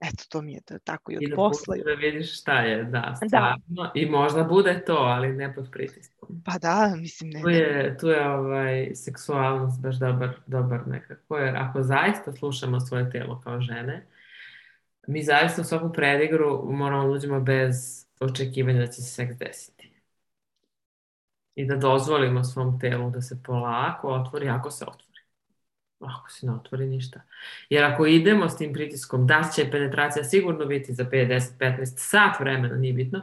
eto, 0.00 0.24
to 0.28 0.42
mi 0.42 0.52
je 0.52 0.60
to, 0.60 0.78
tako 0.78 1.12
i 1.12 1.16
od 1.16 1.22
I 1.22 1.28
da 1.28 1.36
posla. 1.36 1.76
I 1.76 1.82
da 1.84 1.92
vidiš 1.92 2.40
šta 2.40 2.60
je, 2.60 2.84
da, 2.84 2.90
da. 2.90 3.26
stvarno. 3.28 3.62
Da. 3.66 3.92
I 3.94 4.06
možda 4.06 4.44
bude 4.44 4.84
to, 4.86 4.92
ali 4.92 5.32
ne 5.32 5.54
pod 5.54 5.68
pritiskom. 5.72 6.42
Pa 6.44 6.58
da, 6.58 6.94
mislim, 6.96 7.30
ne. 7.30 7.42
Tu 7.42 7.48
je, 7.48 7.96
tu 8.00 8.08
je 8.08 8.28
ovaj, 8.28 8.90
seksualnost 8.94 9.80
baš 9.80 9.96
dobar, 9.96 10.30
dobar 10.46 10.88
nekako, 10.88 11.38
jer 11.38 11.56
ako 11.56 11.82
zaista 11.82 12.32
slušamo 12.32 12.80
svoje 12.80 13.10
telo 13.10 13.40
kao 13.40 13.60
žene, 13.60 14.06
mi 15.06 15.22
zaista 15.22 15.62
u 15.62 15.64
svaku 15.64 15.92
predigru 15.92 16.72
moramo 16.72 17.08
da 17.08 17.10
uđemo 17.10 17.40
bez 17.40 18.06
očekivanja 18.20 18.80
da 18.80 18.86
će 18.86 19.02
se 19.02 19.10
seks 19.10 19.36
desiti. 19.36 19.90
I 21.54 21.66
da 21.66 21.76
dozvolimo 21.76 22.44
svom 22.44 22.80
telu 22.80 23.10
da 23.10 23.20
se 23.22 23.42
polako 23.42 24.08
otvori, 24.08 24.48
ako 24.48 24.70
se 24.70 24.84
otvori 24.84 25.09
ako 26.00 26.30
se 26.30 26.46
ne 26.46 26.52
otvori 26.52 26.86
ništa. 26.86 27.20
Jer 27.70 27.84
ako 27.84 28.06
idemo 28.06 28.48
s 28.48 28.56
tim 28.56 28.72
pritiskom 28.72 29.26
da 29.26 29.50
će 29.56 29.70
penetracija 29.70 30.24
sigurno 30.24 30.66
biti 30.66 30.94
za 30.94 31.04
5, 31.04 31.28
10, 31.28 31.40
15 31.58 31.84
sat 31.84 32.40
vremena, 32.40 32.76
nije 32.76 32.92
bitno, 32.92 33.22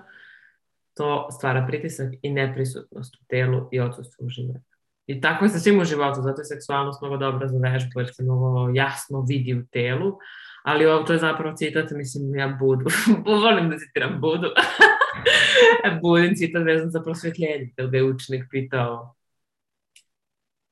to 0.94 1.28
stvara 1.32 1.66
pritisak 1.68 2.14
i 2.22 2.32
neprisutnost 2.32 3.16
u 3.16 3.26
telu 3.28 3.70
i 3.72 3.80
odsustvo 3.80 4.26
u 4.26 4.30
životu. 4.30 4.78
I 5.08 5.22
tako 5.22 5.46
je 5.46 5.50
sa 5.50 5.60
svim 5.60 5.80
u 5.80 5.86
životu, 5.86 6.22
zato 6.22 6.42
je 6.42 6.46
seksualnost 6.46 7.02
mnogo 7.02 7.18
dobra 7.18 7.48
za 7.48 7.58
vežbu, 7.58 8.00
jer 8.00 8.10
se 8.14 8.24
mnogo 8.24 8.72
jasno 8.74 9.26
vidi 9.28 9.54
u 9.54 9.66
telu, 9.66 10.18
ali 10.64 10.86
ovo 10.86 11.04
to 11.04 11.14
je 11.14 11.20
zapravo 11.20 11.56
citat, 11.56 11.92
mislim, 11.92 12.36
ja 12.36 12.48
budu, 12.60 12.86
volim 13.42 13.70
da 13.70 13.78
citiram 13.78 14.22
budu, 14.22 14.48
budin 16.02 16.36
citat 16.36 16.64
vezan 16.66 16.92
za 16.92 17.02
prosvetljenje, 17.02 17.74
ga 17.92 17.98
je 17.98 18.04
učenik 18.04 18.46
pitao 18.52 19.17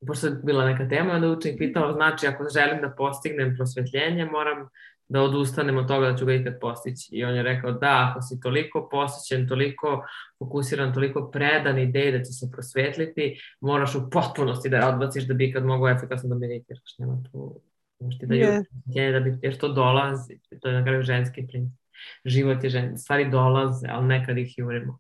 pošto 0.08 0.28
je 0.28 0.34
bila 0.44 0.66
neka 0.66 0.90
tema, 0.90 1.14
onda 1.14 1.28
učenik 1.28 1.58
pitao, 1.58 1.94
znači 1.94 2.28
ako 2.28 2.46
želim 2.54 2.82
da 2.82 2.96
postignem 2.98 3.56
prosvetljenje, 3.56 4.26
moram 4.26 4.70
da 5.08 5.22
odustanem 5.22 5.78
od 5.78 5.88
toga 5.88 6.12
da 6.12 6.18
ću 6.18 6.26
ga 6.26 6.34
ikad 6.34 6.60
postići. 6.62 7.10
I 7.12 7.24
on 7.24 7.36
je 7.36 7.44
rekao, 7.44 7.72
da, 7.72 8.10
ako 8.10 8.22
si 8.22 8.40
toliko 8.40 8.90
posjećen, 8.92 9.48
toliko 9.48 10.06
fokusiran, 10.40 10.94
toliko 10.94 11.32
predan 11.32 11.80
ideji 11.80 12.12
da 12.12 12.18
će 12.18 12.32
se 12.32 12.50
prosvetliti, 12.52 13.40
moraš 13.62 13.96
u 13.96 14.10
potpunosti 14.10 14.70
da 14.70 14.90
odbaciš 14.90 15.24
da 15.24 15.34
bi 15.34 15.50
ikad 15.50 15.66
mogo 15.66 15.90
efikasno 15.90 16.30
da 16.30 16.36
meditiraš. 16.36 16.98
Nema 16.98 17.24
tu, 17.32 17.62
možeš 18.00 18.20
ti 18.20 18.26
da 18.26 18.36
yes. 18.36 19.12
da 19.14 19.20
bi, 19.20 19.38
jer 19.42 19.58
to 19.58 19.68
dolazi, 19.68 20.40
to 20.62 20.68
je 20.68 20.74
na 20.74 20.84
kraju 20.84 21.04
ženski 21.04 21.48
princip. 21.48 21.80
Život 22.26 22.64
je 22.64 22.70
žen, 22.70 22.98
stvari 22.98 23.30
dolaze, 23.30 23.88
ali 23.90 24.08
nekad 24.08 24.38
ih 24.38 24.58
jurimo. 24.58 25.00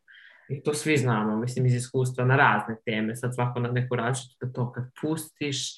I 0.50 0.64
to 0.64 0.74
svi 0.74 0.98
znamo, 0.98 1.38
mislim, 1.38 1.66
iz 1.66 1.74
iskustva 1.74 2.26
na 2.26 2.36
razne 2.36 2.76
teme, 2.86 3.16
sad 3.16 3.36
svako 3.36 3.60
na 3.60 3.72
neku 3.72 3.96
različitu, 3.96 4.46
da 4.46 4.54
to 4.54 4.72
kad 4.72 4.84
pustiš, 5.02 5.76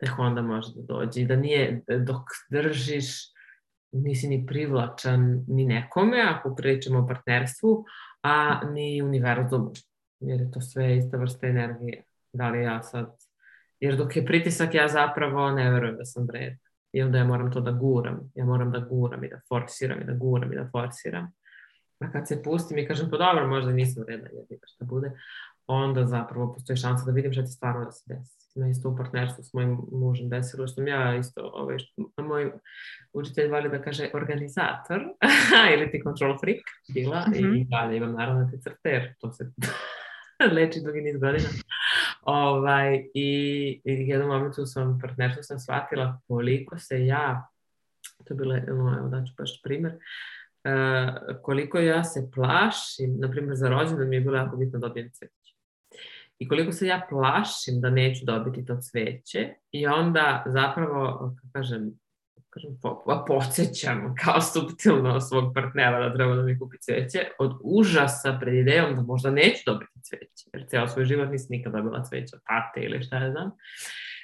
tek 0.00 0.18
onda 0.18 0.42
može 0.42 0.68
da 0.74 0.82
dođe. 0.82 1.20
I 1.20 1.26
da 1.26 1.36
nije, 1.36 1.82
dok 2.06 2.22
držiš, 2.50 3.06
nisi 3.92 4.28
ni 4.28 4.46
privlačan 4.46 5.44
ni 5.48 5.64
nekome, 5.64 6.22
ako 6.22 6.54
pričamo 6.54 6.98
o 6.98 7.06
partnerstvu, 7.06 7.84
a 8.22 8.60
ni 8.70 9.02
univerzumu, 9.02 9.72
jer 10.20 10.40
je 10.40 10.50
to 10.50 10.60
sve 10.60 10.96
ista 10.96 11.16
vrsta 11.16 11.46
energije. 11.46 12.02
Da 12.32 12.48
li 12.48 12.62
ja 12.62 12.82
sad... 12.82 13.16
Jer 13.80 13.96
dok 13.96 14.16
je 14.16 14.26
pritisak, 14.26 14.74
ja 14.74 14.88
zapravo 14.88 15.50
ne 15.50 15.70
verujem 15.70 15.96
da 15.96 16.04
sam 16.04 16.26
vredna. 16.26 16.58
I 16.92 17.02
onda 17.02 17.18
ja 17.18 17.24
moram 17.24 17.52
to 17.52 17.60
da 17.60 17.70
guram. 17.70 18.32
Ja 18.34 18.44
moram 18.44 18.72
da 18.72 18.78
guram 18.78 19.24
i 19.24 19.28
da 19.28 19.40
forsiram 19.48 20.00
i 20.00 20.04
da 20.04 20.12
guram 20.12 20.52
i 20.52 20.56
da 20.56 20.68
forsiram. 20.72 21.32
A 22.00 22.12
kad 22.12 22.28
se 22.28 22.42
pustim 22.42 22.78
i 22.78 22.86
kažem, 22.86 23.10
pa 23.10 23.16
dobro, 23.16 23.48
možda 23.48 23.72
nisam 23.72 24.02
vreda 24.02 24.28
jednika 24.32 24.66
šta 24.66 24.84
bude, 24.84 25.10
onda 25.66 26.06
zapravo 26.06 26.52
postoji 26.52 26.76
šansa 26.76 27.04
da 27.04 27.12
vidim 27.12 27.32
šta 27.32 27.42
će 27.42 27.52
stvarno 27.52 27.84
da 27.84 27.92
se 27.92 28.04
desi. 28.06 28.36
Na 28.54 28.68
isto 28.68 28.88
u 28.88 28.96
partnerstvu 28.96 29.44
s 29.44 29.52
mojim 29.52 29.78
mužem 29.92 30.28
desilo, 30.28 30.66
što 30.66 30.74
sam 30.74 30.88
ja 30.88 31.16
isto, 31.16 31.50
ovaj, 31.54 31.78
što, 31.78 32.22
moj 32.22 32.52
učitelj 33.12 33.50
vali 33.50 33.70
da 33.70 33.82
kaže 33.82 34.10
organizator 34.14 35.00
ili 35.74 35.90
ti 35.90 36.00
control 36.04 36.38
freak 36.38 36.60
bila 36.94 37.20
mm 37.20 37.32
-hmm. 37.32 37.38
i 37.38 37.60
mhm. 37.60 37.68
dalje 37.68 37.96
imam 37.96 38.12
naravno 38.12 38.50
te 38.50 38.58
crte, 38.58 38.88
jer 38.90 39.14
to 39.18 39.32
se 39.32 39.52
leči 40.56 40.80
dugi 40.86 41.00
niz 41.00 41.20
godina. 41.20 41.48
Ovaj, 42.22 42.94
I, 43.14 43.30
i 43.84 44.08
jednom 44.08 44.28
momentu 44.28 44.66
sam 44.66 44.98
partnerstvu 45.02 45.42
sam 45.42 45.58
shvatila 45.58 46.20
koliko 46.28 46.78
se 46.78 47.06
ja, 47.06 47.48
to 48.24 48.34
je 48.34 48.36
bilo, 48.36 48.56
evo 48.56 49.08
daću 49.08 49.32
baš 49.38 49.62
primer, 49.62 49.92
uh, 49.92 50.00
koliko 51.42 51.78
ja 51.78 52.04
se 52.04 52.30
plašim, 52.34 53.16
na 53.18 53.30
primjer 53.30 53.56
za 53.56 53.68
rođendan 53.68 54.08
mi 54.08 54.16
je 54.16 54.20
bilo 54.20 54.36
jako 54.36 54.56
bitno 54.56 54.78
da 54.78 54.88
dobijem 54.88 55.10
cveće. 55.12 55.54
I 56.38 56.48
koliko 56.48 56.72
se 56.72 56.86
ja 56.86 57.06
plašim 57.08 57.80
da 57.80 57.90
neću 57.90 58.24
dobiti 58.24 58.64
to 58.64 58.80
cveće 58.80 59.54
i 59.72 59.86
onda 59.86 60.44
zapravo, 60.46 61.34
kako 61.36 61.52
kažem, 61.52 61.98
kažem, 62.50 62.78
po, 62.82 63.24
podsjećam 63.26 64.14
kao 64.24 64.40
subtilno 64.40 65.20
svog 65.20 65.54
partnera 65.54 66.08
da 66.08 66.14
treba 66.14 66.34
da 66.34 66.42
mi 66.42 66.58
kupi 66.58 66.76
cveće, 66.78 67.18
od 67.38 67.52
užasa 67.64 68.38
pred 68.40 68.54
idejom 68.54 68.96
da 68.96 69.02
možda 69.02 69.30
neću 69.30 69.62
dobiti 69.66 70.00
cveće, 70.02 70.50
jer 70.52 70.66
ceo 70.68 70.88
svoj 70.88 71.04
život 71.04 71.30
nisam 71.30 71.46
nikad 71.50 71.72
dobila 71.72 72.04
cveće 72.04 72.36
od 72.36 72.42
tate 72.42 72.80
ili 72.80 73.02
šta 73.02 73.16
ja 73.16 73.30
znam. 73.30 73.50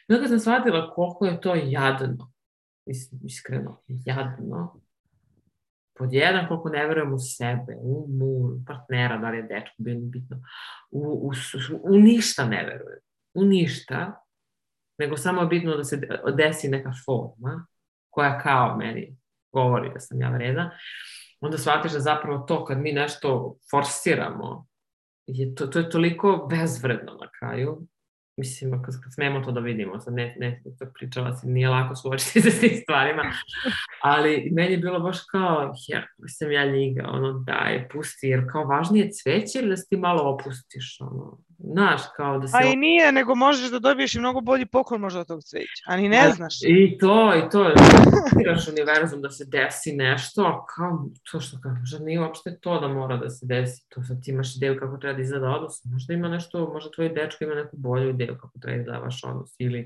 Onda 0.08 0.28
sam 0.28 0.38
shvatila 0.38 0.90
koliko 0.90 1.26
je 1.26 1.40
to 1.40 1.54
jadno, 1.54 2.32
iskreno, 3.24 3.82
jadno, 3.86 4.80
pod 5.98 6.12
jedan, 6.12 6.48
koliko 6.48 6.68
ne 6.68 6.86
verujem 6.86 7.14
u 7.14 7.18
sebe, 7.18 7.76
u 7.80 8.06
mu, 8.08 8.64
partnera, 8.66 9.18
da 9.18 9.30
li 9.30 9.36
je 9.36 9.42
dečko, 9.42 9.74
bilo 9.78 10.00
bitno, 10.02 10.36
u, 10.90 11.00
u, 11.00 11.32
u 11.82 11.98
ništa 11.98 12.44
ne 12.44 12.64
verujem. 12.64 13.00
U 13.34 13.44
ništa, 13.44 14.24
nego 14.98 15.16
samo 15.16 15.46
bitno 15.46 15.76
da 15.76 15.84
se 15.84 16.00
desi 16.36 16.68
neka 16.68 16.92
forma 17.04 17.66
koja 18.10 18.38
kao 18.38 18.76
meni 18.76 19.16
govori 19.52 19.90
da 19.94 20.00
sam 20.00 20.20
ja 20.20 20.30
vreda, 20.30 20.70
onda 21.40 21.58
shvatiš 21.58 21.92
da 21.92 22.00
zapravo 22.00 22.38
to 22.38 22.64
kad 22.64 22.78
mi 22.78 22.92
nešto 22.92 23.56
forsiramo, 23.70 24.66
je 25.26 25.54
to, 25.54 25.66
to 25.66 25.78
je 25.78 25.90
toliko 25.90 26.46
bezvredno 26.50 27.12
na 27.12 27.28
kraju, 27.38 27.86
mislim, 28.42 28.82
kad 28.82 29.14
smemo 29.14 29.40
to 29.40 29.52
da 29.52 29.60
vidimo, 29.60 30.00
sad 30.00 30.14
ne, 30.14 30.36
ne, 30.38 30.62
to 30.78 30.86
pričala 30.94 31.36
si, 31.36 31.46
nije 31.46 31.68
lako 31.68 31.94
suočiti 31.96 32.40
se 32.40 32.50
s 32.50 32.60
tim 32.60 32.76
stvarima, 32.82 33.22
ali 34.02 34.50
meni 34.52 34.72
je 34.72 34.78
bilo 34.78 35.00
baš 35.00 35.18
kao, 35.30 35.74
ja, 35.88 36.02
sam 36.26 36.52
ja 36.52 36.64
ljiga, 36.64 37.08
ono, 37.08 37.32
daj, 37.32 37.88
pusti, 37.88 38.26
jer 38.26 38.44
kao 38.52 38.64
važnije 38.64 39.10
cveće 39.10 39.58
ili 39.58 39.68
da 39.68 39.76
se 39.76 39.86
ti 39.88 39.96
malo 39.96 40.22
opustiš, 40.34 41.00
ono, 41.00 41.38
Znaš, 41.64 42.00
kao 42.16 42.38
da 42.38 42.48
se... 42.48 42.56
A 42.56 42.72
i 42.72 42.76
nije, 42.76 43.12
nego 43.12 43.34
možeš 43.34 43.70
da 43.70 43.78
dobiješ 43.78 44.14
i 44.14 44.18
mnogo 44.18 44.40
bolji 44.40 44.66
poklon 44.66 45.00
možda 45.00 45.20
od 45.20 45.26
tog 45.26 45.42
cveća, 45.42 45.82
a 45.86 45.96
ni 45.96 46.08
ne 46.08 46.22
da, 46.26 46.30
znaš. 46.30 46.54
I 46.62 46.98
to, 46.98 47.32
i 47.36 47.50
to, 47.50 47.72
tiraš 48.38 48.68
univerzum 48.68 49.22
da 49.22 49.30
se 49.30 49.44
desi 49.44 49.92
nešto, 49.92 50.66
kao 50.76 51.08
to 51.30 51.40
što 51.40 51.60
kao, 51.60 51.72
možda 51.72 51.98
nije 51.98 52.20
uopšte 52.20 52.58
to 52.60 52.80
da 52.80 52.88
mora 52.88 53.16
da 53.16 53.30
se 53.30 53.46
desi, 53.46 53.88
to 53.88 54.02
sad 54.02 54.22
ti 54.22 54.30
imaš 54.30 54.56
ideju 54.56 54.78
kako 54.78 54.96
treba 54.96 55.16
da 55.16 55.22
izgleda 55.22 55.50
odnos, 55.50 55.84
možda 55.84 56.14
ima 56.14 56.28
nešto, 56.28 56.70
možda 56.72 56.90
tvoj 56.90 57.08
dečko 57.08 57.44
ima 57.44 57.54
neku 57.54 57.76
bolju 57.76 58.10
ideju 58.10 58.36
kako 58.40 58.58
treba 58.58 58.76
da 58.76 58.80
izgleda 58.80 58.98
vaš 58.98 59.24
odnos, 59.24 59.54
ili 59.58 59.84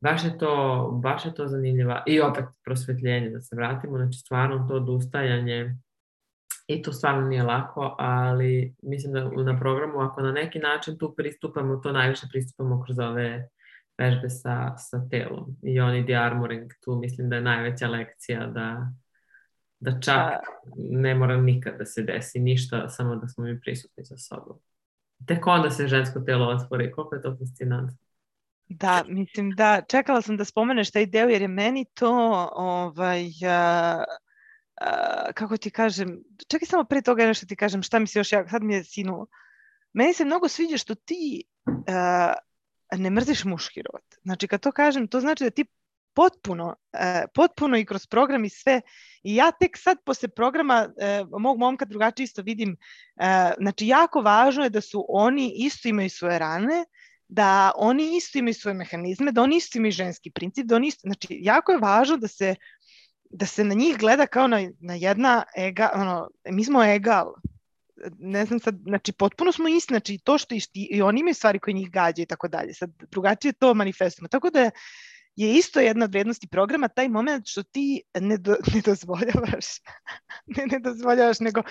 baš 0.00 0.24
je 0.24 0.38
to, 0.38 0.54
baš 1.02 1.24
je 1.26 1.34
to 1.34 1.46
zanimljiva, 1.46 2.02
i 2.06 2.20
opet 2.20 2.44
prosvetljenje, 2.64 3.30
da 3.30 3.40
se 3.40 3.56
vratimo, 3.56 3.96
znači 3.96 4.18
stvarno 4.18 4.66
to 4.68 4.74
odustajanje, 4.74 5.76
I 6.70 6.82
to 6.82 6.92
stvarno 6.92 7.28
nije 7.28 7.42
lako, 7.42 7.96
ali 7.98 8.74
mislim 8.82 9.12
da 9.12 9.42
na 9.42 9.58
programu, 9.58 10.00
ako 10.00 10.22
na 10.22 10.32
neki 10.32 10.58
način 10.58 10.98
tu 10.98 11.14
pristupamo, 11.16 11.76
to 11.76 11.92
najviše 11.92 12.26
pristupamo 12.30 12.82
kroz 12.84 12.98
ove 12.98 13.48
vežbe 13.98 14.30
sa, 14.30 14.76
sa 14.76 15.08
telom. 15.10 15.56
I 15.62 15.80
oni 15.80 16.04
de-armoring, 16.04 16.72
tu 16.84 16.96
mislim 16.96 17.28
da 17.28 17.36
je 17.36 17.42
najveća 17.42 17.88
lekcija 17.88 18.46
da, 18.46 18.92
da 19.80 20.00
čak 20.00 20.40
ne 20.76 21.14
mora 21.14 21.36
nikad 21.36 21.78
da 21.78 21.86
se 21.86 22.02
desi 22.02 22.40
ništa, 22.40 22.88
samo 22.88 23.16
da 23.16 23.28
smo 23.28 23.44
mi 23.44 23.60
prisutni 23.60 24.04
sa 24.04 24.18
sobom. 24.18 24.58
Tek 25.26 25.46
onda 25.46 25.70
se 25.70 25.88
žensko 25.88 26.20
telo 26.20 26.46
otvori. 26.46 26.92
Koliko 26.92 27.14
je 27.14 27.22
to 27.22 27.36
fascinantno? 27.38 27.96
Da, 28.68 29.04
mislim 29.08 29.50
da, 29.50 29.82
čekala 29.88 30.22
sam 30.22 30.36
da 30.36 30.44
spomeneš 30.44 30.90
taj 30.90 31.06
deo 31.06 31.28
jer 31.28 31.42
je 31.42 31.48
meni 31.48 31.84
to 31.94 32.12
ovaj, 32.54 33.26
uh, 33.26 34.04
kako 35.34 35.56
ti 35.56 35.70
kažem, 35.70 36.22
čekaj 36.48 36.66
samo 36.66 36.84
pre 36.84 37.02
toga 37.02 37.26
nešto 37.26 37.46
ti 37.46 37.56
kažem, 37.56 37.82
šta 37.82 37.98
mi 37.98 38.06
se 38.06 38.18
još, 38.18 38.32
ja, 38.32 38.48
sad 38.48 38.62
mi 38.62 38.74
je 38.74 38.84
sinulo. 38.84 39.26
Meni 39.92 40.14
se 40.14 40.24
mnogo 40.24 40.48
sviđa 40.48 40.76
što 40.76 40.94
ti 40.94 41.44
uh, 41.66 42.34
ne 42.98 43.10
mrziš 43.10 43.44
muški 43.44 43.82
rod. 43.82 44.02
Znači, 44.22 44.48
kad 44.48 44.60
to 44.60 44.72
kažem, 44.72 45.08
to 45.08 45.20
znači 45.20 45.44
da 45.44 45.50
ti 45.50 45.64
potpuno, 46.14 46.66
uh, 46.92 47.00
potpuno 47.34 47.76
i 47.76 47.84
kroz 47.84 48.06
program 48.06 48.44
i 48.44 48.48
sve. 48.48 48.80
I 49.22 49.34
ja 49.34 49.50
tek 49.50 49.76
sad 49.78 49.98
posle 50.04 50.28
programa 50.28 50.88
uh, 50.88 51.40
mog 51.40 51.58
momka 51.58 51.84
drugačije 51.84 52.24
isto 52.24 52.42
vidim, 52.42 52.76
uh, 53.16 53.26
znači 53.58 53.86
jako 53.86 54.20
važno 54.20 54.64
je 54.64 54.70
da 54.70 54.80
su 54.80 55.06
oni 55.08 55.52
isto 55.56 55.88
imaju 55.88 56.10
svoje 56.10 56.38
rane, 56.38 56.84
da 57.28 57.72
oni 57.76 58.16
isto 58.16 58.38
imaju 58.38 58.54
svoje 58.54 58.74
mehanizme, 58.74 59.32
da 59.32 59.42
oni 59.42 59.56
isto 59.56 59.78
imaju 59.78 59.92
ženski 59.92 60.30
princip, 60.30 60.66
da 60.66 60.76
oni 60.76 60.86
isto, 60.86 61.00
znači 61.04 61.26
jako 61.30 61.72
je 61.72 61.78
važno 61.78 62.16
da 62.16 62.28
se 62.28 62.54
da 63.30 63.46
se 63.46 63.64
na 63.64 63.74
njih 63.74 63.98
gleda 63.98 64.26
kao 64.26 64.46
na, 64.46 64.70
na 64.80 64.94
jedna 64.94 65.42
ega, 65.56 65.90
ono, 65.94 66.30
mi 66.44 66.64
smo 66.64 66.84
egal, 66.84 67.32
ne 68.18 68.44
znam 68.44 68.60
sad, 68.60 68.78
znači 68.82 69.12
potpuno 69.12 69.52
smo 69.52 69.68
isti, 69.68 69.92
znači 69.92 70.18
to 70.18 70.38
što 70.38 70.54
i, 70.54 70.60
i 70.74 71.02
oni 71.02 71.20
imaju 71.20 71.34
stvari 71.34 71.58
koje 71.58 71.74
njih 71.74 71.90
gađa 71.90 72.22
i 72.22 72.26
tako 72.26 72.48
dalje, 72.48 72.74
sad 72.74 72.90
drugačije 73.10 73.52
to 73.52 73.74
manifestujemo, 73.74 74.28
tako 74.28 74.50
da 74.50 74.70
je 75.40 75.54
isto 75.54 75.80
jedna 75.80 76.04
od 76.04 76.12
vrednosti 76.12 76.48
programa 76.48 76.88
taj 76.88 77.08
moment 77.08 77.46
što 77.46 77.62
ti 77.62 78.02
ne, 78.20 78.38
do, 78.38 78.56
ne 78.74 78.80
dozvoljavaš, 78.84 79.66
ne, 80.46 80.66
ne 80.66 80.78
dozvoljavaš, 80.78 81.40
nego 81.40 81.62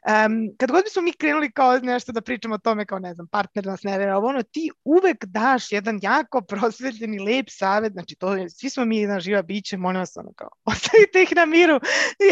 Um, 0.00 0.56
kad 0.58 0.70
god 0.70 0.84
bismo 0.84 1.02
mi 1.02 1.12
krenuli 1.12 1.52
kao 1.52 1.78
nešto 1.78 2.12
da 2.12 2.20
pričamo 2.20 2.54
o 2.54 2.58
tome 2.58 2.86
kao 2.86 2.98
ne 2.98 3.14
znam, 3.14 3.26
partner 3.26 3.66
nas 3.66 3.82
ne 3.82 3.98
vera, 3.98 4.18
ono, 4.18 4.42
ti 4.42 4.70
uvek 4.84 5.24
daš 5.24 5.72
jedan 5.72 5.98
jako 6.02 6.40
prosvetljeni, 6.40 7.18
lep 7.18 7.46
savet, 7.50 7.92
znači 7.92 8.16
to 8.16 8.34
je, 8.36 8.50
svi 8.50 8.70
smo 8.70 8.84
mi 8.84 8.98
jedna 8.98 9.20
živa 9.20 9.42
biće, 9.42 9.76
molim 9.76 9.98
vas 9.98 10.16
ono 10.16 10.32
kao, 10.36 10.48
ostavite 10.72 11.22
ih 11.22 11.32
na 11.36 11.46
miru. 11.46 11.76
I 12.18 12.30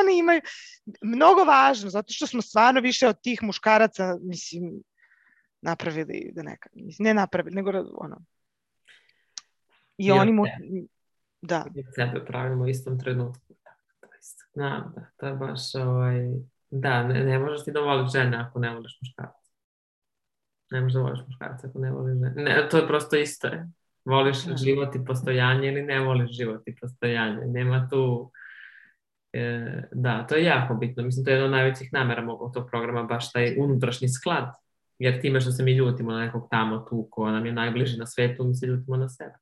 oni 0.00 0.18
imaju 0.18 0.40
mnogo 1.02 1.44
važno, 1.44 1.90
zato 1.90 2.12
što 2.12 2.26
smo 2.26 2.42
stvarno 2.42 2.80
više 2.80 3.08
od 3.08 3.22
tih 3.22 3.42
muškaraca, 3.42 4.16
mislim, 4.22 4.82
napravili 5.62 6.30
da 6.34 6.42
neka, 6.42 6.68
mislim, 6.74 7.04
ne 7.04 7.14
napravili, 7.14 7.54
nego 7.54 7.70
ono, 7.94 8.16
i, 10.02 10.06
I 10.06 10.10
oni 10.10 10.32
mu, 10.32 10.44
da. 11.42 11.64
I 11.74 11.84
sebe 11.94 12.24
pravimo 12.24 12.64
u 12.64 12.68
istom 12.68 12.98
trenutku. 12.98 13.54
Da, 14.54 14.90
da, 14.94 15.06
to 15.16 15.26
je 15.26 15.34
baš 15.34 15.74
ovaj, 15.74 16.28
Da, 16.72 17.02
ne, 17.02 17.24
ne 17.24 17.38
možeš 17.38 17.64
ti 17.64 17.72
da 17.72 17.80
voliš 17.80 18.12
žene 18.12 18.36
ako 18.36 18.58
ne 18.58 18.74
voliš 18.74 18.98
muškarca. 19.02 19.50
Ne 20.70 20.80
možeš 20.80 20.94
da 20.94 21.00
voliš 21.00 21.20
muškarca 21.26 21.66
ako 21.66 21.78
ne 21.78 21.90
voliš 21.92 22.14
žene. 22.14 22.32
Ne, 22.36 22.68
to 22.70 22.76
je 22.76 22.86
prosto 22.86 23.16
isto. 23.16 23.46
Je. 23.46 23.68
Voliš 24.04 24.44
da. 24.44 24.56
život 24.56 24.94
i 24.94 25.04
postojanje 25.04 25.68
ili 25.68 25.82
ne 25.82 26.00
voliš 26.00 26.30
život 26.30 26.62
i 26.66 26.76
postojanje. 26.80 27.46
Nema 27.46 27.88
tu... 27.90 28.30
E, 29.32 29.82
da, 29.92 30.26
to 30.26 30.34
je 30.34 30.44
jako 30.44 30.74
bitno. 30.74 31.02
Mislim, 31.02 31.24
to 31.24 31.30
je 31.30 31.34
jedna 31.34 31.44
od 31.44 31.50
najvećih 31.50 31.92
namera 31.92 32.22
mog 32.22 32.54
tog 32.54 32.68
programa, 32.70 33.02
baš 33.02 33.32
taj 33.32 33.56
unutrašnji 33.58 34.08
sklad. 34.08 34.54
Jer 34.98 35.20
time 35.20 35.40
što 35.40 35.50
se 35.50 35.62
mi 35.62 35.72
ljutimo 35.72 36.12
na 36.12 36.20
nekog 36.20 36.48
tamo 36.50 36.78
tu 36.78 37.08
ko 37.10 37.30
nam 37.30 37.46
je 37.46 37.52
najbliži 37.52 37.98
na 37.98 38.06
svetu, 38.06 38.44
mi 38.44 38.54
se 38.54 38.66
ljutimo 38.66 38.96
na 38.96 39.08
sebe 39.08 39.34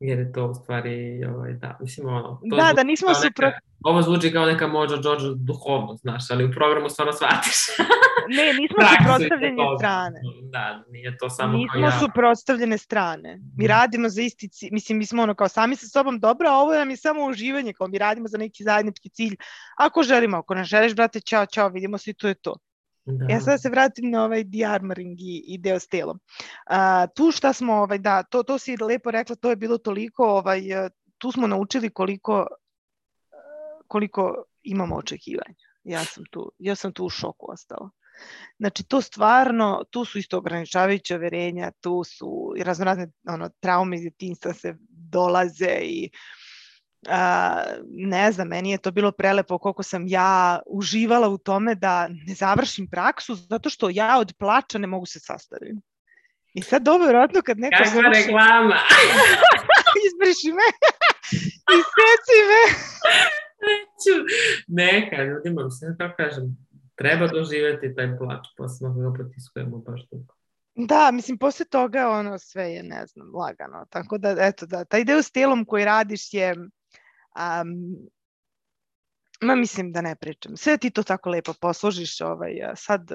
jer 0.00 0.18
je 0.18 0.32
to 0.32 0.46
u 0.46 0.54
stvari, 0.54 1.24
ovaj, 1.24 1.52
da, 1.52 1.78
mislim, 1.80 2.08
ono... 2.08 2.40
To 2.50 2.56
da, 2.56 2.72
da 2.76 2.82
nismo 2.82 3.14
supro... 3.14 3.50
Ovo 3.84 4.02
zvuči 4.02 4.32
kao 4.32 4.46
neka 4.46 4.66
možda 4.66 4.96
George 4.96 5.24
duhovnost, 5.36 6.02
znaš, 6.02 6.30
ali 6.30 6.44
u 6.44 6.50
programu 6.50 6.88
stvarno 6.88 7.12
shvatiš. 7.12 7.56
ne, 8.36 8.52
nismo 8.60 8.76
suprotstavljene 8.98 9.62
strane. 9.78 10.20
Da, 10.52 10.84
nije 10.90 11.16
to 11.18 11.30
samo 11.30 11.58
nismo 11.58 11.72
kao 11.72 11.80
ja. 11.80 11.98
suprotstavljene 11.98 12.78
strane. 12.78 13.40
Mi 13.56 13.64
mm. 13.64 13.68
radimo 13.68 14.08
za 14.08 14.22
isti 14.22 14.48
cilj, 14.48 14.68
mislim, 14.72 14.98
mi 14.98 15.06
smo 15.06 15.22
ono 15.22 15.34
kao 15.34 15.48
sami 15.48 15.76
sa 15.76 15.86
sobom 15.86 16.20
dobro, 16.20 16.48
a 16.48 16.52
ovo 16.52 16.74
nam 16.74 16.90
je 16.90 16.96
samo 16.96 17.24
uživanje, 17.24 17.72
kao 17.72 17.88
mi 17.88 17.98
radimo 17.98 18.28
za 18.28 18.38
neki 18.38 18.64
zajednički 18.64 19.08
cilj. 19.08 19.36
Ako 19.76 20.02
želimo, 20.02 20.36
ako 20.36 20.54
ne 20.54 20.64
želiš, 20.64 20.94
brate, 20.94 21.20
čao, 21.20 21.46
čao, 21.46 21.68
vidimo 21.68 21.98
se 21.98 22.10
i 22.10 22.14
to 22.14 22.28
je 22.28 22.34
to. 22.34 22.56
Da. 23.06 23.26
Ja 23.28 23.40
sad 23.40 23.54
da 23.54 23.58
se 23.58 23.68
vratim 23.68 24.10
na 24.10 24.24
ovaj 24.24 24.44
dearmoring 24.44 25.20
i, 25.20 25.44
i 25.46 25.58
deo 25.58 25.78
s 25.78 25.86
telom. 25.88 26.20
A, 26.66 27.06
tu 27.06 27.30
šta 27.30 27.52
smo, 27.52 27.74
ovaj, 27.74 27.98
da, 27.98 28.22
to, 28.22 28.42
to 28.42 28.58
si 28.58 28.76
lepo 28.76 29.10
rekla, 29.10 29.36
to 29.36 29.50
je 29.50 29.56
bilo 29.56 29.78
toliko, 29.78 30.24
ovaj, 30.24 30.62
tu 31.18 31.32
smo 31.32 31.46
naučili 31.46 31.90
koliko, 31.90 32.46
koliko 33.86 34.44
imamo 34.62 34.96
očekivanja. 34.96 35.54
Ja 35.84 36.04
sam 36.04 36.24
tu, 36.30 36.52
ja 36.58 36.74
sam 36.74 36.92
tu 36.92 37.04
u 37.04 37.10
šoku 37.10 37.52
ostala. 37.52 37.90
Znači, 38.58 38.84
to 38.84 39.00
stvarno, 39.00 39.84
tu 39.90 40.04
su 40.04 40.18
isto 40.18 40.38
ograničavajuće 40.38 41.14
overenja, 41.14 41.70
tu 41.80 42.04
su 42.04 42.54
raznorazne 42.60 43.08
ono, 43.28 43.48
traume 43.60 43.96
iz 43.96 44.02
djetinstva 44.02 44.52
se 44.52 44.74
dolaze 44.88 45.78
i 45.82 46.10
uh, 46.12 46.45
a, 47.08 47.62
ne 47.88 48.32
znam, 48.32 48.48
meni 48.48 48.70
je 48.70 48.78
to 48.78 48.90
bilo 48.90 49.12
prelepo 49.12 49.58
koliko 49.58 49.82
sam 49.82 50.06
ja 50.06 50.60
uživala 50.66 51.28
u 51.28 51.38
tome 51.38 51.74
da 51.74 52.08
ne 52.08 52.34
završim 52.34 52.88
praksu 52.90 53.34
zato 53.34 53.70
što 53.70 53.90
ja 53.90 54.18
od 54.18 54.32
plača 54.38 54.78
ne 54.78 54.86
mogu 54.86 55.06
se 55.06 55.20
sastaviti. 55.20 55.80
I 56.54 56.62
sad 56.62 56.82
dobro, 56.82 57.04
vjerojatno 57.06 57.40
kad 57.42 57.58
neko 57.58 57.76
Kakva 57.76 57.92
završi... 57.92 58.22
reklama! 58.22 58.76
Izbriši 60.06 60.52
me! 60.58 60.68
Iseci 61.78 62.38
me! 62.50 62.62
Neću. 63.66 64.14
Neka, 64.68 65.22
ljudima, 65.22 65.70
sve 65.70 65.96
to 65.98 66.16
kažem, 66.16 66.56
treba 66.94 67.26
doživjeti 67.26 67.94
taj 67.94 68.18
plač, 68.18 68.46
posle 68.56 68.88
ga 68.88 69.24
potiskujemo 69.24 69.78
baš 69.78 70.00
dugo. 70.10 70.34
Da, 70.74 71.10
mislim, 71.12 71.38
posle 71.38 71.66
toga 71.66 72.08
ono 72.08 72.38
sve 72.38 72.72
je, 72.72 72.82
ne 72.82 73.06
znam, 73.06 73.34
lagano. 73.34 73.86
Tako 73.90 74.18
da, 74.18 74.36
eto 74.38 74.66
da, 74.66 74.84
taj 74.84 75.04
deo 75.04 75.22
s 75.22 75.30
telom 75.30 75.64
koji 75.64 75.84
radiš 75.84 76.34
je 76.34 76.54
Um, 77.36 77.96
ma 79.40 79.54
mislim 79.54 79.92
da 79.92 80.00
ne 80.00 80.16
pričam. 80.16 80.56
Sve 80.56 80.78
ti 80.78 80.90
to 80.90 81.02
tako 81.02 81.30
lepo 81.30 81.52
posložiš. 81.60 82.20
Ovaj, 82.20 82.52
sad, 82.76 83.10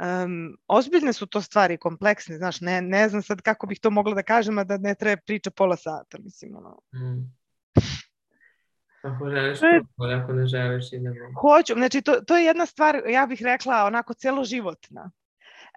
um, 0.00 0.56
ozbiljne 0.66 1.12
su 1.12 1.26
to 1.26 1.42
stvari, 1.42 1.78
kompleksne, 1.78 2.36
znaš, 2.36 2.60
ne, 2.60 2.82
ne 2.82 3.08
znam 3.08 3.22
sad 3.22 3.42
kako 3.42 3.66
bih 3.66 3.80
to 3.80 3.90
mogla 3.90 4.14
da 4.14 4.22
kažem, 4.22 4.58
a 4.58 4.64
da 4.64 4.78
ne 4.78 4.94
treba 4.94 5.22
priča 5.26 5.50
pola 5.50 5.76
sata, 5.76 6.18
mislim, 6.18 6.56
ono. 6.56 6.78
Mm. 6.94 7.40
Ako 9.02 9.30
želiš, 9.30 9.58
je, 9.62 9.82
ako 10.22 10.32
ne 10.32 10.46
želiš, 10.46 10.92
idemo. 10.92 11.40
Hoću, 11.40 11.74
znači 11.74 12.02
to, 12.02 12.20
to 12.20 12.36
je 12.36 12.44
jedna 12.44 12.66
stvar, 12.66 13.02
ja 13.08 13.26
bih 13.26 13.42
rekla, 13.42 13.84
onako 13.84 14.14
celoživotna. 14.14 15.10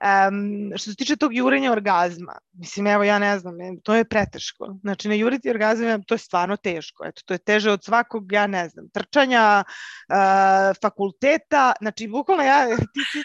Um, 0.02 0.72
što 0.76 0.92
se 0.92 0.96
tiče 0.96 1.16
tog 1.16 1.36
jurenja 1.36 1.72
orgazma, 1.72 2.38
mislim, 2.54 2.88
evo 2.88 3.04
ja 3.04 3.20
ne 3.20 3.40
znam, 3.40 3.56
to 3.84 3.96
je 3.96 4.06
preteško. 4.06 4.76
Znači, 4.82 5.10
ne 5.10 5.18
juriti 5.18 5.50
orgazam, 5.50 6.04
to 6.04 6.14
je 6.14 6.18
stvarno 6.18 6.58
teško. 6.58 7.06
Eto, 7.06 7.22
to 7.26 7.34
je 7.34 7.38
teže 7.38 7.72
od 7.72 7.84
svakog, 7.84 8.32
ja 8.32 8.48
ne 8.48 8.70
znam, 8.70 8.90
trčanja, 8.90 9.64
uh, 9.64 10.76
fakulteta. 10.82 11.74
Znači, 11.82 12.08
bukvalno 12.08 12.44
ja, 12.44 12.68
ti 12.94 13.02
si 13.12 13.20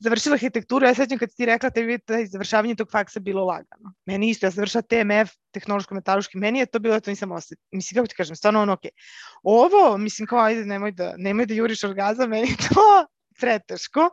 završila 0.00 0.34
arhitekturu, 0.34 0.86
ja 0.86 0.94
sećam 0.94 1.18
kad 1.18 1.28
ti 1.36 1.46
rekla 1.46 1.70
tebi 1.70 1.98
da 2.06 2.16
je 2.16 2.26
završavanje 2.26 2.74
tog 2.74 2.88
faksa 2.92 3.20
bilo 3.20 3.44
lagano. 3.44 3.92
Meni 4.06 4.30
isto, 4.30 4.46
ja 4.46 4.50
završila 4.50 4.82
TMF, 4.82 5.30
tehnološko-metaloški, 5.52 6.38
meni 6.38 6.58
je 6.58 6.66
to 6.66 6.78
bilo, 6.78 7.00
to 7.00 7.10
nisam 7.10 7.32
osjet. 7.32 7.58
Mislim, 7.72 7.96
kako 7.96 8.06
ti 8.06 8.14
kažem, 8.14 8.36
stvarno 8.36 8.62
ono, 8.62 8.72
okej. 8.72 8.90
Okay. 8.90 9.38
Ovo, 9.42 9.98
mislim, 9.98 10.26
kao, 10.26 10.38
ajde, 10.38 10.64
nemoj 10.64 10.92
da, 10.92 11.14
nemoj 11.16 11.46
da 11.46 11.54
juriš 11.54 11.84
orgazam, 11.84 12.30
meni 12.30 12.56
to 12.68 13.06
preteško. 13.40 14.10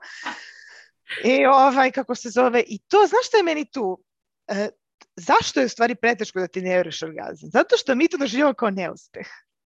I 1.24 1.46
ovaj, 1.46 1.92
kako 1.92 2.16
se 2.16 2.30
zove, 2.30 2.64
i 2.68 2.80
to, 2.80 2.98
znaš 2.98 3.28
šta 3.28 3.38
je 3.38 3.44
meni 3.44 3.66
tu? 3.66 4.04
E, 4.48 4.70
zašto 5.16 5.60
je 5.60 5.66
u 5.66 5.70
stvari 5.70 5.96
preteško 5.96 6.40
da 6.40 6.48
ti 6.48 6.62
ne 6.62 6.78
veriš 6.78 7.04
orgazam? 7.04 7.50
Zato 7.54 7.78
što 7.78 7.96
mi 7.96 8.08
to 8.08 8.18
doživljamo 8.18 8.54
kao 8.54 8.70
neuspeh. 8.70 9.28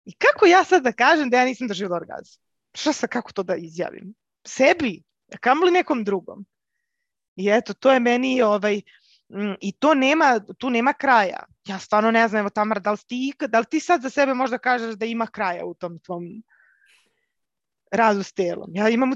I 0.05 0.13
kako 0.13 0.45
ja 0.45 0.63
sad 0.63 0.83
da 0.83 0.91
kažem 0.91 1.29
da 1.29 1.37
ja 1.37 1.45
nisam 1.45 1.67
doživjela 1.67 1.95
orgazam? 1.95 2.41
Šta 2.75 2.93
sa 2.93 3.07
kako 3.07 3.31
to 3.31 3.43
da 3.43 3.55
izjavim? 3.55 4.13
Sebi, 4.47 5.03
a 5.33 5.37
kamoli 5.37 5.71
nekom 5.71 6.03
drugom. 6.03 6.45
I 7.35 7.49
eto, 7.49 7.73
to 7.73 7.91
je 7.91 7.99
meni 7.99 8.41
ovaj, 8.41 8.81
mm, 9.29 9.53
i 9.61 9.71
to 9.71 9.93
nema, 9.93 10.39
tu 10.57 10.69
nema 10.69 10.93
kraja. 10.93 11.43
Ja 11.65 11.79
stvarno 11.79 12.11
ne 12.11 12.27
znam, 12.27 12.39
evo 12.39 12.49
Tamara, 12.49 12.79
da 12.79 12.91
li 12.91 12.97
ti, 13.07 13.33
da 13.47 13.59
li 13.59 13.65
ti 13.65 13.79
sad 13.79 14.01
za 14.01 14.09
sebe 14.09 14.33
možda 14.33 14.57
kažeš 14.57 14.95
da 14.95 15.05
ima 15.05 15.27
kraja 15.27 15.65
u 15.65 15.73
tom 15.73 15.99
tvom 15.99 16.43
radu 17.93 18.23
s 18.23 18.33
telom. 18.33 18.69
Ja, 18.73 18.89
imam, 18.89 19.11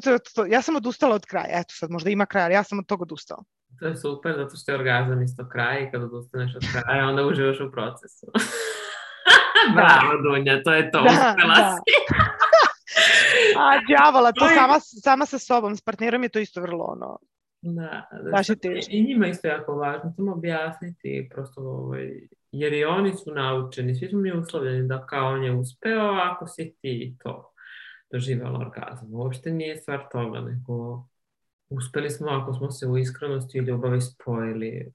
ja 0.50 0.62
sam 0.62 0.76
odustala 0.76 1.16
od 1.16 1.26
kraja. 1.26 1.60
Eto 1.60 1.74
sad, 1.74 1.92
možda 1.92 2.10
ima 2.10 2.26
kraja, 2.26 2.46
ali 2.46 2.54
ja 2.54 2.64
sam 2.64 2.80
od 2.80 2.86
toga 2.86 3.02
odustala. 3.02 3.44
To 3.80 3.88
je 3.88 3.96
super, 3.96 4.34
zato 4.38 4.56
što 4.56 4.72
je 4.72 4.78
orgazam 4.78 5.22
isto 5.22 5.50
kraj 5.50 5.84
i 5.84 5.92
kad 5.92 6.04
odustaneš 6.04 6.56
od 6.56 6.64
kraja, 6.72 7.08
onda 7.08 7.26
uživaš 7.26 7.60
u 7.60 7.72
procesu. 7.72 8.26
Bravo, 9.76 10.12
da. 10.16 10.30
Dunja, 10.30 10.64
to 10.64 10.74
je 10.74 10.92
to, 10.92 11.02
da, 11.02 11.10
uspela 11.10 11.56
da. 11.56 11.76
si. 11.76 11.94
A, 13.60 13.80
djavola, 13.88 14.32
to 14.32 14.48
sama, 14.48 14.80
sama 14.80 15.26
sa 15.26 15.40
sobom, 15.40 15.76
s 15.76 15.82
partnerom 15.82 16.24
je 16.24 16.30
to 16.30 16.40
isto 16.40 16.62
vrlo 16.62 16.86
ono, 16.86 17.18
Da, 17.62 18.08
da 18.24 18.32
baš 18.32 18.50
je 18.50 18.56
teško. 18.60 18.92
I 18.92 19.04
njima 19.04 19.28
isto 19.28 19.48
jako 19.48 19.76
važno, 19.76 20.14
samo 20.16 20.34
objasniti 20.34 21.30
prosto 21.34 21.62
ovaj, 21.62 22.12
jer 22.52 22.74
i 22.74 22.86
oni 22.86 23.14
su 23.14 23.32
naučeni, 23.32 23.96
svi 23.96 24.08
smo 24.08 24.20
mi 24.20 24.32
uslovljeni 24.32 24.88
da 24.88 25.06
kao 25.06 25.28
on 25.34 25.44
je 25.44 25.56
uspeo, 25.56 26.12
ako 26.12 26.48
si 26.48 26.76
ti 26.82 27.18
to 27.24 27.54
doživjela 28.12 28.60
orgazam. 28.60 29.14
Uopšte 29.14 29.52
nije 29.52 29.78
stvar 29.78 30.08
toga, 30.12 30.40
nego 30.40 31.04
uspeli 31.70 32.10
smo 32.10 32.28
ako 32.30 32.54
smo 32.54 32.72
se 32.72 32.88
u 32.88 32.98
iskrenosti 32.98 33.58
i 33.58 33.62
ljubavi 33.62 34.02
spojili. 34.02 34.92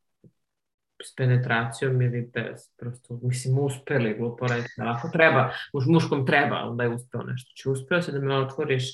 s 1.04 1.14
penetracijom 1.16 2.02
ili 2.02 2.30
bez. 2.34 2.70
Prosto, 2.76 3.20
mislim, 3.22 3.58
uspeli, 3.58 4.14
glupo 4.18 4.46
reći. 4.46 4.68
Ako 4.78 5.08
treba, 5.08 5.50
muš, 5.72 5.84
muškom 5.86 6.26
treba, 6.26 6.56
onda 6.56 6.84
je 6.84 6.94
uspeo 6.94 7.22
nešto. 7.22 7.52
Či 7.56 7.68
uspeo 7.68 8.02
se 8.02 8.12
da 8.12 8.18
me 8.18 8.36
otvoriš, 8.36 8.84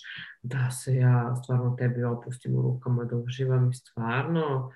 da 0.42 0.70
se 0.70 0.94
ja 0.94 1.36
stvarno 1.42 1.76
tebi 1.78 2.04
opustim 2.04 2.56
u 2.56 2.62
rukama, 2.62 3.04
da 3.04 3.16
uživam 3.16 3.70
i 3.70 3.74
stvarno 3.74 4.72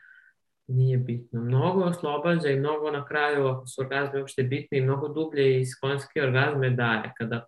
nije 0.67 0.99
bitno. 0.99 1.41
Mnogo 1.41 1.85
oslobađa 1.85 2.49
i 2.49 2.59
mnogo 2.59 2.91
na 2.91 3.05
kraju, 3.05 3.47
ako 3.47 3.67
su 3.67 3.81
orgazme 3.81 4.21
uopšte 4.21 4.43
bitni, 4.43 4.81
mnogo 4.81 5.09
dublje 5.09 5.61
i 5.61 5.67
skonski 5.67 6.21
orgazme 6.21 6.71
daje 6.71 7.13
kada 7.19 7.47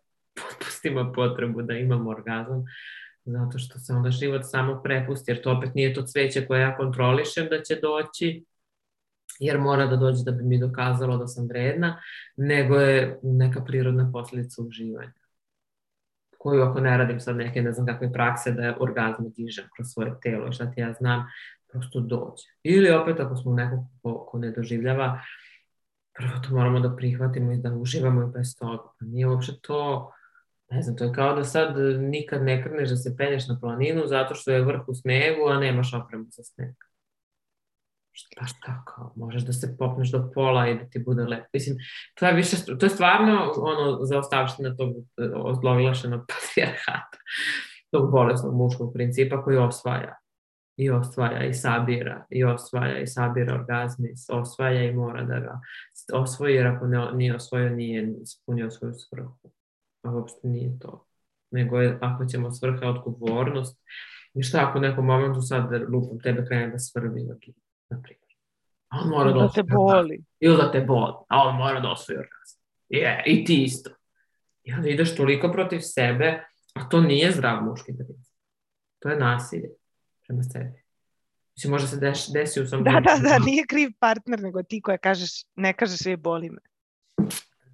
potpustimo 0.91 1.13
potrebu 1.13 1.63
da 1.63 1.75
imamo 1.75 2.11
orgazam, 2.11 2.65
zato 3.25 3.59
što 3.59 3.79
se 3.79 3.93
onda 3.93 4.11
život 4.11 4.43
samo 4.45 4.81
prepusti, 4.83 5.31
jer 5.31 5.43
to 5.43 5.53
opet 5.53 5.75
nije 5.75 5.95
to 5.95 6.03
cveće 6.03 6.47
koje 6.47 6.61
ja 6.61 6.77
kontrolišem 6.77 7.47
da 7.51 7.63
će 7.63 7.79
doći, 7.83 8.45
jer 9.41 9.59
mora 9.59 9.87
da 9.87 9.97
dođe 9.97 10.25
da 10.25 10.31
bi 10.31 10.45
mi 10.45 10.59
dokazalo 10.59 11.17
da 11.17 11.27
sam 11.27 11.49
vredna, 11.49 12.01
nego 12.37 12.77
je 12.77 13.19
neka 13.23 13.65
prirodna 13.65 14.11
posljedica 14.13 14.63
uživanja 14.63 15.13
koju 16.39 16.63
ako 16.63 16.81
ne 16.81 16.99
radim 16.99 17.21
sad 17.21 17.37
neke, 17.37 17.63
ne 17.63 17.73
znam 17.73 17.87
kakve 17.87 18.13
prakse, 18.13 18.53
da 18.53 18.63
je 18.63 18.77
orgazmu 18.81 19.29
dižem 19.37 19.65
kroz 19.77 19.89
svoje 19.89 20.13
telo, 20.23 20.53
šta 20.53 20.71
ti 20.71 20.81
ja 20.81 20.93
znam, 20.93 21.25
prosto 21.73 22.01
dođe. 22.01 22.45
Ili 22.63 22.91
opet 22.91 23.21
ako 23.21 23.37
smo 23.37 23.55
neko 23.55 23.87
ko, 24.03 24.27
ko 24.29 24.39
ne 24.39 24.51
doživljava, 24.51 25.21
prvo 26.15 26.33
to 26.49 26.55
moramo 26.55 26.81
da 26.81 26.97
prihvatimo 26.97 27.53
i 27.53 27.57
da 27.57 27.73
uživamo 27.75 28.23
i 28.23 28.33
bez 28.33 28.57
toga. 28.59 28.83
Pa 28.99 29.07
nije 29.07 29.29
uopšte 29.29 29.53
to, 29.63 30.13
ne 30.71 30.83
znam, 30.83 30.97
to 30.97 31.05
je 31.05 31.13
kao 31.13 31.35
da 31.35 31.45
sad 31.45 31.77
nikad 31.99 32.43
ne 32.43 32.63
krneš 32.63 32.89
da 32.89 32.97
se 32.97 33.17
penješ 33.17 33.49
na 33.49 33.59
planinu 33.61 34.07
zato 34.07 34.35
što 34.35 34.51
je 34.51 34.65
vrh 34.65 34.89
u 34.89 34.95
snegu, 34.95 35.49
a 35.49 35.59
nemaš 35.59 35.95
opremu 35.95 36.25
za 36.29 36.43
sneg. 36.43 36.75
Šta 38.47 38.85
kao, 38.87 39.13
možeš 39.17 39.43
da 39.43 39.53
se 39.53 39.77
popneš 39.79 40.11
do 40.11 40.31
pola 40.35 40.69
i 40.69 40.79
da 40.79 40.85
ti 40.85 40.99
bude 40.99 41.23
lepo. 41.23 41.47
Mislim, 41.53 41.77
to 42.15 42.27
je 42.27 42.35
više, 42.35 42.57
to 42.79 42.87
je 42.87 42.91
stvarno 42.91 43.53
ono 43.57 44.05
zaostavština 44.05 44.77
tog 44.77 44.91
e, 44.91 45.31
ozloglašenog 45.35 46.21
patrijarhata, 46.31 47.19
tog 47.91 48.11
bolesnog 48.11 48.55
muškog 48.55 48.93
principa 48.95 49.43
koji 49.43 49.57
osvaja 49.57 50.19
i 50.77 50.91
osvaja 50.91 51.45
i 51.45 51.55
sabira 51.55 52.27
i 52.31 52.45
osvaja 52.45 52.99
i 52.99 53.07
sabira 53.07 53.55
orgazmi, 53.55 54.09
osvaja 54.29 54.85
i 54.85 54.93
mora 54.93 55.23
da 55.23 55.41
ga 55.41 55.61
osvoji 56.13 56.55
jer 56.55 56.67
ako 56.67 56.87
ne, 56.87 57.13
nije 57.13 57.35
osvojio 57.35 57.71
nije 57.71 58.15
ispunio 58.23 58.71
svoju 58.71 58.95
svrhu. 58.95 59.54
A 60.05 60.11
uopšte 60.11 60.49
nije 60.49 60.79
to. 60.79 61.07
Nego 61.51 61.81
je, 61.81 61.99
ako 62.01 62.25
ćemo 62.25 62.51
svrha 62.51 62.89
odgovornost, 62.89 63.81
i 64.35 64.43
šta 64.43 64.67
ako 64.69 64.79
u 64.79 64.81
nekom 64.81 65.07
momentu 65.07 65.41
sad 65.41 65.71
lupom 65.89 66.21
tebe 66.21 66.47
krene 66.47 66.69
da 66.69 66.79
svrbi, 66.79 67.25
na 67.89 68.01
primjer. 68.03 68.25
A 68.89 68.99
on 69.03 69.09
mora 69.09 69.33
da, 69.33 69.41
da 69.41 69.49
te 69.49 69.63
boli. 69.63 70.25
Ili 70.41 70.57
da 70.57 70.73
te 70.73 70.81
boli, 70.81 71.15
a 71.29 71.49
on 71.49 71.57
mora 71.57 71.81
da 71.81 71.91
osvoji 71.91 72.19
orgazam. 72.19 72.61
Je, 72.89 73.23
i 73.27 73.45
ti 73.45 73.63
isto. 73.63 73.91
I 74.63 74.73
onda 74.73 74.89
ideš 74.89 75.17
toliko 75.17 75.53
protiv 75.53 75.81
sebe, 75.81 76.45
a 76.75 76.89
to 76.89 77.01
nije 77.01 77.33
zdrav 77.33 77.63
muški 77.65 77.93
princip. 77.97 78.35
To 78.99 79.09
je 79.09 79.17
nasilje 79.17 79.69
prema 80.27 80.43
sebi. 80.43 80.85
Mislim, 81.57 81.71
može 81.71 81.89
se 81.89 81.97
deš, 81.97 82.33
desi 82.33 82.61
u 82.61 82.67
svom... 82.67 82.85
Da, 82.85 82.91
da, 82.91 83.29
da, 83.29 83.39
nije 83.39 83.65
kriv 83.69 83.91
partner, 83.99 84.41
nego 84.41 84.63
ti 84.63 84.81
koja 84.81 84.99
kažeš, 84.99 85.31
ne 85.55 85.73
kažeš 85.73 86.07
je 86.07 86.17
boli 86.17 86.51
me. 86.51 86.61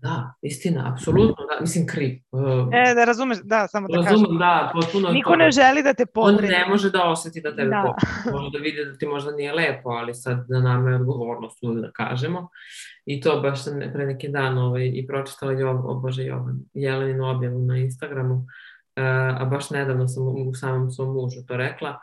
Da, 0.02 0.34
istina, 0.42 0.92
apsolutno, 0.92 1.46
da, 1.46 1.60
mislim 1.60 1.86
kriv. 1.86 2.18
Uh, 2.32 2.68
e, 2.72 2.94
da 2.94 3.04
razumeš, 3.04 3.38
da, 3.44 3.68
samo 3.68 3.88
da 3.88 3.96
razumem, 3.96 4.24
kažem. 4.24 4.38
da, 4.38 4.72
potpuno 4.74 5.10
Niko 5.10 5.36
ne 5.36 5.50
želi 5.50 5.82
da 5.82 5.94
te 5.94 6.06
povredi. 6.06 6.44
On 6.44 6.50
ne 6.50 6.66
može 6.68 6.90
da 6.90 7.04
osjeti 7.04 7.40
da 7.40 7.56
tebe 7.56 7.68
Da. 7.68 7.94
da. 8.24 8.32
Može 8.32 8.50
da 8.50 8.58
vidi 8.58 8.84
da 8.84 8.98
ti 8.98 9.06
možda 9.06 9.32
nije 9.32 9.52
lepo, 9.52 9.90
ali 9.90 10.14
sad 10.14 10.44
na 10.48 10.60
nama 10.60 10.90
je 10.90 10.96
odgovornost 10.96 11.58
da 11.62 11.90
kažemo. 11.90 12.48
I 13.06 13.20
to 13.20 13.40
baš 13.40 13.64
sam 13.64 13.80
pre 13.92 14.06
neki 14.06 14.28
dan 14.28 14.58
ovaj, 14.58 14.90
i 14.94 15.06
pročitala 15.06 15.52
Jov, 15.52 15.90
o 15.90 15.94
Bože 15.94 16.24
Jovan, 16.24 16.58
Jeleninu 16.74 17.30
objavu 17.30 17.58
na 17.58 17.78
Instagramu, 17.78 18.34
uh, 18.34 18.44
a 19.40 19.44
baš 19.50 19.70
nedavno 19.70 20.08
sam 20.08 20.22
u 20.48 20.54
samom 20.54 20.90
svom 20.90 21.14
mužu 21.14 21.46
to 21.48 21.56
rekla. 21.56 21.98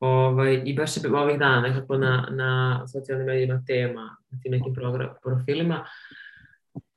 Ovaj, 0.00 0.62
I 0.64 0.74
baš 0.74 0.96
je 0.96 1.14
ovih 1.14 1.38
dana 1.38 1.60
nekako 1.60 1.96
na, 1.96 2.28
na 2.30 2.82
socijalnim 2.86 3.26
medijima 3.26 3.62
tema, 3.66 4.16
na 4.30 4.38
tim 4.42 4.52
nekim 4.52 4.74
program, 4.74 5.08
profilima, 5.22 5.84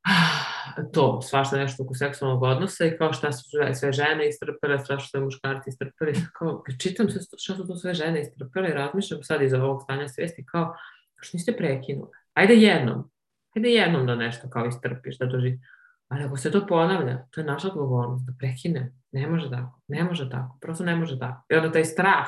to, 0.94 1.22
svašta 1.22 1.58
nešto 1.58 1.84
oko 1.84 1.94
seksualnog 1.94 2.44
odnosa 2.44 2.86
i 2.86 2.98
kao 2.98 3.14
šta 3.14 3.32
su 3.32 3.44
sve, 3.74 3.92
žene 3.92 4.30
istrpele, 4.30 4.86
svašta 4.86 5.08
sve 5.08 5.20
muškarci 5.20 5.70
istrpeli, 5.70 6.14
kao, 6.34 6.64
čitam 6.80 7.10
se 7.10 7.20
šta 7.38 7.56
su 7.56 7.68
to 7.68 7.76
sve 7.76 7.94
žene 7.94 8.22
istrpele 8.22 8.70
i 8.70 8.74
razmišljam 8.74 9.24
sad 9.24 9.42
iz 9.42 9.54
ovog 9.54 9.82
stanja 9.84 10.08
svesti 10.08 10.46
kao, 10.46 10.76
što 11.22 11.38
niste 11.38 11.58
prekinuli? 11.58 12.10
Ajde 12.34 12.54
jednom, 12.54 13.12
ajde 13.56 13.70
jednom 13.70 14.06
da 14.06 14.16
nešto 14.16 14.50
kao 14.50 14.66
istrpiš, 14.66 15.18
da 15.18 15.26
doži, 15.26 15.60
ali 16.08 16.24
ako 16.24 16.38
se 16.38 16.52
to 16.52 16.68
ponavlja, 16.68 17.26
to 17.32 17.42
je 17.42 17.46
naša 17.48 17.68
odgovornost, 17.68 18.26
da 18.26 18.34
prekine, 18.40 18.94
ne 19.12 19.28
može 19.28 19.50
tako, 19.50 19.82
ne 19.88 20.04
može 20.04 20.30
tako, 20.30 20.58
prosto 20.62 20.84
ne 20.84 20.96
može 20.96 21.20
tako. 21.20 21.46
I 21.50 21.56
onda 21.56 21.72
taj 21.72 21.86
strah 21.86 22.28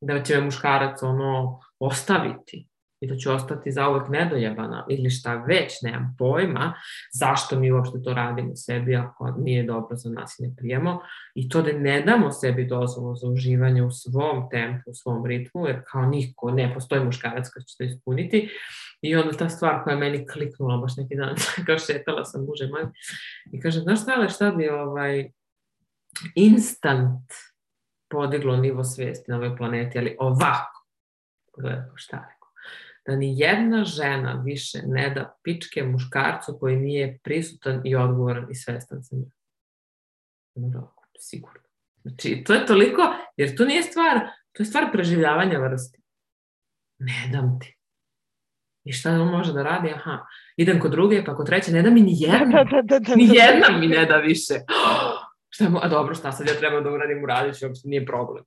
da 0.00 0.22
će 0.22 0.40
muškarac 0.40 1.02
ono 1.02 1.60
ostaviti, 1.78 2.68
i 3.00 3.06
da 3.06 3.16
ću 3.16 3.32
ostati 3.32 3.72
zauvek 3.72 4.08
nedojebana 4.08 4.86
ili 4.90 5.10
šta 5.10 5.34
već, 5.34 5.82
nemam 5.82 6.14
pojma 6.18 6.74
zašto 7.12 7.60
mi 7.60 7.72
uopšte 7.72 8.02
to 8.02 8.14
radimo 8.14 8.56
sebi 8.56 8.96
ako 8.96 9.34
nije 9.38 9.62
dobro 9.62 9.96
za 9.96 10.10
nas 10.10 10.38
i 10.38 10.42
ne 10.42 10.54
prijemo. 10.56 11.00
I 11.34 11.48
to 11.48 11.62
da 11.62 11.72
ne 11.72 12.00
damo 12.00 12.30
sebi 12.32 12.66
dozvolu 12.66 13.16
za 13.16 13.28
uživanje 13.28 13.82
u 13.82 13.90
svom 13.90 14.50
tempu, 14.50 14.90
u 14.90 14.94
svom 14.94 15.26
ritmu, 15.26 15.66
jer 15.66 15.82
kao 15.86 16.06
niko, 16.06 16.50
ne 16.50 16.74
postoji 16.74 17.04
muškarac 17.04 17.48
koji 17.48 17.64
će 17.64 17.76
to 17.78 17.84
ispuniti. 17.84 18.48
I 19.02 19.16
onda 19.16 19.32
ta 19.32 19.48
stvar 19.48 19.82
koja 19.84 19.94
je 19.94 20.00
meni 20.00 20.26
kliknula 20.26 20.76
baš 20.76 20.96
neki 20.96 21.16
dan, 21.16 21.34
kao 21.66 21.78
šetala 21.78 22.24
sam 22.24 22.44
muže 22.44 22.68
moj. 22.68 22.86
I 23.52 23.60
kažem, 23.60 23.82
znaš 23.82 24.02
šta, 24.02 24.12
ali 24.16 24.30
šta 24.30 24.50
bi 24.50 24.68
ovaj 24.68 25.30
instant 26.34 27.32
podiglo 28.10 28.56
nivo 28.56 28.84
svesti 28.84 29.30
na 29.30 29.36
ovoj 29.36 29.56
planeti, 29.56 29.98
ali 29.98 30.16
ovako, 30.18 30.86
pogledaj 31.54 31.82
šta? 31.94 32.16
je 32.16 32.43
da 33.06 33.16
ni 33.16 33.38
jedna 33.38 33.84
žena 33.84 34.42
više 34.44 34.78
ne 34.86 35.10
da 35.10 35.36
pičke 35.42 35.82
muškarcu 35.82 36.56
koji 36.60 36.76
nije 36.76 37.18
prisutan 37.22 37.80
i 37.84 37.96
odgovoran 37.96 38.50
i 38.50 38.54
svestan 38.54 39.02
sa 39.02 39.16
njom. 39.16 39.30
No, 40.54 40.94
sigurno. 41.18 41.60
Znači, 42.02 42.44
to 42.46 42.54
je 42.54 42.66
toliko, 42.66 43.02
jer 43.36 43.56
to 43.56 43.64
nije 43.64 43.82
stvar, 43.82 44.20
to 44.52 44.62
je 44.62 44.66
stvar 44.66 44.92
preživljavanja 44.92 45.58
vrsti. 45.58 45.98
Ne 46.98 47.28
dam 47.32 47.58
ti. 47.60 47.76
I 48.84 48.92
šta 48.92 49.10
on 49.10 49.28
može 49.28 49.52
da 49.52 49.62
radi? 49.62 49.90
Aha, 49.90 50.26
idem 50.56 50.80
kod 50.80 50.90
druge, 50.90 51.24
pa 51.24 51.36
kod 51.36 51.46
treće, 51.46 51.72
ne 51.72 51.82
da 51.82 51.90
mi 51.90 52.00
ni 52.00 52.12
jedna. 52.26 52.64
Da, 52.64 52.70
da, 52.70 52.82
da, 52.82 52.98
da, 52.98 53.16
Ni 53.16 53.26
da. 53.26 53.32
jedna 53.34 53.78
mi 53.78 53.86
ne 53.86 54.06
da 54.06 54.16
više. 54.16 54.54
Šta 55.54 55.68
mu, 55.68 55.78
a 55.82 55.88
dobro, 55.88 56.14
šta 56.14 56.32
sad 56.32 56.46
ja 56.46 56.54
trebam 56.54 56.84
da 56.84 56.90
uradim, 56.90 57.22
uradit 57.24 57.58
ću, 57.58 57.66
uopšte 57.66 57.88
nije 57.88 58.06
problem. 58.06 58.44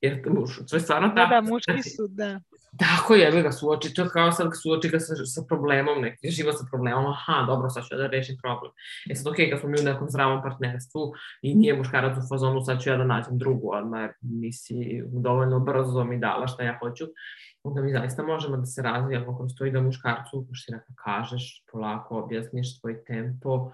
Jer 0.00 0.22
to, 0.24 0.44
to 0.70 0.76
je 0.76 0.80
stvarno 0.80 1.08
Da, 1.08 1.14
tako. 1.14 1.34
da, 1.34 1.40
muški 1.40 1.90
su, 1.90 2.06
da. 2.08 2.40
Tako 2.78 3.14
je, 3.14 3.28
evo 3.28 3.42
ga 3.42 3.52
suoči, 3.52 3.94
to 3.94 4.02
je 4.02 4.08
kao 4.08 4.32
sad 4.32 4.50
suoči 4.62 4.88
ga 4.88 5.00
sa, 5.00 5.14
sa 5.26 5.42
problemom, 5.48 6.02
neki 6.02 6.30
život 6.30 6.54
sa 6.58 6.64
problemom, 6.70 7.06
aha, 7.06 7.44
dobro, 7.46 7.70
sad 7.70 7.84
ću 7.84 7.94
ja 7.94 7.98
da 7.98 8.06
rešim 8.06 8.36
problem. 8.42 8.72
E 9.10 9.14
sad, 9.14 9.32
okej, 9.32 9.50
kad 9.50 9.60
smo 9.60 9.68
mi 9.68 9.80
u 9.80 9.84
nekom 9.84 10.08
zdravom 10.10 10.42
partnerstvu 10.42 11.12
i 11.42 11.54
nije 11.54 11.76
muškarac 11.76 12.18
u 12.18 12.28
fazonu, 12.28 12.60
sad 12.64 12.80
ću 12.82 12.90
ja 12.90 12.96
da 12.96 13.04
nađem 13.04 13.38
drugu, 13.38 13.70
odmah 13.72 14.10
nisi 14.20 15.02
dovoljno 15.06 15.60
brzo 15.60 16.04
mi 16.04 16.18
dala 16.18 16.46
šta 16.46 16.62
ja 16.62 16.78
hoću, 16.78 17.04
onda 17.62 17.82
mi 17.82 17.92
zaista 17.92 18.22
možemo 18.22 18.56
da 18.56 18.66
se 18.66 18.82
razvijamo 18.82 19.38
kroz 19.38 19.50
to 19.58 19.64
i 19.66 19.70
da 19.70 19.80
muškarcu, 19.80 20.46
što 20.52 20.66
ti 20.66 20.72
nekako 20.72 20.92
kažeš, 21.04 21.64
polako 21.72 22.18
objasniš 22.18 22.80
svoj 22.80 23.04
tempo, 23.04 23.72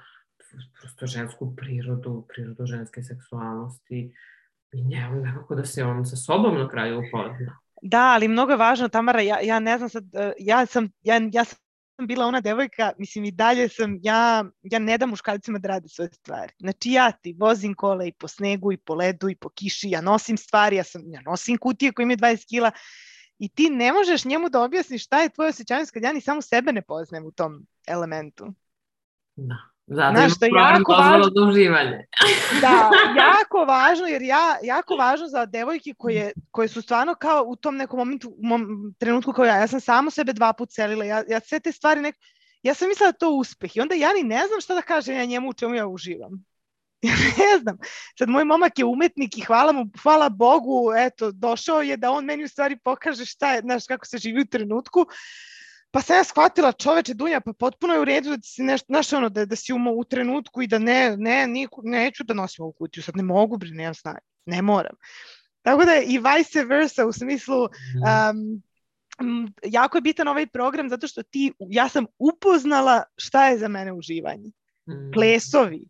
prosto 0.80 1.06
žensku 1.06 1.56
prirodu, 1.56 2.26
prirodu 2.28 2.66
ženske 2.66 3.02
seksualnosti 3.02 4.12
i 4.72 4.84
njemu 4.84 5.20
nekako 5.20 5.54
da 5.54 5.64
se 5.64 5.84
on 5.84 6.06
sa 6.06 6.16
sobom 6.16 6.58
na 6.58 6.68
kraju 6.68 7.02
upozna. 7.08 7.58
Da, 7.88 8.02
ali 8.14 8.28
mnogo 8.28 8.52
je 8.52 8.56
važno, 8.56 8.88
Tamara, 8.88 9.20
ja, 9.20 9.40
ja 9.40 9.58
ne 9.60 9.78
znam 9.78 9.88
sad, 9.88 10.04
eh, 10.14 10.32
ja 10.38 10.66
sam, 10.66 10.88
ja, 11.02 11.20
ja 11.32 11.44
sam 11.44 12.06
bila 12.06 12.26
ona 12.26 12.40
devojka, 12.40 12.92
mislim 12.98 13.24
i 13.24 13.30
dalje 13.30 13.68
sam, 13.68 13.98
ja, 14.02 14.44
ja 14.62 14.78
ne 14.78 14.98
dam 14.98 15.10
muškarcima 15.10 15.58
da 15.58 15.68
rade 15.68 15.88
svoje 15.88 16.10
stvari. 16.12 16.52
Znači 16.58 16.90
ja 16.90 17.12
ti 17.12 17.36
vozim 17.38 17.74
kola 17.74 18.04
i 18.04 18.12
po 18.12 18.28
snegu 18.28 18.72
i 18.72 18.76
po 18.76 18.94
ledu 18.94 19.28
i 19.28 19.36
po 19.36 19.48
kiši, 19.48 19.90
ja 19.90 20.00
nosim 20.00 20.36
stvari, 20.36 20.76
ja, 20.76 20.84
sam, 20.84 21.02
ja 21.06 21.20
nosim 21.20 21.58
kutije 21.58 21.92
koje 21.92 22.04
imaju 22.04 22.16
20 22.16 22.48
kila 22.48 22.70
i 23.38 23.48
ti 23.48 23.70
ne 23.70 23.92
možeš 23.92 24.24
njemu 24.24 24.48
da 24.48 24.62
objasniš 24.62 25.04
šta 25.04 25.22
je 25.22 25.28
tvoje 25.28 25.48
osjećanje 25.48 25.86
kad 25.92 26.02
ja 26.02 26.12
ni 26.12 26.20
samo 26.20 26.42
sebe 26.42 26.72
ne 26.72 26.82
poznajem 26.82 27.26
u 27.26 27.30
tom 27.30 27.66
elementu. 27.86 28.54
Da. 29.36 29.56
Zato 29.86 30.16
Znaš, 30.16 30.32
problem 30.38 30.64
jako 30.74 30.92
važno. 30.92 31.30
za 31.36 31.48
uživanje. 31.48 32.06
Da, 32.60 32.90
jako 33.16 33.64
važno, 33.64 34.06
jer 34.06 34.22
ja, 34.22 34.56
jako 34.62 34.94
važno 34.96 35.28
za 35.28 35.46
devojke 35.46 35.94
koje, 35.98 36.32
koje 36.50 36.68
su 36.68 36.82
stvarno 36.82 37.14
kao 37.14 37.44
u 37.46 37.56
tom 37.56 37.76
nekom 37.76 37.98
momentu, 37.98 38.28
u 38.28 38.46
mom 38.46 38.94
trenutku 38.98 39.32
kao 39.32 39.44
ja, 39.44 39.56
ja 39.56 39.66
sam 39.66 39.80
samo 39.80 40.10
sebe 40.10 40.32
dva 40.32 40.52
put 40.52 40.70
celila, 40.70 41.04
ja, 41.04 41.22
ja 41.28 41.40
sve 41.40 41.60
te 41.60 41.72
stvari 41.72 42.00
nek... 42.00 42.16
Ja 42.62 42.74
sam 42.74 42.88
mislila 42.88 43.12
da 43.12 43.18
to 43.18 43.30
uspeh 43.30 43.76
i 43.76 43.80
onda 43.80 43.94
ja 43.94 44.12
ni 44.12 44.22
ne 44.22 44.46
znam 44.46 44.60
šta 44.60 44.74
da 44.74 44.82
kažem 44.82 45.16
ja 45.16 45.24
njemu 45.24 45.48
u 45.48 45.52
čemu 45.52 45.74
ja 45.74 45.86
uživam. 45.86 46.44
Ja 47.02 47.12
ne 47.38 47.58
znam. 47.60 47.78
Sad 48.18 48.28
moj 48.28 48.44
momak 48.44 48.78
je 48.78 48.84
umetnik 48.84 49.38
i 49.38 49.40
hvala 49.40 49.72
mu, 49.72 49.86
hvala 50.02 50.28
Bogu, 50.28 50.92
eto, 50.96 51.30
došao 51.32 51.82
je 51.82 51.96
da 51.96 52.10
on 52.10 52.24
meni 52.24 52.44
u 52.44 52.48
stvari 52.48 52.78
pokaže 52.84 53.24
šta 53.24 53.52
je, 53.52 53.60
znaš, 53.60 53.86
kako 53.86 54.06
se 54.06 54.18
živi 54.18 54.40
u 54.40 54.46
trenutku. 54.46 55.06
Pa 55.96 56.02
sam 56.02 56.16
ja 56.16 56.24
shvatila 56.24 56.72
čoveče 56.72 57.14
Dunja, 57.14 57.40
pa 57.40 57.52
potpuno 57.52 57.94
je 57.94 58.00
u 58.00 58.04
redu 58.04 58.30
da 58.30 58.42
si 58.42 58.62
nešto, 58.62 58.86
znaš 58.88 59.12
ono, 59.12 59.28
da, 59.28 59.46
da 59.46 59.56
si 59.56 59.72
u, 59.72 59.76
u 59.96 60.04
trenutku 60.04 60.62
i 60.62 60.66
da 60.66 60.78
ne, 60.78 61.16
ne, 61.16 61.46
niku, 61.46 61.80
neću 61.84 62.24
da 62.24 62.34
nosim 62.34 62.62
ovu 62.62 62.72
kutiju, 62.72 63.02
sad 63.02 63.16
ne 63.16 63.22
mogu, 63.22 63.56
bre, 63.56 63.70
nemam 63.70 63.94
snage, 63.94 64.20
ne 64.46 64.62
moram. 64.62 64.96
Tako 65.62 65.84
da 65.84 65.96
i 65.96 66.18
vice 66.18 66.64
versa 66.64 67.06
u 67.06 67.12
smislu 67.12 67.62
um, 67.62 68.62
jako 69.64 69.98
je 69.98 70.02
bitan 70.02 70.28
ovaj 70.28 70.46
program 70.46 70.88
zato 70.88 71.08
što 71.08 71.22
ti, 71.22 71.52
ja 71.58 71.88
sam 71.88 72.06
upoznala 72.18 73.02
šta 73.16 73.48
je 73.48 73.58
za 73.58 73.68
mene 73.68 73.92
uživanje. 73.92 74.50
Mm. 74.88 75.12
Plesovi. 75.12 75.86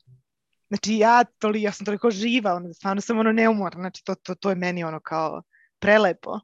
Znači 0.68 0.98
ja, 0.98 1.24
toli, 1.24 1.62
ja 1.62 1.72
sam 1.72 1.86
toliko 1.86 2.10
živa, 2.10 2.54
ono, 2.54 2.74
stvarno 2.74 3.00
sam 3.00 3.18
ono 3.18 3.32
neumorna, 3.32 3.80
znači 3.80 4.04
to, 4.04 4.14
to, 4.14 4.34
to 4.34 4.50
je 4.50 4.56
meni 4.56 4.84
ono 4.84 5.00
kao 5.00 5.42
prelepo. 5.78 6.40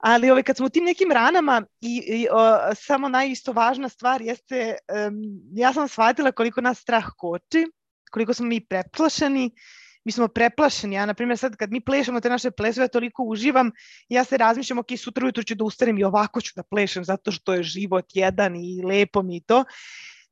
Ali 0.00 0.30
ovaj, 0.30 0.42
kad 0.42 0.56
smo 0.56 0.66
u 0.66 0.70
tim 0.70 0.84
nekim 0.84 1.12
ranama 1.12 1.62
i, 1.80 2.02
i 2.06 2.28
o, 2.32 2.74
samo 2.74 3.08
najisto 3.08 3.52
važna 3.52 3.88
stvar 3.88 4.22
jeste, 4.22 4.76
um, 5.08 5.14
ja 5.52 5.72
sam 5.72 5.88
shvatila 5.88 6.32
koliko 6.32 6.60
nas 6.60 6.78
strah 6.78 7.04
koči, 7.16 7.66
koliko 8.10 8.34
smo 8.34 8.46
mi 8.46 8.60
preplašeni, 8.60 9.50
mi 10.04 10.12
smo 10.12 10.28
preplašeni. 10.28 10.96
Ja, 10.96 11.06
na 11.06 11.14
primjer, 11.14 11.38
sad 11.38 11.56
kad 11.56 11.70
mi 11.70 11.80
plešemo 11.80 12.20
te 12.20 12.30
naše 12.30 12.50
plesove, 12.50 12.84
ja 12.84 12.88
toliko 12.88 13.22
uživam, 13.22 13.70
ja 14.08 14.24
se 14.24 14.36
razmišljam, 14.36 14.78
ok, 14.78 14.86
sutra 14.98 15.24
ujutru 15.24 15.42
ću 15.42 15.54
da 15.54 15.64
ustanem 15.64 15.98
i 15.98 16.04
ovako 16.04 16.40
ću 16.40 16.52
da 16.56 16.62
plešem, 16.62 17.04
zato 17.04 17.32
što 17.32 17.54
je 17.54 17.62
život 17.62 18.04
jedan 18.14 18.56
i 18.56 18.82
lepo 18.84 19.22
mi 19.22 19.40
to. 19.40 19.64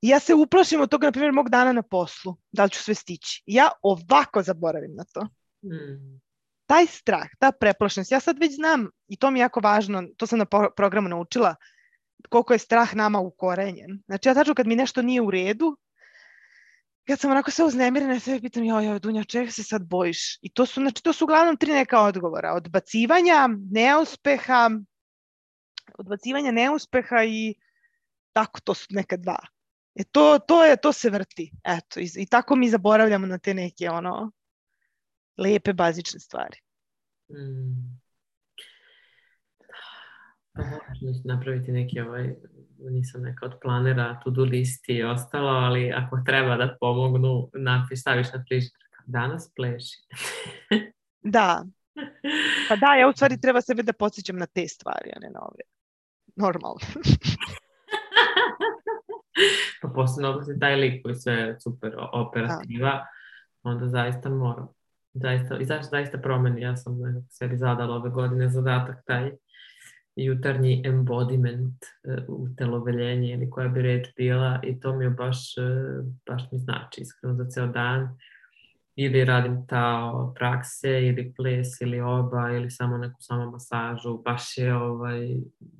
I 0.01 0.09
ja 0.09 0.21
se 0.21 0.35
uplašim 0.35 0.81
od 0.81 0.91
toga, 0.91 1.07
na 1.07 1.13
primjer, 1.13 1.33
mog 1.33 1.49
dana 1.49 1.73
na 1.73 1.83
poslu, 1.83 2.37
da 2.53 2.65
li 2.65 2.71
ću 2.71 2.83
sve 2.83 2.95
stići. 2.95 3.43
Ja 3.47 3.69
ovako 3.83 4.43
zaboravim 4.43 4.95
na 4.95 5.05
to. 5.05 5.27
Mm. 5.63 6.28
Taj 6.69 6.87
strah, 6.87 7.29
ta 7.39 7.53
preplašenost, 7.53 8.13
ja 8.13 8.21
sad 8.21 8.39
već 8.39 8.55
znam, 8.55 8.91
i 9.09 9.17
to 9.17 9.31
mi 9.31 9.39
je 9.39 9.43
jako 9.43 9.61
važno, 9.61 10.03
to 10.17 10.27
sam 10.27 10.39
na 10.39 10.47
programu 10.77 11.09
naučila, 11.09 11.55
koliko 12.29 12.53
je 12.53 12.59
strah 12.59 12.95
nama 12.95 13.21
ukorenjen. 13.21 14.03
Znači 14.07 14.29
ja 14.29 14.35
tačno 14.35 14.55
kad 14.55 14.67
mi 14.67 14.77
nešto 14.77 15.03
nije 15.03 15.23
u 15.23 15.31
redu, 15.31 15.77
kad 17.09 17.21
sam 17.21 17.31
onako 17.31 17.51
sve 17.51 17.65
uznemirena, 17.65 18.15
ja 18.15 18.21
sve 18.21 18.41
pitam, 18.41 18.65
joj, 18.65 18.87
joj, 18.87 18.99
Dunja, 18.99 19.25
čega 19.25 19.51
se 19.51 19.63
sad 19.65 19.87
bojiš? 19.87 20.39
I 20.43 20.51
to 20.53 20.67
su, 20.67 20.81
znači, 20.81 21.03
to 21.03 21.13
su 21.13 21.25
uglavnom 21.25 21.57
tri 21.57 21.73
neka 21.73 22.01
odgovora. 22.01 22.53
Odbacivanja, 22.53 23.49
neuspeha, 23.71 24.71
odbacivanja, 25.99 26.53
neuspeha 26.53 27.25
i 27.25 27.55
tako, 28.33 28.61
to 28.61 28.75
su 28.75 28.87
neka 28.91 29.17
dva. 29.17 29.39
E 29.95 30.05
to, 30.05 30.39
to, 30.39 30.65
je, 30.65 30.77
to 30.77 30.93
se 30.93 31.11
vrti. 31.11 31.51
Eto, 31.65 32.01
i, 32.01 32.11
i 32.17 32.27
tako 32.27 32.57
mi 32.57 32.69
zaboravljamo 32.71 33.27
na 33.27 33.39
te 33.39 33.55
neke, 33.55 33.91
ono, 33.91 34.31
lepe, 35.39 35.73
bazične 35.73 36.21
stvari. 36.21 36.57
Mm. 37.31 37.99
Pa 40.53 40.63
napraviti 41.25 41.73
neki 41.73 42.01
ovaj 42.01 42.35
nisam 42.79 43.23
neka 43.23 43.47
od 43.47 43.53
planera, 43.63 44.21
to 44.25 44.31
do 44.31 44.45
listi 44.45 44.93
i 44.93 45.03
ostalo, 45.03 45.49
ali 45.49 45.93
ako 45.93 46.23
treba 46.27 46.57
da 46.57 46.77
pomognu, 46.81 47.51
napiš, 47.55 48.01
staviš 48.01 48.33
na 48.33 48.45
prižak, 48.49 48.73
danas 49.07 49.53
pleši. 49.57 49.97
da. 51.37 51.65
Pa 52.69 52.77
da, 52.77 52.95
ja 52.95 53.09
u 53.09 53.13
stvari 53.13 53.41
treba 53.41 53.61
sebe 53.61 53.83
da 53.83 53.93
podsjećam 53.93 54.37
na 54.37 54.47
te 54.47 54.69
stvari, 54.69 55.11
a 55.17 55.19
ne 55.21 55.31
na 55.31 55.41
ove. 55.41 55.61
Normalno. 56.37 56.79
pa 59.83 59.89
posebno 59.89 60.31
ako 60.31 60.45
si 60.45 60.59
taj 60.61 60.77
lik 60.77 61.03
koji 61.03 61.15
sve 61.15 61.61
super 61.61 61.97
operativa, 62.13 62.91
da. 62.91 63.07
onda 63.63 63.89
zaista 63.89 64.29
moram. 64.29 64.78
Zaista, 65.23 65.59
i 65.59 65.65
zašto 65.65 65.91
zaista 65.91 66.19
promeni. 66.19 66.61
Ja 66.61 66.77
sam 66.77 66.99
sebi 67.29 67.57
zadala 67.57 67.97
ove 67.97 68.11
godine 68.11 68.49
zadatak 68.49 69.05
taj 69.07 69.31
jutarnji 70.17 70.83
embodiment 70.85 71.85
uh, 72.29 72.41
u 72.41 72.49
teloveljenje 72.57 73.33
ili 73.33 73.51
koja 73.51 73.69
bi 73.69 73.83
reč 73.83 74.09
bila 74.17 74.61
i 74.63 74.81
to 74.81 74.97
mi 74.97 75.05
je 75.05 75.11
baš, 75.11 75.55
uh, 75.59 76.07
baš 76.27 76.43
mi 76.53 76.59
znači 76.59 77.01
iskreno 77.01 77.35
za 77.35 77.45
ceo 77.45 77.67
dan 77.67 78.19
ili 78.97 79.25
radim 79.25 79.67
ta 79.67 80.13
prakse 80.35 81.07
ili 81.07 81.33
ples 81.37 81.81
ili 81.81 82.01
oba 82.01 82.51
ili 82.51 82.71
samo 82.71 82.99
neku 82.99 83.17
samo 83.21 83.51
masažu 83.51 84.19
baš 84.25 84.59
je 84.59 84.77
ovaj 84.77 85.31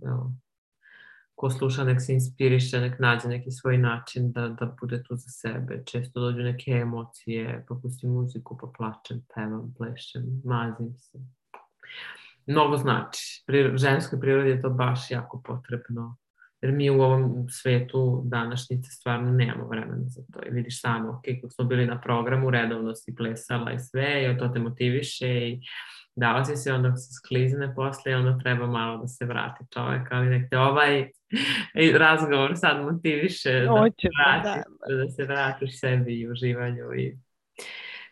evo, 0.03 0.33
ko 1.39 1.51
sluša 1.51 1.85
nek 1.85 2.01
se 2.03 2.13
inspiriše, 2.13 2.81
nek 2.81 2.99
nađe 2.99 3.29
neki 3.29 3.51
svoj 3.51 3.79
način 3.79 4.33
da, 4.33 4.49
da 4.49 4.75
bude 4.81 5.03
tu 5.03 5.17
za 5.17 5.31
sebe. 5.31 5.83
Često 5.87 6.21
dođu 6.21 6.39
neke 6.39 6.71
emocije, 6.71 7.65
pa 7.69 7.75
pustim 7.83 8.11
muziku, 8.11 8.59
pa 8.61 8.67
plačem, 8.79 9.23
pevam, 9.35 9.75
plešem, 9.79 10.23
mazim 10.45 10.95
se 10.99 11.19
mnogo 12.49 12.77
znači. 12.77 13.43
Pri, 13.47 13.73
ženskoj 13.77 14.21
prirodi 14.21 14.51
je 14.51 14.63
to 14.63 14.71
baš 14.71 15.11
jako 15.11 15.43
potrebno. 15.45 16.17
Jer 16.61 16.73
mi 16.73 16.91
u 16.91 17.01
ovom 17.01 17.47
svetu 17.51 18.23
današnjice 18.25 18.91
stvarno 18.91 19.33
nemamo 19.33 19.69
vremena 19.69 20.09
za 20.09 20.23
to. 20.33 20.41
I 20.47 20.51
vidiš 20.51 20.81
samo, 20.81 21.11
ok, 21.11 21.23
kako 21.41 21.51
smo 21.51 21.65
bili 21.65 21.87
na 21.87 22.01
programu, 22.01 22.51
redovno 22.51 22.95
si 22.95 23.15
plesala 23.17 23.73
i 23.73 23.79
sve, 23.79 24.33
i 24.35 24.39
to 24.39 24.49
te 24.49 24.59
motiviše 24.59 25.49
i 25.49 25.61
dala 26.17 26.45
si 26.45 26.57
se, 26.57 26.73
onda 26.73 26.97
se 26.97 27.13
sklizne 27.13 27.75
posle 27.75 28.13
i 28.13 28.15
onda 28.15 28.39
treba 28.39 28.67
malo 28.67 29.01
da 29.01 29.09
se 29.09 29.25
vrati 29.25 29.65
čovek, 29.75 30.09
ali 30.11 30.29
nek 30.29 30.51
te 30.51 30.59
ovaj 30.59 31.11
razgovor 31.99 32.53
sad 32.57 32.85
motiviše 32.85 33.61
da, 33.61 33.73
Oće, 33.73 34.09
vrati, 34.19 34.61
da. 34.89 34.95
da 34.97 35.09
se 35.09 35.25
vratiš 35.25 35.81
sebi 35.81 36.21
i 36.21 36.31
uživanju. 36.31 36.95
I... 36.97 37.19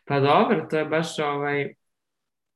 Pa 0.04 0.20
dobro, 0.20 0.66
to 0.70 0.78
je 0.78 0.84
baš 0.84 1.18
ovaj, 1.18 1.74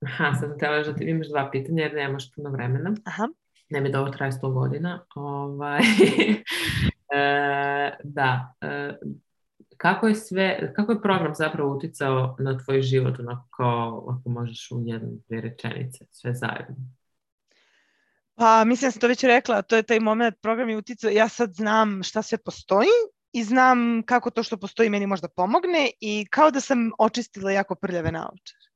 Aha, 0.07 0.35
sad 0.35 0.51
sam 0.51 0.59
tela 0.59 0.83
da 0.83 0.95
ti 0.95 1.05
imaš 1.05 1.29
dva 1.29 1.51
pitanja 1.51 1.83
jer 1.83 1.95
nemaš 1.95 2.33
puno 2.35 2.51
vremena. 2.51 2.95
Aha. 3.05 3.29
Ne 3.71 3.81
mi 3.81 3.93
da 3.93 4.01
ovo 4.01 4.11
traje 4.11 4.33
100 4.33 4.53
godina. 4.53 5.05
Ovaj, 5.15 5.81
e, 7.17 7.91
da. 8.05 8.55
E, 8.61 8.95
kako 9.77 10.09
je 10.09 10.15
sve, 10.15 10.73
kako 10.77 10.93
je 10.93 11.03
program 11.03 11.35
zapravo 11.35 11.77
uticao 11.77 12.37
na 12.39 12.59
tvoj 12.59 12.83
život, 12.83 13.19
onako 13.19 13.49
kao, 13.57 14.07
ako 14.09 14.31
možeš 14.31 14.71
u 14.71 14.83
jednu, 14.85 15.09
dvije 15.29 15.41
rečenice, 15.43 16.05
sve 16.11 16.35
zajedno? 16.35 16.77
Pa, 18.41 18.65
mislim 18.65 18.89
da 18.89 18.93
sam 18.93 19.01
to 19.01 19.09
već 19.09 19.25
rekla, 19.25 19.63
to 19.63 19.77
je 19.77 19.83
taj 19.83 20.01
moment, 20.01 20.35
program 20.43 20.69
je 20.69 20.77
uticao, 20.77 21.11
ja 21.11 21.29
sad 21.29 21.55
znam 21.55 22.03
šta 22.03 22.23
sve 22.23 22.39
postoji 22.39 22.89
i 23.33 23.45
znam 23.45 24.03
kako 24.07 24.31
to 24.31 24.43
što 24.43 24.57
postoji 24.57 24.91
meni 24.91 25.07
možda 25.07 25.29
pomogne 25.29 25.91
i 26.01 26.27
kao 26.31 26.51
da 26.51 26.61
sam 26.61 26.91
očistila 26.99 27.53
jako 27.53 27.75
prljave 27.75 28.13
naočare. 28.13 28.67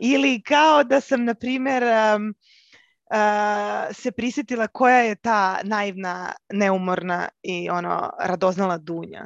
Ili 0.00 0.42
kao 0.42 0.84
da 0.84 1.00
sam, 1.00 1.24
na 1.24 1.34
primjer, 1.34 1.82
um, 1.82 2.28
uh, 2.28 3.94
se 3.94 4.12
prisjetila 4.12 4.66
koja 4.66 4.98
je 4.98 5.14
ta 5.14 5.58
naivna, 5.64 6.32
neumorna 6.52 7.28
i 7.42 7.70
ono 7.70 8.10
radoznala 8.20 8.78
dunja. 8.78 9.24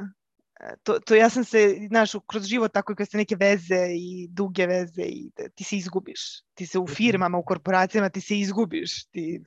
To, 0.83 0.99
to 0.99 1.15
ja 1.15 1.29
sam 1.29 1.43
se, 1.43 1.77
znaš, 1.87 2.11
kroz 2.27 2.45
život 2.45 2.73
tako 2.73 2.95
kad 2.95 3.07
ste 3.07 3.17
neke 3.17 3.35
veze 3.35 3.87
i 3.95 4.27
duge 4.29 4.67
veze 4.67 5.01
i 5.01 5.31
ti 5.55 5.63
se 5.63 5.77
izgubiš. 5.77 6.19
Ti 6.53 6.65
se 6.65 6.79
u 6.79 6.83
mhm. 6.83 6.93
firmama, 6.93 7.37
u 7.37 7.43
korporacijama 7.43 8.09
ti 8.09 8.21
se 8.21 8.39
izgubiš. 8.39 9.05
Ti, 9.05 9.43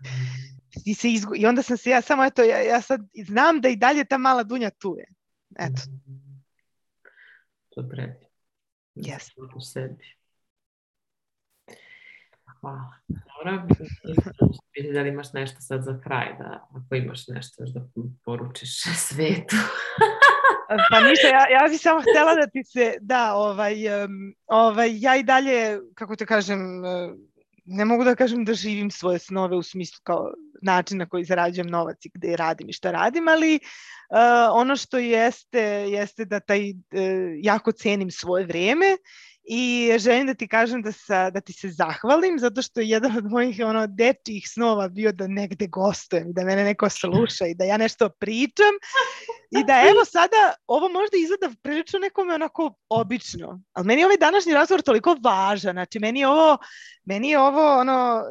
ti 0.85 0.95
se 0.95 1.11
izgu... 1.11 1.35
I 1.37 1.47
onda 1.47 1.63
sam 1.63 1.77
se 1.77 1.91
ja 1.91 2.01
samo, 2.01 2.25
eto, 2.25 2.43
ja, 2.43 2.59
ja 2.59 2.81
sad 2.81 3.01
znam 3.27 3.61
da 3.61 3.69
i 3.69 3.77
dalje 3.77 4.05
ta 4.05 4.19
mala 4.19 4.43
dunja 4.43 4.71
tu 4.71 4.97
je. 4.99 5.07
Eto. 5.59 5.83
To 7.69 7.89
predi. 7.89 8.27
Yes. 8.95 9.31
U 9.57 9.61
sebi. 9.61 10.05
Hvala. 12.61 12.93
Dobro, 13.09 13.67
da 14.95 15.03
li 15.03 15.09
imaš 15.09 15.33
nešto 15.33 15.61
sad 15.61 15.85
za 15.85 16.01
kraj, 16.01 16.37
da, 16.39 16.69
ako 16.71 16.95
imaš 16.95 17.29
nešto 17.29 17.65
da 17.65 17.89
poručiš 18.25 18.83
svetu. 18.97 19.57
pa 20.91 21.01
ništa, 21.01 21.29
ja, 21.29 21.47
ja 21.51 21.69
bih 21.71 21.81
samo 21.81 22.01
htela 22.01 22.35
da 22.35 22.47
ti 22.47 22.65
se, 22.65 22.95
da, 23.01 23.35
ovaj, 23.35 23.75
ovaj, 24.47 24.91
ja 25.01 25.17
i 25.17 25.23
dalje, 25.23 25.79
kako 25.95 26.17
te 26.17 26.27
kažem, 26.27 26.61
ne 27.65 27.85
mogu 27.85 28.05
da 28.05 28.15
kažem 28.15 28.45
da 28.45 28.55
živim 28.55 28.91
svoje 28.91 29.19
snove 29.19 29.57
u 29.57 29.63
smislu 29.63 30.01
kao 30.03 30.33
način 30.63 30.99
na 30.99 31.07
koji 31.09 31.25
zarađujem 31.25 31.67
novac 31.67 32.05
i 32.05 32.11
gde 32.15 32.37
radim 32.37 32.69
i 32.69 32.73
šta 32.73 32.91
radim, 32.91 33.29
ali 33.29 33.55
uh, 33.55 34.19
ono 34.53 34.77
što 34.77 34.99
jeste, 34.99 35.61
jeste 35.91 36.25
da 36.25 36.41
taj, 36.41 36.71
uh, 36.71 36.77
jako 37.43 37.73
cenim 37.73 38.11
svoje 38.11 38.47
vreme 38.47 38.97
i 39.45 39.93
želim 39.99 40.27
da 40.27 40.35
ti 40.35 40.49
kažem 40.49 40.83
da, 40.83 40.93
sa, 40.93 41.31
da 41.31 41.41
ti 41.41 41.53
se 41.53 41.69
zahvalim 41.69 42.39
zato 42.39 42.63
što 42.63 42.81
je 42.81 42.89
jedan 42.89 43.17
od 43.17 43.25
mojih 43.25 43.61
ono, 43.65 43.87
dečijih 43.87 44.49
snova 44.49 44.89
bio 44.89 45.13
da 45.13 45.27
negde 45.27 45.67
gostujem 45.67 46.31
i 46.31 46.33
da 46.33 46.45
mene 46.45 46.65
neko 46.65 46.89
sluša 46.89 47.47
i 47.47 47.55
da 47.55 47.65
ja 47.65 47.77
nešto 47.77 48.09
pričam. 48.09 48.75
I 49.51 49.65
da 49.65 49.85
evo 49.91 50.05
sada 50.05 50.55
ovo 50.67 50.89
možda 50.89 51.17
izgleda 51.17 51.55
prilično 51.63 51.99
nekome 51.99 52.35
onako 52.35 52.75
obično, 52.89 53.63
ali 53.73 53.87
meni 53.87 54.01
je 54.01 54.07
ovaj 54.07 54.17
današnji 54.17 54.53
razgovor 54.53 54.83
toliko 54.83 55.17
važan, 55.23 55.73
znači 55.73 55.99
meni 55.99 56.21
je 56.21 56.29
ovo, 56.29 56.59
meni 57.05 57.31
je 57.31 57.39
ovo 57.39 57.79
ono 57.79 58.23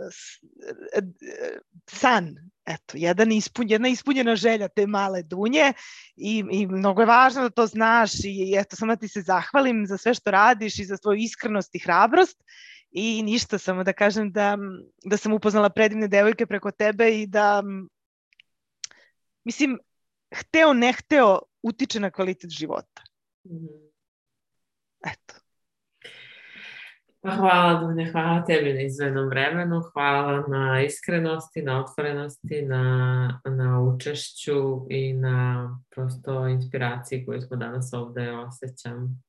san, 1.90 2.36
eto, 2.70 2.98
jedan 2.98 3.32
ispun, 3.32 3.66
jedna 3.70 3.90
ispunjena 3.90 4.36
želja 4.36 4.68
te 4.68 4.88
male 4.88 5.24
dunje 5.24 5.74
i, 6.16 6.44
i 6.52 6.68
mnogo 6.68 7.02
je 7.02 7.06
važno 7.06 7.42
da 7.42 7.50
to 7.50 7.66
znaš 7.68 8.12
i 8.24 8.54
eto, 8.58 8.76
samo 8.76 8.96
da 8.96 9.00
ti 9.00 9.08
se 9.08 9.22
zahvalim 9.22 9.86
za 9.88 9.98
sve 9.98 10.14
što 10.14 10.32
radiš 10.32 10.80
i 10.80 10.86
za 10.86 10.98
tvoju 10.98 11.18
iskrenost 11.18 11.76
i 11.76 11.80
hrabrost 11.80 12.44
i 12.92 13.24
ništa, 13.24 13.58
samo 13.58 13.84
da 13.84 13.94
kažem 13.94 14.32
da, 14.32 14.58
da 15.06 15.18
sam 15.18 15.34
upoznala 15.34 15.70
predivne 15.70 16.08
devojke 16.08 16.46
preko 16.46 16.72
tebe 16.72 17.10
i 17.22 17.28
da 17.28 17.64
mislim, 19.44 19.80
hteo, 20.36 20.74
ne 20.74 20.94
hteo, 20.94 21.40
utiče 21.64 22.00
na 22.00 22.12
kvalitet 22.12 22.50
života. 22.50 23.02
Mhm. 23.46 23.66
Eto. 25.06 25.39
Pa 27.22 27.32
hvala 27.36 27.80
Dunja, 27.80 28.12
hvala 28.12 28.44
tebi 28.48 28.74
na 28.74 28.82
izvedenom 28.82 29.28
vremenu, 29.30 29.82
hvala 29.94 30.44
na 30.48 30.82
iskrenosti, 30.82 31.62
na 31.62 31.80
otvorenosti, 31.80 32.62
na, 32.62 33.42
na 33.46 33.82
učešću 33.82 34.86
i 34.90 35.14
na 35.14 35.70
prosto 35.96 36.48
inspiraciji 36.48 37.26
koju 37.26 37.42
smo 37.42 37.58
danas 37.58 37.94
ovde 37.94 38.32
osjećam 38.32 39.24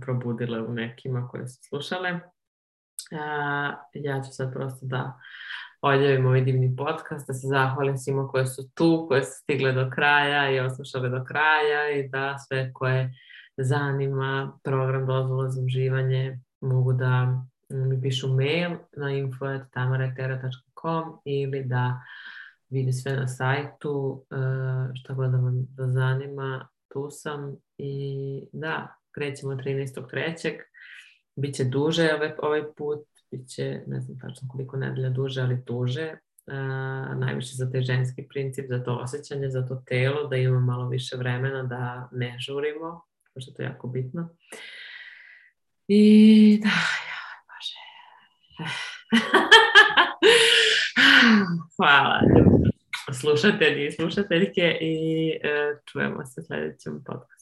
probudile 0.00 0.62
u 0.62 0.72
nekima 0.72 1.28
koje 1.28 1.48
su 1.48 1.58
slušale. 1.68 2.20
A, 3.12 3.74
ja 3.94 4.22
ću 4.22 4.32
sad 4.32 4.52
prosto 4.52 4.86
da 4.86 5.18
odjavim 5.82 6.26
ovaj 6.26 6.40
divni 6.40 6.76
podcast, 6.76 7.26
da 7.26 7.34
se 7.34 7.46
zahvalim 7.46 7.98
svima 7.98 8.28
koje 8.28 8.46
su 8.46 8.70
tu, 8.74 9.04
koje 9.08 9.22
su 9.22 9.32
stigle 9.42 9.72
do 9.72 9.90
kraja 9.90 10.50
i 10.50 10.60
oslušale 10.60 11.08
do 11.08 11.24
kraja 11.24 11.90
i 11.90 12.08
da 12.08 12.38
sve 12.38 12.72
koje 12.72 13.14
zanima 13.56 14.58
program 14.62 15.06
dozvola 15.06 15.48
za 15.48 15.62
uživanje 15.62 16.38
mogu 16.64 16.92
da 16.92 17.42
mi 17.68 18.02
pišu 18.02 18.28
mail 18.28 18.70
na 18.96 19.10
info.tamaretera.com 19.10 21.18
ili 21.24 21.64
da 21.64 22.02
vide 22.70 22.92
sve 22.92 23.12
na 23.12 23.28
sajtu, 23.28 24.24
e, 24.30 24.34
šta 24.94 25.14
god 25.14 25.30
da 25.30 25.36
vam 25.36 25.66
da 25.68 25.88
zanima, 25.88 26.68
tu 26.92 27.08
sam 27.10 27.56
i 27.78 28.48
da, 28.52 28.96
krećemo 29.10 29.52
13.3. 29.52 30.58
Biće 31.36 31.64
duže 31.64 32.10
ovaj, 32.14 32.32
ovaj 32.42 32.62
put, 32.76 33.06
biće 33.30 33.82
ne 33.86 34.00
znam 34.00 34.18
tačno 34.18 34.48
koliko 34.48 34.76
nedelja 34.76 35.10
duže, 35.10 35.42
ali 35.42 35.62
duže. 35.66 36.14
Uh, 36.46 37.18
najviše 37.18 37.54
za 37.54 37.70
taj 37.70 37.82
ženski 37.82 38.26
princip, 38.28 38.66
za 38.68 38.82
to 38.82 38.96
osjećanje, 38.96 39.50
za 39.50 39.66
to 39.66 39.82
telo, 39.86 40.28
da 40.28 40.36
imamo 40.36 40.66
malo 40.66 40.88
više 40.88 41.16
vremena, 41.16 41.62
da 41.62 42.08
ne 42.12 42.36
žurimo, 42.38 43.02
pošto 43.34 43.50
je 43.50 43.54
to 43.54 43.62
jako 43.62 43.88
bitno. 43.88 44.28
I 45.88 46.60
da, 46.62 46.68
ja, 47.08 47.24
bože. 47.48 47.80
Hvala 51.76 52.20
slušatelji 53.12 53.86
i 53.86 53.92
slušateljke 53.92 54.78
i 54.80 55.30
uh, 55.36 55.78
čujemo 55.92 56.26
se 56.26 56.40
u 56.40 56.44
sledećem 56.44 57.04
podcastu. 57.06 57.33